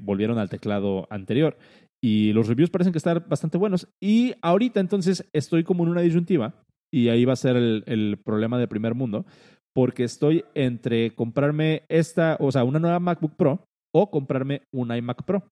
volvieron 0.00 0.38
al 0.38 0.50
teclado 0.50 1.06
anterior. 1.08 1.56
Y 2.02 2.32
los 2.32 2.48
reviews 2.48 2.70
parecen 2.70 2.92
que 2.92 2.98
están 2.98 3.24
bastante 3.28 3.58
buenos. 3.58 3.88
Y 4.00 4.34
ahorita 4.42 4.80
entonces 4.80 5.28
estoy 5.32 5.62
como 5.62 5.84
en 5.84 5.90
una 5.90 6.00
disyuntiva, 6.00 6.64
y 6.92 7.08
ahí 7.08 7.24
va 7.24 7.32
a 7.32 7.36
ser 7.36 7.56
el, 7.56 7.84
el 7.86 8.18
problema 8.22 8.58
de 8.58 8.68
primer 8.68 8.94
mundo, 8.94 9.24
porque 9.74 10.04
estoy 10.04 10.44
entre 10.54 11.14
comprarme 11.14 11.84
esta, 11.88 12.36
o 12.40 12.50
sea, 12.52 12.64
una 12.64 12.78
nueva 12.78 13.00
MacBook 13.00 13.36
Pro 13.36 13.64
o 13.94 14.10
comprarme 14.10 14.62
un 14.72 14.94
iMac 14.94 15.24
Pro 15.24 15.44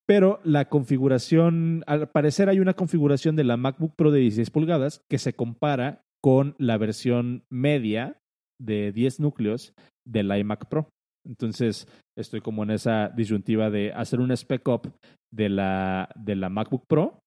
Pero 0.06 0.40
la 0.44 0.68
configuración, 0.68 1.84
al 1.86 2.08
parecer 2.10 2.48
hay 2.48 2.60
una 2.60 2.74
configuración 2.74 3.36
de 3.36 3.44
la 3.44 3.56
MacBook 3.56 3.94
Pro 3.96 4.10
de 4.10 4.20
16 4.20 4.50
pulgadas 4.50 5.00
que 5.10 5.18
se 5.18 5.32
compara 5.32 6.02
con 6.22 6.54
la 6.58 6.76
versión 6.76 7.44
media 7.50 8.18
de 8.60 8.92
10 8.92 9.20
núcleos 9.20 9.74
del 10.06 10.36
iMac 10.36 10.68
Pro. 10.68 10.88
Entonces, 11.26 11.86
estoy 12.16 12.40
como 12.40 12.62
en 12.62 12.70
esa 12.70 13.08
disyuntiva 13.08 13.70
de 13.70 13.92
hacer 13.92 14.20
un 14.20 14.36
spec 14.36 14.66
up 14.68 14.92
de 15.32 15.48
la, 15.48 16.10
de 16.16 16.36
la 16.36 16.48
MacBook 16.48 16.84
Pro 16.88 17.20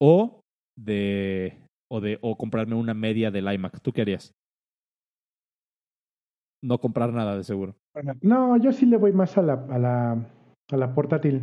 o 0.00 0.40
de 0.78 1.58
o, 1.88 2.00
de, 2.00 2.18
o 2.20 2.36
comprarme 2.36 2.74
una 2.74 2.94
media 2.94 3.30
del 3.30 3.52
iMac. 3.52 3.80
¿Tú 3.80 3.92
qué 3.92 4.02
harías? 4.02 4.34
No 6.62 6.78
comprar 6.78 7.12
nada, 7.12 7.36
de 7.36 7.44
seguro. 7.44 7.76
No, 8.22 8.56
yo 8.56 8.72
sí 8.72 8.86
le 8.86 8.96
voy 8.96 9.12
más 9.12 9.36
a 9.38 9.42
la, 9.42 9.54
a 9.54 9.78
la, 9.78 10.12
a 10.70 10.76
la 10.76 10.94
portátil. 10.94 11.42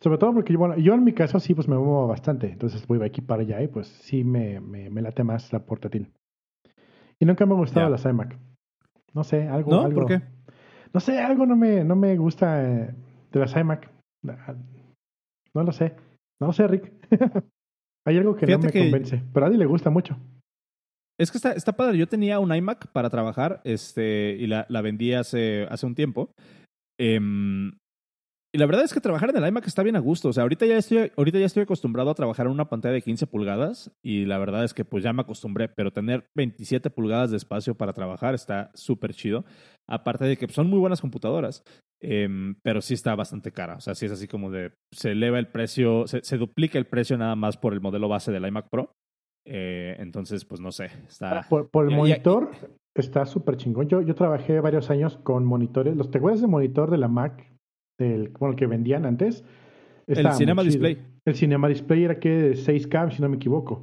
Sobre 0.00 0.18
todo 0.18 0.34
porque 0.34 0.56
bueno, 0.56 0.76
yo 0.76 0.94
en 0.94 1.04
mi 1.04 1.12
caso 1.12 1.40
sí 1.40 1.54
pues 1.54 1.68
me 1.68 1.76
muevo 1.76 2.06
bastante, 2.06 2.50
entonces 2.52 2.86
voy 2.86 3.02
aquí 3.02 3.22
para 3.22 3.42
allá 3.42 3.62
y 3.62 3.68
pues 3.68 3.88
sí 3.88 4.22
me, 4.22 4.60
me, 4.60 4.90
me 4.90 5.00
late 5.00 5.24
más 5.24 5.52
la 5.52 5.60
portátil. 5.60 6.12
Y 7.18 7.24
nunca 7.24 7.46
me 7.46 7.54
ha 7.54 7.56
gustado 7.56 7.88
la 7.88 8.10
iMac. 8.10 8.36
No 9.14 9.24
sé, 9.24 9.48
algo. 9.48 9.70
¿No? 9.70 9.80
Algo, 9.82 10.02
¿Por 10.02 10.08
qué? 10.08 10.22
No 10.92 11.00
sé, 11.00 11.20
algo 11.20 11.46
no 11.46 11.56
me, 11.56 11.84
no 11.84 11.96
me 11.96 12.16
gusta 12.16 12.62
eh, 12.62 12.94
de 13.32 13.40
la 13.40 13.60
iMac. 13.60 13.90
No 14.22 15.62
lo 15.62 15.72
sé. 15.72 15.94
No 16.40 16.48
lo 16.48 16.52
sé, 16.52 16.66
Rick. 16.66 16.92
Hay 18.06 18.18
algo 18.18 18.36
que 18.36 18.46
no 18.46 18.58
me 18.58 18.72
convence, 18.72 19.22
pero 19.32 19.46
a 19.46 19.48
Adi 19.48 19.56
le 19.56 19.66
gusta 19.66 19.90
mucho. 19.90 20.18
Es 21.18 21.30
que 21.30 21.38
está, 21.38 21.52
está 21.52 21.72
padre. 21.72 21.96
Yo 21.96 22.08
tenía 22.08 22.38
un 22.40 22.54
iMac 22.54 22.88
para 22.88 23.08
trabajar 23.08 23.60
este, 23.64 24.36
y 24.38 24.46
la, 24.46 24.66
la 24.68 24.82
vendí 24.82 25.12
hace, 25.14 25.66
hace 25.70 25.86
un 25.86 25.94
tiempo. 25.94 26.32
Em, 26.98 27.72
y 28.54 28.58
la 28.58 28.66
verdad 28.66 28.84
es 28.84 28.94
que 28.94 29.00
trabajar 29.00 29.30
en 29.30 29.36
el 29.42 29.48
iMac 29.48 29.66
está 29.66 29.82
bien 29.82 29.96
a 29.96 29.98
gusto. 29.98 30.28
O 30.28 30.32
sea, 30.32 30.42
ahorita 30.42 30.64
ya 30.64 30.76
estoy, 30.76 31.10
ahorita 31.16 31.40
ya 31.40 31.46
estoy 31.46 31.64
acostumbrado 31.64 32.10
a 32.10 32.14
trabajar 32.14 32.46
en 32.46 32.52
una 32.52 32.68
pantalla 32.68 32.94
de 32.94 33.02
15 33.02 33.26
pulgadas 33.26 33.90
y 34.00 34.26
la 34.26 34.38
verdad 34.38 34.62
es 34.62 34.72
que 34.72 34.84
pues 34.84 35.02
ya 35.02 35.12
me 35.12 35.22
acostumbré, 35.22 35.68
pero 35.68 35.90
tener 35.92 36.28
27 36.36 36.88
pulgadas 36.90 37.32
de 37.32 37.36
espacio 37.36 37.74
para 37.74 37.92
trabajar 37.92 38.32
está 38.32 38.70
súper 38.74 39.12
chido. 39.12 39.44
Aparte 39.88 40.26
de 40.26 40.36
que 40.36 40.46
son 40.46 40.70
muy 40.70 40.78
buenas 40.78 41.00
computadoras. 41.00 41.64
Em, 42.00 42.54
pero 42.62 42.80
sí 42.80 42.94
está 42.94 43.16
bastante 43.16 43.50
cara. 43.50 43.74
O 43.74 43.80
sea, 43.80 43.96
sí 43.96 44.06
es 44.06 44.12
así 44.12 44.28
como 44.28 44.52
de. 44.52 44.70
Se 44.92 45.10
eleva 45.10 45.40
el 45.40 45.48
precio, 45.48 46.06
se, 46.06 46.36
duplica 46.36 46.78
el 46.78 46.86
precio 46.86 47.18
nada 47.18 47.34
más 47.34 47.56
por 47.56 47.72
el 47.72 47.80
modelo 47.80 48.08
base 48.08 48.30
del 48.30 48.46
iMac 48.46 48.68
Pro. 48.68 48.92
Eh, 49.46 49.96
entonces, 49.98 50.44
pues 50.44 50.60
no 50.60 50.70
sé. 50.70 50.90
Está, 51.08 51.40
ah, 51.40 51.46
por, 51.48 51.90
el 51.90 51.96
monitor 51.96 52.52
está 52.94 53.26
súper 53.26 53.56
chingón. 53.56 53.88
Yo, 53.88 54.00
yo 54.00 54.14
trabajé 54.14 54.60
varios 54.60 54.90
años 54.90 55.16
con 55.24 55.44
monitores. 55.44 55.96
¿Los 55.96 56.12
te 56.12 56.18
acuerdas 56.18 56.40
del 56.40 56.50
monitor 56.50 56.92
de 56.92 56.98
la 56.98 57.08
Mac? 57.08 57.53
Del, 57.98 58.30
bueno, 58.38 58.52
el 58.52 58.56
que 58.56 58.66
vendían 58.66 59.06
antes. 59.06 59.44
El 60.06 60.30
Cinema 60.32 60.62
Display. 60.62 60.98
El 61.24 61.34
Cinema 61.34 61.68
Display 61.68 62.04
era 62.04 62.18
que 62.18 62.28
de 62.28 62.52
6K, 62.52 63.12
si 63.12 63.22
no 63.22 63.28
me 63.28 63.36
equivoco. 63.36 63.82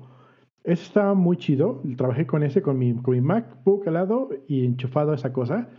Ese 0.63 0.83
estaba 0.83 1.13
muy 1.13 1.37
chido. 1.37 1.81
Trabajé 1.97 2.27
con 2.27 2.43
ese, 2.43 2.61
con 2.61 2.77
mi, 2.77 2.93
con 2.93 3.15
mi 3.15 3.21
MacBook 3.21 3.87
al 3.87 3.95
lado 3.95 4.29
y 4.47 4.65
enchufado 4.65 5.11
a 5.11 5.15
esa 5.15 5.33
cosa 5.33 5.69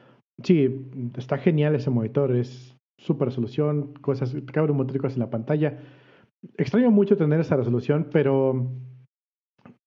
Sí, 0.42 0.88
está 1.16 1.38
genial 1.38 1.74
ese 1.74 1.90
monitor, 1.90 2.34
es 2.34 2.76
super 2.98 3.28
resolución, 3.28 3.94
cosas, 4.00 4.34
cabe 4.52 4.70
un 4.70 4.78
montón 4.78 4.94
de 4.94 5.00
cosas 5.00 5.16
en 5.16 5.20
la 5.20 5.30
pantalla. 5.30 5.78
Extraño 6.56 6.90
mucho 6.90 7.16
tener 7.16 7.40
esa 7.40 7.56
resolución, 7.56 8.08
pero... 8.12 8.70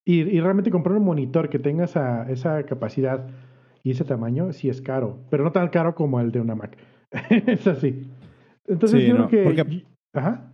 Y, 0.04 0.20
y 0.20 0.40
realmente 0.40 0.70
comprar 0.70 0.96
un 0.96 1.04
monitor 1.04 1.48
que 1.48 1.58
tenga 1.58 1.84
esa, 1.84 2.30
esa 2.30 2.62
capacidad 2.62 3.26
y 3.82 3.90
ese 3.90 4.04
tamaño 4.04 4.52
sí 4.52 4.68
es 4.68 4.80
caro, 4.80 5.18
pero 5.30 5.42
no 5.42 5.50
tan 5.50 5.68
caro 5.68 5.96
como 5.96 6.20
el 6.20 6.30
de 6.30 6.40
una 6.40 6.54
Mac. 6.54 6.76
es 7.30 7.66
así. 7.66 8.08
Entonces 8.66 9.04
creo 9.04 9.28
que... 9.28 9.84
Ajá. 10.14 10.52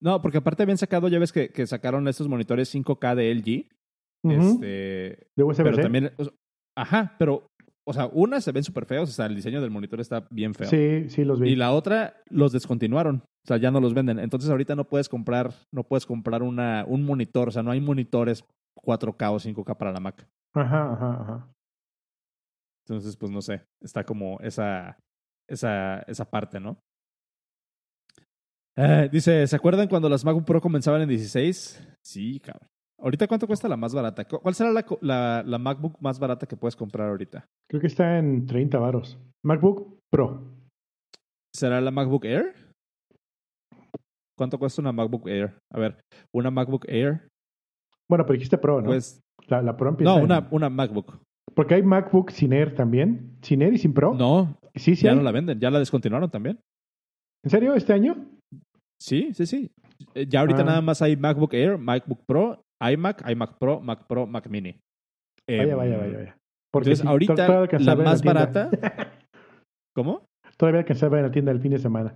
No, 0.00 0.22
porque 0.22 0.38
aparte 0.38 0.62
habían 0.62 0.78
sacado, 0.78 1.08
ya 1.08 1.18
ves 1.18 1.32
que, 1.32 1.50
que 1.50 1.66
sacaron 1.66 2.06
estos 2.06 2.28
monitores 2.28 2.72
5K 2.74 3.14
de 3.14 3.34
LG. 3.34 3.66
este, 4.30 5.28
de 5.36 5.42
USB. 5.44 5.64
Pero 5.64 5.78
también, 5.78 6.12
ajá, 6.76 7.16
pero 7.18 7.48
o 7.88 7.92
sea, 7.94 8.06
una 8.12 8.38
se 8.42 8.52
ven 8.52 8.62
súper 8.62 8.84
feos, 8.84 9.08
o 9.08 9.12
sea, 9.12 9.24
el 9.24 9.34
diseño 9.34 9.62
del 9.62 9.70
monitor 9.70 9.98
está 9.98 10.26
bien 10.28 10.52
feo. 10.52 10.68
Sí, 10.68 11.08
sí, 11.08 11.24
los 11.24 11.40
vi. 11.40 11.52
Y 11.52 11.56
la 11.56 11.72
otra 11.72 12.22
los 12.28 12.52
descontinuaron, 12.52 13.22
o 13.24 13.46
sea, 13.46 13.56
ya 13.56 13.70
no 13.70 13.80
los 13.80 13.94
venden. 13.94 14.18
Entonces 14.18 14.50
ahorita 14.50 14.76
no 14.76 14.84
puedes 14.84 15.08
comprar, 15.08 15.54
no 15.72 15.84
puedes 15.84 16.04
comprar 16.04 16.42
una, 16.42 16.84
un 16.86 17.02
monitor, 17.02 17.48
o 17.48 17.50
sea, 17.50 17.62
no 17.62 17.70
hay 17.70 17.80
monitores 17.80 18.44
4K 18.84 19.32
o 19.32 19.36
5K 19.38 19.78
para 19.78 19.92
la 19.92 20.00
Mac. 20.00 20.28
Ajá, 20.54 20.92
ajá, 20.92 21.22
ajá. 21.22 21.48
Entonces, 22.86 23.16
pues 23.16 23.32
no 23.32 23.40
sé, 23.40 23.62
está 23.82 24.04
como 24.04 24.38
esa, 24.40 24.98
esa, 25.48 26.00
esa 26.00 26.28
parte, 26.28 26.60
¿no? 26.60 26.76
Eh, 28.80 29.08
dice, 29.10 29.44
¿se 29.46 29.56
acuerdan 29.56 29.88
cuando 29.88 30.08
las 30.08 30.24
MacBook 30.24 30.44
Pro 30.44 30.60
comenzaban 30.60 31.02
en 31.02 31.08
16? 31.08 31.96
Sí, 32.04 32.38
cabrón. 32.38 32.68
¿Ahorita 33.00 33.26
cuánto 33.26 33.46
cuesta 33.46 33.68
la 33.68 33.76
más 33.76 33.92
barata? 33.94 34.24
¿Cuál 34.24 34.54
será 34.54 34.70
la, 34.70 34.84
la, 35.00 35.42
la, 35.44 35.58
MacBook 35.58 35.96
más 36.00 36.18
barata 36.18 36.46
que 36.46 36.56
puedes 36.56 36.74
comprar 36.76 37.08
ahorita? 37.08 37.44
Creo 37.68 37.80
que 37.80 37.86
está 37.88 38.18
en 38.18 38.46
30 38.46 38.78
varos. 38.78 39.18
MacBook 39.44 39.98
Pro. 40.12 40.42
¿Será 41.54 41.80
la 41.80 41.90
MacBook 41.90 42.24
Air? 42.24 42.54
¿Cuánto 44.36 44.58
cuesta 44.58 44.80
una 44.82 44.92
MacBook 44.92 45.26
Air? 45.28 45.58
A 45.72 45.78
ver, 45.78 46.00
una 46.32 46.50
MacBook 46.50 46.84
Air. 46.88 47.28
Bueno, 48.08 48.24
pero 48.24 48.34
dijiste 48.34 48.58
Pro, 48.58 48.80
¿no? 48.80 48.86
Pues, 48.86 49.20
la, 49.48 49.62
la 49.62 49.76
Pro 49.76 49.90
empieza 49.90 50.12
no, 50.12 50.18
en- 50.18 50.24
una, 50.24 50.48
una 50.50 50.70
MacBook. 50.70 51.18
Porque 51.54 51.74
hay 51.74 51.82
MacBook 51.82 52.30
sin 52.30 52.52
Air 52.52 52.74
también. 52.74 53.38
Sin 53.42 53.62
Air 53.62 53.74
y 53.74 53.78
sin 53.78 53.92
Pro. 53.92 54.14
No, 54.14 54.56
Sí, 54.74 54.94
sí. 54.94 55.04
ya 55.04 55.10
hay. 55.10 55.16
no 55.16 55.22
la 55.22 55.32
venden, 55.32 55.58
ya 55.58 55.70
la 55.70 55.78
descontinuaron 55.80 56.30
también. 56.30 56.60
¿En 57.44 57.50
serio? 57.50 57.74
¿Este 57.74 57.92
año? 57.92 58.16
Sí, 59.00 59.32
sí, 59.34 59.46
sí. 59.46 59.70
Eh, 60.14 60.26
Ya 60.28 60.40
ahorita 60.40 60.62
Ah. 60.62 60.64
nada 60.64 60.80
más 60.80 61.00
hay 61.02 61.16
MacBook 61.16 61.54
Air, 61.54 61.78
MacBook 61.78 62.24
Pro, 62.26 62.62
iMac, 62.80 63.28
iMac 63.30 63.58
Pro, 63.58 63.80
Mac 63.80 64.06
Pro, 64.06 64.26
Mac 64.26 64.48
Mini. 64.48 64.78
Vaya, 65.48 65.62
Em, 65.62 65.76
vaya, 65.76 65.96
vaya, 65.98 66.16
vaya. 66.18 66.36
Porque 66.72 66.90
Entonces, 66.90 67.06
ahorita 67.06 67.46
la 67.78 67.96
más 67.96 68.22
barata. 68.22 68.70
¿Cómo? 69.96 70.26
Todavía 70.56 70.80
alcanzaba 70.80 71.18
en 71.18 71.24
la 71.24 71.30
tienda 71.30 71.52
el 71.52 71.60
fin 71.60 71.72
de 71.72 71.78
semana. 71.78 72.14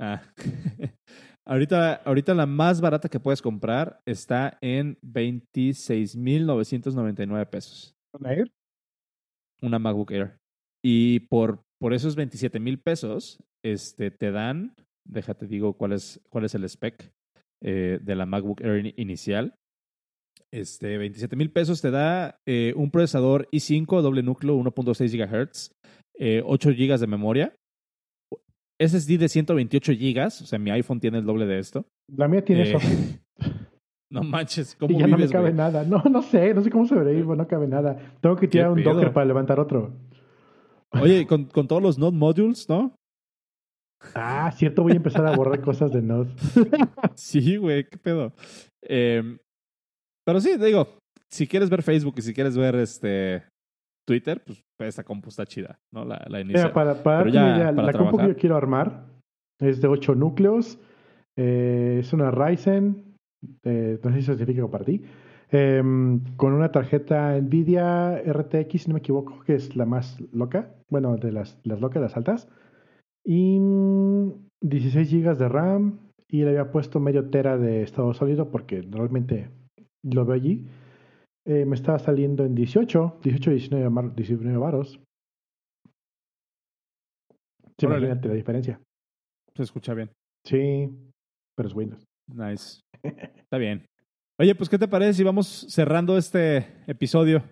Ah. 0.00 0.22
ahorita, 1.48 1.94
ahorita 2.04 2.34
la 2.34 2.46
más 2.46 2.80
barata 2.80 3.08
que 3.08 3.20
puedes 3.20 3.40
comprar 3.42 4.00
está 4.06 4.56
en 4.60 4.98
26,999 5.02 7.46
pesos. 7.46 7.94
¿Con 8.14 8.26
Air? 8.26 8.50
Una 9.62 9.78
MacBook 9.78 10.10
Air. 10.12 10.36
Y 10.84 11.20
por, 11.20 11.62
por 11.80 11.94
esos 11.94 12.14
27 12.14 12.60
mil 12.60 12.78
pesos, 12.78 13.38
este, 13.64 14.10
te 14.10 14.30
dan, 14.30 14.74
déjate 15.08 15.46
digo 15.46 15.74
cuál 15.74 15.92
es, 15.92 16.20
cuál 16.30 16.44
es 16.44 16.54
el 16.54 16.64
spec 16.68 17.12
eh, 17.62 17.98
de 18.02 18.14
la 18.16 18.26
MacBook 18.26 18.60
Air 18.62 18.84
in- 18.86 18.94
inicial. 18.96 19.54
Este, 20.52 20.96
27 20.98 21.34
mil 21.36 21.50
pesos 21.50 21.82
te 21.82 21.90
da 21.90 22.38
eh, 22.46 22.72
un 22.76 22.90
procesador 22.90 23.48
i5 23.52 24.00
doble 24.00 24.22
núcleo 24.22 24.56
1.6 24.56 25.10
GHz, 25.16 25.70
eh, 26.18 26.42
8 26.44 26.70
GB 26.70 26.98
de 26.98 27.06
memoria, 27.06 27.54
SSD 28.80 29.18
de 29.18 29.28
128 29.28 29.92
GB, 29.92 30.26
o 30.26 30.30
sea, 30.30 30.58
mi 30.58 30.70
iPhone 30.70 31.00
tiene 31.00 31.18
el 31.18 31.24
doble 31.24 31.46
de 31.46 31.58
esto. 31.58 31.86
La 32.14 32.28
mía 32.28 32.44
tiene 32.44 32.62
Eh, 32.70 32.74
eso. 32.76 32.78
No 34.08 34.22
manches, 34.22 34.76
¿cómo 34.76 34.94
Y 34.96 35.00
ya 35.00 35.08
no 35.08 35.18
me 35.18 35.28
cabe 35.28 35.52
nada. 35.52 35.82
No, 35.82 36.00
no 36.08 36.22
sé. 36.22 36.54
No 36.54 36.62
sé 36.62 36.70
cómo 36.70 36.86
sobrevivo. 36.86 37.34
No 37.34 37.48
cabe 37.48 37.66
nada. 37.66 37.98
Tengo 38.20 38.36
que 38.36 38.46
tirar 38.46 38.70
un 38.70 38.76
pedo? 38.76 38.94
Docker 38.94 39.12
para 39.12 39.26
levantar 39.26 39.58
otro. 39.58 39.92
Oye, 40.92 41.26
con, 41.26 41.46
con 41.46 41.66
todos 41.66 41.82
los 41.82 41.98
Node 41.98 42.16
modules, 42.16 42.68
¿no? 42.68 42.94
Ah, 44.14 44.50
cierto. 44.54 44.82
Voy 44.82 44.92
a 44.92 44.96
empezar 44.96 45.26
a 45.26 45.36
borrar 45.36 45.60
cosas 45.60 45.92
de 45.92 46.02
Node. 46.02 46.30
Sí, 47.14 47.56
güey, 47.56 47.84
qué 47.88 47.98
pedo. 47.98 48.32
Eh, 48.82 49.38
pero 50.24 50.40
sí, 50.40 50.58
te 50.58 50.64
digo, 50.66 50.88
si 51.30 51.46
quieres 51.46 51.70
ver 51.70 51.82
Facebook 51.82 52.14
y 52.18 52.22
si 52.22 52.32
quieres 52.34 52.56
ver 52.56 52.74
este 52.76 53.44
Twitter, 54.06 54.42
pues 54.44 54.64
esta 54.80 55.04
compu 55.04 55.28
está 55.28 55.44
chida, 55.46 55.78
¿no? 55.92 56.04
La, 56.04 56.24
la 56.28 56.72
para, 56.72 57.02
para 57.02 57.18
Pero 57.24 57.30
ya 57.34 57.56
idea, 57.56 57.74
para 57.74 57.86
la 57.86 57.92
compu 57.92 58.16
que 58.16 58.16
trabajar. 58.16 58.28
yo 58.28 58.36
quiero 58.36 58.56
armar 58.56 59.06
es 59.60 59.80
de 59.80 59.88
8 59.88 60.14
núcleos. 60.14 60.78
eh, 61.38 61.98
es 62.00 62.12
una 62.12 62.30
Ryzen. 62.30 63.14
eh, 63.64 63.98
no 64.02 64.10
sé 64.10 64.16
si 64.16 64.22
se 64.22 64.36
certifica 64.36 64.66
para 64.68 64.84
ti. 64.84 65.02
em, 65.50 66.20
con 66.36 66.52
una 66.52 66.72
tarjeta 66.72 67.38
Nvidia 67.40 68.18
RTX, 68.20 68.82
si 68.82 68.88
no 68.88 68.94
me 68.94 68.98
equivoco, 69.00 69.40
que 69.44 69.54
es 69.54 69.76
la 69.76 69.86
más 69.86 70.20
loca. 70.32 70.74
Bueno, 70.90 71.16
de 71.16 71.32
las, 71.32 71.58
las 71.64 71.80
locas, 71.80 72.02
las 72.02 72.16
altas. 72.16 72.48
Y 73.26 73.58
mm, 73.58 74.32
16 74.62 75.10
GB 75.10 75.36
de 75.36 75.48
RAM. 75.48 75.98
Y 76.28 76.42
le 76.42 76.48
había 76.50 76.70
puesto 76.72 76.98
medio 77.00 77.28
tera 77.30 77.56
de 77.56 77.82
estado 77.82 78.12
sólido 78.14 78.50
porque 78.50 78.82
realmente 78.82 79.50
lo 80.02 80.24
veo 80.24 80.34
allí. 80.34 80.66
Eh, 81.46 81.64
me 81.64 81.76
estaba 81.76 81.98
saliendo 82.00 82.44
en 82.44 82.54
18, 82.54 83.20
18, 83.22 83.50
19, 83.50 83.90
mar- 83.90 84.14
19 84.14 84.56
varos. 84.58 85.00
Sí, 87.78 87.86
imagínate 87.86 88.28
la 88.28 88.34
diferencia. 88.34 88.80
Se 89.54 89.62
escucha 89.62 89.94
bien. 89.94 90.10
Sí, 90.44 90.90
pero 91.56 91.68
es 91.68 91.74
Windows. 91.74 92.04
Nice. 92.28 92.80
Está 93.02 93.58
bien. 93.58 93.86
Oye, 94.40 94.54
pues, 94.54 94.68
¿qué 94.68 94.78
te 94.78 94.88
parece 94.88 95.14
si 95.14 95.24
vamos 95.24 95.66
cerrando 95.68 96.16
este 96.18 96.66
episodio? 96.86 97.42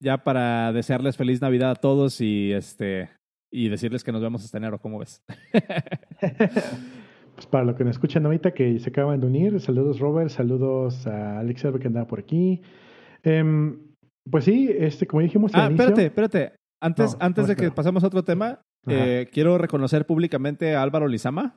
Ya 0.00 0.22
para 0.22 0.72
desearles 0.72 1.16
feliz 1.16 1.40
Navidad 1.40 1.72
a 1.72 1.74
todos 1.74 2.20
y 2.20 2.52
este 2.52 3.10
y 3.52 3.68
decirles 3.68 4.04
que 4.04 4.12
nos 4.12 4.22
vemos 4.22 4.44
hasta 4.44 4.58
enero, 4.58 4.78
¿cómo 4.78 4.98
ves? 4.98 5.22
Pues 7.34 7.46
para 7.46 7.64
lo 7.64 7.74
que 7.74 7.84
nos 7.84 7.92
escuchan 7.92 8.26
ahorita 8.26 8.52
que 8.52 8.78
se 8.80 8.90
acaban 8.90 9.18
de 9.20 9.26
unir, 9.26 9.60
saludos 9.60 9.98
Robert, 9.98 10.28
saludos 10.30 11.06
a 11.06 11.38
Alex 11.38 11.64
Herbe 11.64 11.78
que 11.78 11.86
andaba 11.86 12.06
por 12.06 12.18
aquí. 12.18 12.60
Em, 13.22 13.78
pues 14.30 14.44
sí, 14.44 14.68
este, 14.70 15.06
como 15.06 15.22
dijimos 15.22 15.52
Ah, 15.54 15.66
al 15.66 15.72
inicio, 15.72 15.86
espérate, 15.94 16.06
espérate. 16.06 16.52
Antes, 16.82 17.12
No, 17.12 17.18
antes 17.24 17.44
no, 17.44 17.48
de 17.48 17.56
que 17.56 17.70
pasemos 17.70 18.04
a 18.04 18.08
otro 18.08 18.24
tema, 18.24 18.60
eh, 18.86 19.28
quiero 19.32 19.56
reconocer 19.58 20.04
públicamente 20.06 20.74
a 20.74 20.82
Álvaro 20.82 21.06
Lizama, 21.08 21.56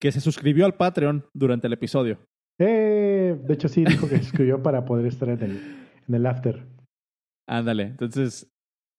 que 0.00 0.10
se 0.10 0.20
suscribió 0.20 0.66
al 0.66 0.74
Patreon 0.74 1.24
durante 1.34 1.68
el 1.68 1.74
episodio. 1.74 2.18
eh, 2.58 3.38
de 3.44 3.54
hecho 3.54 3.68
sí 3.68 3.84
dijo 3.84 4.08
que 4.08 4.16
se 4.16 4.22
escribió 4.22 4.62
para 4.62 4.84
poder 4.84 5.06
estar 5.06 5.28
en 5.28 5.42
el, 5.42 5.60
en 6.08 6.14
el 6.14 6.26
after. 6.26 6.66
Ándale. 7.48 7.84
Entonces, 7.84 8.48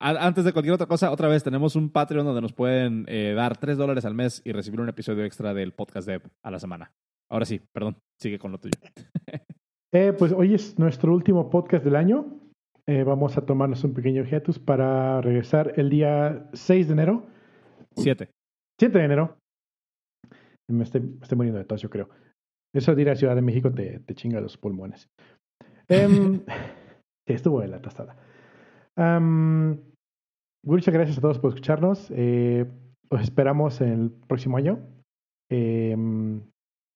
antes 0.04 0.44
de 0.44 0.52
cualquier 0.52 0.74
otra 0.74 0.88
cosa, 0.88 1.12
otra 1.12 1.28
vez 1.28 1.44
tenemos 1.44 1.76
un 1.76 1.90
Patreon 1.90 2.26
donde 2.26 2.42
nos 2.42 2.54
pueden 2.54 3.06
eh, 3.08 3.34
dar 3.36 3.58
3 3.58 3.78
dólares 3.78 4.06
al 4.06 4.14
mes 4.14 4.42
y 4.44 4.52
recibir 4.52 4.82
un 4.82 4.90
episodio 4.90 5.24
extra 5.24 5.54
del 5.54 5.72
podcast 5.72 6.08
Dev 6.08 6.24
a 6.44 6.52
la 6.52 6.60
semana. 6.60 6.92
Ahora 7.32 7.46
sí, 7.46 7.62
perdón, 7.74 7.98
sigue 8.22 8.40
con 8.40 8.52
lo 8.52 8.60
tuyo. 8.60 8.74
Eh, 9.96 10.12
pues 10.12 10.32
hoy 10.32 10.56
es 10.56 10.80
nuestro 10.80 11.14
último 11.14 11.52
podcast 11.52 11.86
del 11.86 11.96
año. 11.96 12.26
Eh, 12.88 13.04
vamos 13.04 13.38
a 13.38 13.46
tomarnos 13.46 13.84
un 13.84 13.94
pequeño 13.94 14.24
hiatus 14.24 14.58
para 14.58 15.22
regresar 15.22 15.74
el 15.76 15.92
día 15.92 16.50
6 16.54 16.88
de 16.88 16.94
enero. 16.94 17.28
7. 17.98 18.28
7 18.80 18.98
de 18.98 19.06
enero. 19.06 19.38
Me 20.68 20.84
estoy, 20.84 21.02
me 21.02 21.20
estoy 21.22 21.36
muriendo 21.36 21.60
de 21.60 21.66
tos, 21.66 21.80
yo 21.80 21.92
creo. 21.92 22.10
Eso 22.74 22.96
de 22.96 23.04
ir 23.04 23.10
a 23.12 23.16
Ciudad 23.16 23.36
de 23.36 23.44
México 23.44 23.72
te, 23.72 24.00
te 24.00 24.16
chinga 24.16 24.42
los 24.42 24.58
pulmones. 24.58 25.08
Em, 25.88 26.40
sí, 27.28 27.34
estuvo 27.34 27.62
de 27.62 27.68
la 27.68 27.80
tostada. 27.80 28.18
Muchas 30.64 30.94
gracias 30.94 31.18
a 31.18 31.22
todos 31.22 31.40
por 31.40 31.50
escucharnos. 31.50 32.12
Eh, 32.12 32.66
los 33.10 33.22
esperamos 33.22 33.82
el 33.82 34.12
próximo 34.28 34.58
año. 34.58 34.80
Em, 35.50 36.42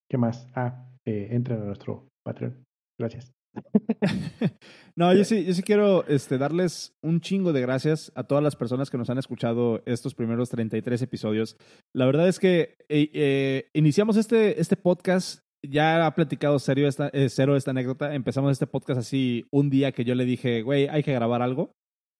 ¿Qué 0.09 0.17
más? 0.17 0.47
Ah, 0.55 0.89
eh, 1.05 1.29
entren 1.31 1.61
a 1.61 1.65
nuestro 1.65 2.07
Patreon. 2.23 2.63
Gracias. 2.99 3.31
no, 4.95 5.13
yo 5.13 5.23
sí, 5.23 5.45
yo 5.45 5.53
sí 5.53 5.63
quiero 5.63 6.05
este, 6.07 6.37
darles 6.37 6.93
un 7.01 7.21
chingo 7.21 7.53
de 7.53 7.61
gracias 7.61 8.11
a 8.15 8.23
todas 8.23 8.43
las 8.43 8.55
personas 8.55 8.89
que 8.89 8.97
nos 8.97 9.09
han 9.09 9.17
escuchado 9.17 9.81
estos 9.85 10.15
primeros 10.15 10.49
33 10.49 11.01
episodios. 11.01 11.57
La 11.93 12.05
verdad 12.05 12.27
es 12.27 12.39
que 12.39 12.75
eh, 12.89 13.09
eh, 13.13 13.69
iniciamos 13.73 14.17
este, 14.17 14.59
este 14.59 14.75
podcast. 14.75 15.41
Ya 15.67 16.05
ha 16.05 16.13
platicado 16.13 16.59
serio 16.59 16.87
esta, 16.87 17.09
eh, 17.09 17.29
cero 17.29 17.55
esta 17.55 17.71
anécdota. 17.71 18.13
Empezamos 18.13 18.51
este 18.51 18.67
podcast 18.67 18.99
así 18.99 19.45
un 19.51 19.69
día 19.69 19.91
que 19.91 20.05
yo 20.05 20.13
le 20.13 20.23
dije, 20.23 20.61
güey, 20.61 20.87
hay 20.87 21.03
que 21.03 21.13
grabar 21.13 21.41
algo. 21.41 21.71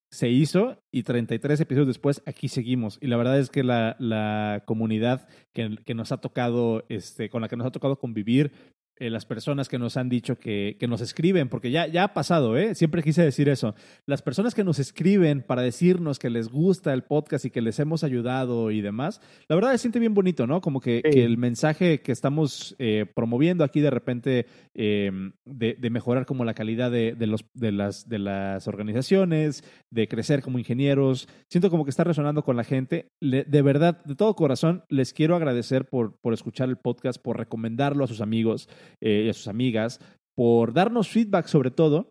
Se 0.10 0.30
hizo 0.30 0.82
y 0.91 1.03
33 1.03 1.60
episodios 1.60 1.88
después 1.88 2.22
aquí 2.26 2.47
seguimos. 2.47 2.97
Y 3.01 3.08
la 3.08 3.18
verdad 3.18 3.39
es 3.39 3.49
que 3.49 3.64
la, 3.64 3.95
la 3.99 4.64
comunidad 4.66 5.28
que, 5.53 5.78
que 5.86 5.93
nos 5.93 6.12
ha 6.12 6.18
tocado, 6.18 6.86
este, 6.89 7.30
con 7.30 7.41
la 7.41 7.49
que 7.49 7.58
nos 7.58 7.68
ha 7.68 7.72
tocado 7.72 7.99
convivir, 7.99 8.51
eh, 9.00 9.10
las 9.10 9.26
personas 9.26 9.70
que 9.70 9.78
nos 9.80 9.98
han 9.98 10.10
dicho 10.10 10.38
que, 10.38 10.78
que 10.80 10.88
nos 10.88 11.02
escriben, 11.02 11.50
porque 11.50 11.72
ya, 11.72 11.88
ya 11.88 12.04
ha 12.04 12.14
pasado, 12.14 12.58
¿eh? 12.58 12.76
Siempre 12.76 13.04
quise 13.04 13.22
decir 13.24 13.50
eso. 13.50 13.76
Las 14.06 14.22
personas 14.22 14.54
que 14.56 14.64
nos 14.64 14.80
escriben 14.80 15.41
para 15.41 15.62
decirnos 15.62 16.20
que 16.20 16.30
les 16.30 16.50
gusta 16.50 16.93
el 16.93 17.04
podcast 17.04 17.45
y 17.45 17.50
que 17.52 17.62
les 17.62 17.80
hemos 17.80 18.04
ayudado 18.04 18.72
y 18.72 18.82
demás, 18.82 19.22
la 19.48 19.56
verdad 19.56 19.72
se 19.72 19.78
siente 19.80 20.00
bien 20.00 20.14
bonito, 20.14 20.48
¿no? 20.48 20.62
Como 20.62 20.82
que, 20.82 21.02
Sí. 21.06 21.12
que 21.12 21.24
el 21.26 21.38
mensaje 21.38 22.02
que 22.02 22.12
estamos 22.12 22.76
eh, 22.80 23.06
promoviendo 23.16 23.64
aquí 23.64 23.82
de 23.82 23.89
repente 23.89 24.45
eh, 24.74 25.12
de, 25.45 25.76
de 25.80 25.89
mejorar 25.89 26.26
como 26.26 26.43
la 26.45 26.54
calidad 26.54 26.91
de, 26.91 27.14
de 27.16 27.28
los, 27.28 27.45
de, 27.54 27.72
las, 27.72 28.08
de 28.10 28.20
las 28.20 28.68
organizaciones, 28.68 29.64
de 29.91 30.08
crecer 30.08 30.41
como 30.41 30.60
ingenieros, 30.60 31.28
siento 31.50 31.70
como 31.70 31.84
que 31.84 31.89
está 31.91 32.04
resonando 32.04 32.43
con 32.43 32.56
la 32.58 32.64
gente. 32.64 33.12
Le- 33.20 33.43
de 33.43 33.62
verdad, 33.62 34.04
de 34.06 34.16
todo 34.16 34.36
corazón, 34.36 34.84
les 34.89 35.14
quiero 35.14 35.36
agradecer 35.36 35.86
por, 35.86 36.18
por 36.20 36.34
escuchar 36.34 36.70
el 36.70 36.78
podcast, 36.78 37.22
por 37.22 37.38
recomendarlo 37.38 38.04
a 38.04 38.08
sus 38.08 38.22
amigos 38.22 38.70
eh, 39.02 39.24
y 39.26 39.30
a 39.30 39.34
sus 39.34 39.48
amigas, 39.48 40.00
por 40.36 40.74
darnos 40.74 41.10
feedback 41.10 41.48
sobre 41.48 41.72
todo. 41.72 42.10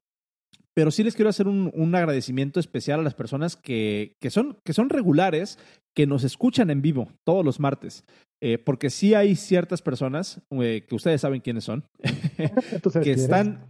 Pero 0.74 0.90
sí 0.90 1.02
les 1.02 1.14
quiero 1.14 1.30
hacer 1.30 1.48
un, 1.48 1.72
un 1.74 1.94
agradecimiento 1.94 2.60
especial 2.60 3.00
a 3.00 3.02
las 3.02 3.14
personas 3.14 3.56
que, 3.56 4.12
que, 4.20 4.28
son, 4.28 4.58
que 4.62 4.74
son 4.74 4.90
regulares, 4.90 5.58
que 5.94 6.06
nos 6.06 6.22
escuchan 6.22 6.68
en 6.68 6.82
vivo 6.82 7.08
todos 7.24 7.42
los 7.42 7.60
martes. 7.60 8.04
Eh, 8.42 8.58
porque 8.58 8.90
sí 8.90 9.14
hay 9.14 9.34
ciertas 9.34 9.80
personas, 9.80 10.42
eh, 10.50 10.84
que 10.86 10.94
ustedes 10.94 11.22
saben 11.22 11.40
quiénes 11.40 11.64
son, 11.64 11.84
que 13.02 13.12
están, 13.12 13.64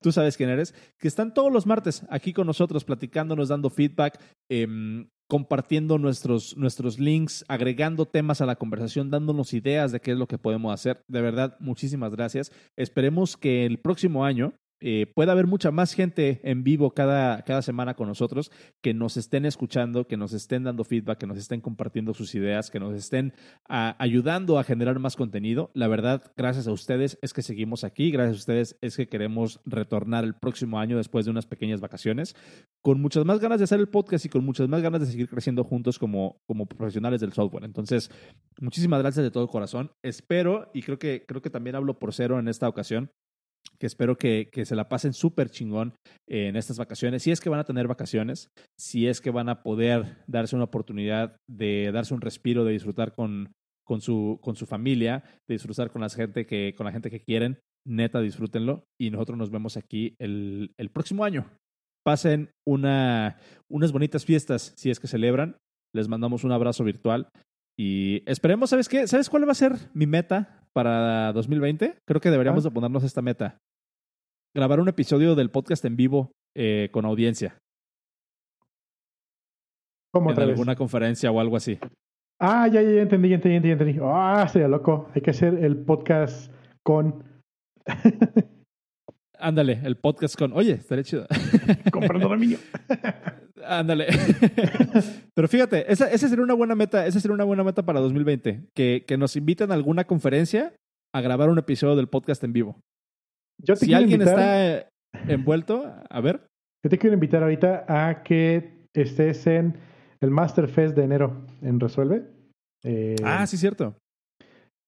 tú 0.00 0.12
sabes 0.12 0.36
quién 0.36 0.50
eres, 0.50 0.74
que 0.98 1.08
están 1.08 1.34
todos 1.34 1.52
los 1.52 1.66
martes 1.66 2.04
aquí 2.10 2.32
con 2.32 2.46
nosotros 2.46 2.84
platicándonos, 2.84 3.48
dando 3.48 3.70
feedback, 3.70 4.20
em, 4.48 5.08
compartiendo 5.28 5.98
nuestros, 5.98 6.56
nuestros 6.56 6.98
links, 6.98 7.44
agregando 7.48 8.06
temas 8.06 8.40
a 8.40 8.46
la 8.46 8.56
conversación, 8.56 9.10
dándonos 9.10 9.52
ideas 9.54 9.92
de 9.92 10.00
qué 10.00 10.12
es 10.12 10.18
lo 10.18 10.28
que 10.28 10.38
podemos 10.38 10.72
hacer. 10.72 11.04
De 11.08 11.20
verdad, 11.20 11.56
muchísimas 11.58 12.12
gracias. 12.12 12.52
Esperemos 12.76 13.36
que 13.36 13.66
el 13.66 13.78
próximo 13.78 14.24
año 14.24 14.54
eh, 14.80 15.10
pueda 15.14 15.32
haber 15.32 15.46
mucha 15.46 15.70
más 15.70 15.94
gente 15.94 16.40
en 16.44 16.62
vivo 16.62 16.92
cada, 16.92 17.42
cada 17.42 17.62
semana 17.62 17.94
con 17.94 18.08
nosotros, 18.08 18.50
que 18.82 18.94
nos 18.94 19.16
estén 19.16 19.46
escuchando, 19.46 20.06
que 20.06 20.16
nos 20.16 20.32
estén 20.32 20.64
dando 20.64 20.84
feedback, 20.84 21.18
que 21.18 21.26
nos 21.26 21.38
estén 21.38 21.60
compartiendo 21.60 22.12
sus 22.14 22.34
ideas, 22.34 22.70
que 22.70 22.80
nos 22.80 22.94
estén 22.94 23.32
ayudando 23.68 24.58
a 24.58 24.64
generar 24.64 24.98
más 24.98 25.16
contenido. 25.16 25.70
La 25.74 25.88
verdad, 25.88 26.32
gracias 26.36 26.66
a 26.68 26.72
ustedes 26.72 27.18
es 27.22 27.32
que 27.32 27.42
seguimos 27.42 27.84
aquí, 27.84 28.10
gracias 28.10 28.36
a 28.36 28.40
ustedes 28.40 28.78
es 28.80 28.96
que 28.96 29.08
queremos 29.08 29.60
retornar 29.64 30.24
el 30.24 30.34
próximo 30.34 30.78
año 30.78 30.96
después 30.96 31.24
de 31.24 31.30
unas 31.30 31.46
pequeñas 31.46 31.80
vacaciones, 31.80 32.36
con 32.82 33.00
muchas 33.00 33.24
más 33.24 33.40
ganas 33.40 33.58
de 33.58 33.64
hacer 33.64 33.80
el 33.80 33.88
podcast 33.88 34.26
y 34.26 34.28
con 34.28 34.44
muchas 34.44 34.68
más 34.68 34.82
ganas 34.82 35.00
de 35.00 35.06
seguir 35.06 35.28
creciendo 35.28 35.64
juntos 35.64 35.98
como, 35.98 36.42
como 36.46 36.66
profesionales 36.66 37.20
del 37.20 37.32
software. 37.32 37.64
Entonces, 37.64 38.10
muchísimas 38.60 39.00
gracias 39.00 39.24
de 39.24 39.30
todo 39.30 39.48
corazón. 39.48 39.92
Espero, 40.02 40.70
y 40.74 40.82
creo 40.82 40.98
que, 40.98 41.24
creo 41.26 41.40
que 41.40 41.50
también 41.50 41.76
hablo 41.76 41.98
por 41.98 42.12
cero 42.12 42.38
en 42.38 42.48
esta 42.48 42.68
ocasión, 42.68 43.10
que 43.78 43.86
espero 43.86 44.16
que, 44.16 44.48
que 44.52 44.64
se 44.64 44.76
la 44.76 44.88
pasen 44.88 45.12
súper 45.12 45.50
chingón 45.50 45.94
en 46.28 46.56
estas 46.56 46.78
vacaciones. 46.78 47.22
Si 47.22 47.30
es 47.30 47.40
que 47.40 47.48
van 47.48 47.60
a 47.60 47.64
tener 47.64 47.88
vacaciones, 47.88 48.48
si 48.78 49.06
es 49.06 49.20
que 49.20 49.30
van 49.30 49.48
a 49.48 49.62
poder 49.62 50.18
darse 50.26 50.56
una 50.56 50.64
oportunidad 50.64 51.36
de 51.48 51.90
darse 51.92 52.14
un 52.14 52.20
respiro, 52.20 52.64
de 52.64 52.72
disfrutar 52.72 53.14
con, 53.14 53.52
con, 53.84 54.00
su, 54.00 54.38
con 54.42 54.56
su 54.56 54.66
familia, 54.66 55.24
de 55.48 55.54
disfrutar 55.54 55.90
con 55.90 56.02
la, 56.02 56.08
gente 56.08 56.46
que, 56.46 56.74
con 56.76 56.86
la 56.86 56.92
gente 56.92 57.10
que 57.10 57.20
quieren, 57.20 57.58
neta, 57.86 58.20
disfrútenlo. 58.20 58.84
Y 59.00 59.10
nosotros 59.10 59.38
nos 59.38 59.50
vemos 59.50 59.76
aquí 59.76 60.14
el, 60.18 60.72
el 60.78 60.90
próximo 60.90 61.24
año. 61.24 61.50
Pasen 62.04 62.50
una, 62.66 63.38
unas 63.68 63.92
bonitas 63.92 64.24
fiestas 64.24 64.72
si 64.76 64.90
es 64.90 65.00
que 65.00 65.08
celebran. 65.08 65.56
Les 65.94 66.08
mandamos 66.08 66.44
un 66.44 66.52
abrazo 66.52 66.84
virtual 66.84 67.28
y 67.78 68.22
esperemos, 68.30 68.70
¿sabes 68.70 68.88
qué? 68.88 69.06
¿Sabes 69.06 69.28
cuál 69.28 69.46
va 69.46 69.52
a 69.52 69.56
ser 69.56 69.72
mi 69.92 70.06
meta 70.06 70.64
para 70.72 71.32
2020? 71.32 71.98
Creo 72.06 72.20
que 72.20 72.30
deberíamos 72.30 72.64
de 72.64 72.70
ponernos 72.70 73.04
esta 73.04 73.20
meta. 73.20 73.58
Grabar 74.54 74.80
un 74.80 74.88
episodio 74.88 75.34
del 75.34 75.50
podcast 75.50 75.84
en 75.84 75.96
vivo 75.96 76.32
eh, 76.54 76.88
con 76.90 77.04
audiencia. 77.04 77.58
¿Cómo 80.14 80.30
en 80.30 80.40
alguna 80.40 80.76
conferencia 80.76 81.30
o 81.30 81.40
algo 81.40 81.56
así. 81.56 81.78
Ah, 82.40 82.66
ya, 82.68 82.80
ya, 82.80 82.90
ya 82.90 83.02
entendí, 83.02 83.28
ya 83.28 83.34
entendí, 83.34 83.68
ya 83.68 83.72
entendí. 83.72 83.98
Ah, 84.02 84.48
sería 84.50 84.68
loco. 84.68 85.10
Hay 85.14 85.20
que 85.20 85.30
hacer 85.30 85.62
el 85.62 85.76
podcast 85.76 86.50
con... 86.82 87.22
Ándale, 89.38 89.80
el 89.84 89.96
podcast 89.96 90.38
con... 90.38 90.54
Oye, 90.54 90.72
estaría 90.72 91.04
chido. 91.04 91.26
Comprando 91.92 92.28
dominio. 92.30 92.58
Ándale. 93.68 94.06
Pero 95.34 95.48
fíjate, 95.48 95.90
esa, 95.92 96.10
esa, 96.10 96.28
sería 96.28 96.44
una 96.44 96.54
buena 96.54 96.74
meta, 96.74 97.06
esa 97.06 97.20
sería 97.20 97.34
una 97.34 97.44
buena 97.44 97.64
meta 97.64 97.84
para 97.84 98.00
2020, 98.00 98.68
que, 98.74 99.04
que 99.06 99.16
nos 99.16 99.36
inviten 99.36 99.70
a 99.70 99.74
alguna 99.74 100.04
conferencia 100.04 100.74
a 101.14 101.20
grabar 101.20 101.50
un 101.50 101.58
episodio 101.58 101.96
del 101.96 102.08
podcast 102.08 102.42
en 102.44 102.52
vivo. 102.52 102.80
Yo 103.62 103.74
te 103.74 103.86
si 103.86 103.94
alguien 103.94 104.22
está 104.22 104.88
envuelto, 105.28 105.94
a 106.08 106.20
ver. 106.20 106.46
Yo 106.84 106.90
te 106.90 106.98
quiero 106.98 107.14
invitar 107.14 107.42
ahorita 107.42 107.84
a 107.88 108.22
que 108.22 108.86
estés 108.94 109.46
en 109.46 109.78
el 110.20 110.30
Master 110.30 110.68
Fest 110.68 110.94
de 110.96 111.04
enero 111.04 111.46
en 111.62 111.80
Resuelve. 111.80 112.24
Eh, 112.84 113.16
ah, 113.24 113.46
sí, 113.46 113.56
cierto. 113.56 113.96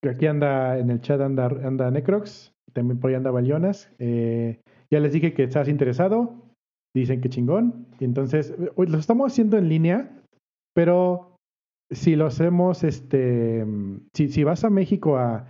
Aquí 0.08 0.26
anda, 0.26 0.78
en 0.78 0.90
el 0.90 1.00
chat 1.00 1.20
anda, 1.20 1.46
anda 1.46 1.90
Necrox, 1.90 2.52
también 2.72 3.00
por 3.00 3.10
ahí 3.10 3.16
anda 3.16 3.30
Balionas. 3.30 3.90
Eh, 3.98 4.60
ya 4.90 5.00
les 5.00 5.12
dije 5.12 5.34
que 5.34 5.44
estás 5.44 5.68
interesado 5.68 6.47
dicen 7.00 7.20
que 7.20 7.28
chingón. 7.28 7.86
Y 7.98 8.04
entonces, 8.04 8.54
lo 8.76 8.98
estamos 8.98 9.32
haciendo 9.32 9.56
en 9.58 9.68
línea, 9.68 10.10
pero 10.74 11.36
si 11.90 12.16
lo 12.16 12.26
hacemos, 12.26 12.84
este, 12.84 13.64
si, 14.14 14.28
si 14.28 14.44
vas 14.44 14.64
a 14.64 14.70
México 14.70 15.16
a, 15.16 15.46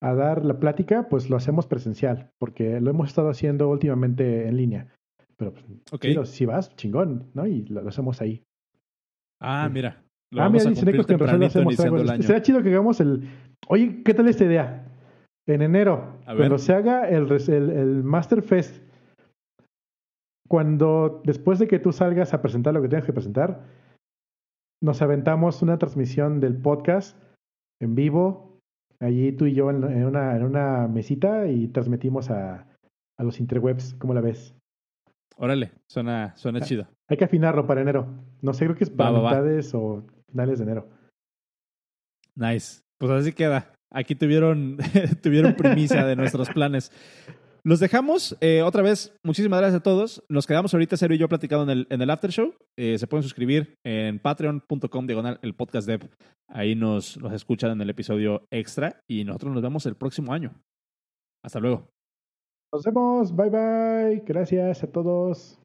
a, 0.00 0.14
dar 0.14 0.44
la 0.44 0.58
plática, 0.58 1.08
pues 1.08 1.28
lo 1.28 1.36
hacemos 1.36 1.66
presencial, 1.66 2.30
porque 2.38 2.80
lo 2.80 2.90
hemos 2.90 3.08
estado 3.08 3.28
haciendo 3.28 3.68
últimamente 3.68 4.48
en 4.48 4.56
línea. 4.56 4.88
Pero 5.36 5.54
pues, 6.00 6.28
si 6.30 6.46
vas, 6.46 6.74
chingón, 6.76 7.30
¿no? 7.34 7.46
Y 7.46 7.64
lo, 7.66 7.86
hacemos 7.88 8.20
ahí. 8.20 8.42
Ah, 9.40 9.68
mira. 9.70 10.02
ah, 10.36 10.48
mira, 10.48 10.70
dice 10.70 10.84
que 10.84 10.90
en 11.14 11.42
hacemos 11.42 11.80
algo. 11.80 12.22
Será 12.22 12.42
chido 12.42 12.62
que 12.62 12.68
hagamos 12.68 13.00
el. 13.00 13.28
Oye, 13.68 14.02
¿qué 14.04 14.14
tal 14.14 14.28
esta 14.28 14.44
idea? 14.44 14.88
En 15.46 15.60
enero, 15.62 16.18
cuando 16.24 16.58
se 16.58 16.72
haga 16.72 17.08
el, 17.08 17.30
el, 17.30 17.70
el 17.70 18.04
Master 18.04 18.42
Fest 18.42 18.80
cuando 20.52 21.22
después 21.24 21.58
de 21.58 21.66
que 21.66 21.78
tú 21.78 21.92
salgas 21.92 22.34
a 22.34 22.42
presentar 22.42 22.74
lo 22.74 22.82
que 22.82 22.88
tengas 22.90 23.06
que 23.06 23.14
presentar, 23.14 23.64
nos 24.82 25.00
aventamos 25.00 25.62
una 25.62 25.78
transmisión 25.78 26.40
del 26.40 26.58
podcast 26.58 27.16
en 27.80 27.94
vivo, 27.94 28.58
allí 29.00 29.32
tú 29.32 29.46
y 29.46 29.54
yo 29.54 29.70
en, 29.70 29.82
una, 29.82 30.36
en 30.36 30.42
una 30.42 30.88
mesita 30.88 31.46
y 31.48 31.68
transmitimos 31.68 32.28
a, 32.28 32.66
a 33.18 33.24
los 33.24 33.40
interwebs. 33.40 33.94
¿Cómo 33.94 34.12
la 34.12 34.20
ves? 34.20 34.54
Órale, 35.38 35.72
suena, 35.88 36.36
suena 36.36 36.58
ah, 36.58 36.66
chido. 36.66 36.86
Hay 37.08 37.16
que 37.16 37.24
afinarlo 37.24 37.66
para 37.66 37.80
enero. 37.80 38.06
No 38.42 38.52
sé, 38.52 38.66
creo 38.66 38.76
que 38.76 38.84
es 38.84 38.90
para 38.90 39.10
mitades 39.10 39.74
o 39.74 40.04
finales 40.28 40.58
de 40.58 40.64
enero. 40.64 40.86
Nice. 42.34 42.82
Pues 42.98 43.10
así 43.10 43.32
queda. 43.32 43.72
Aquí 43.90 44.14
tuvieron, 44.14 44.76
tuvieron 45.22 45.54
primicia 45.54 46.04
de 46.04 46.14
nuestros 46.14 46.50
planes. 46.50 46.92
Los 47.64 47.78
dejamos. 47.78 48.36
Eh, 48.40 48.62
otra 48.62 48.82
vez, 48.82 49.14
muchísimas 49.24 49.60
gracias 49.60 49.80
a 49.80 49.82
todos. 49.82 50.24
Nos 50.28 50.46
quedamos 50.46 50.74
ahorita, 50.74 50.96
Cero 50.96 51.14
y 51.14 51.18
yo, 51.18 51.28
platicando 51.28 51.70
en 51.70 52.02
el, 52.02 52.10
after 52.10 52.30
show. 52.30 52.54
Eh, 52.76 52.98
se 52.98 53.06
pueden 53.06 53.22
suscribir 53.22 53.78
en 53.84 54.18
patreon.com 54.18 55.06
diagonal 55.06 55.38
el 55.42 55.54
podcast 55.54 55.86
dev. 55.86 56.10
Ahí 56.48 56.74
nos, 56.74 57.18
nos 57.18 57.32
escuchan 57.32 57.70
en 57.70 57.80
el 57.80 57.90
episodio 57.90 58.46
extra 58.50 59.00
y 59.08 59.22
nosotros 59.24 59.54
nos 59.54 59.62
vemos 59.62 59.86
el 59.86 59.94
próximo 59.94 60.32
año. 60.32 60.60
Hasta 61.44 61.60
luego. 61.60 61.88
Nos 62.72 62.84
vemos. 62.84 63.36
Bye 63.36 63.50
bye. 63.50 64.22
Gracias 64.26 64.82
a 64.82 64.90
todos. 64.90 65.61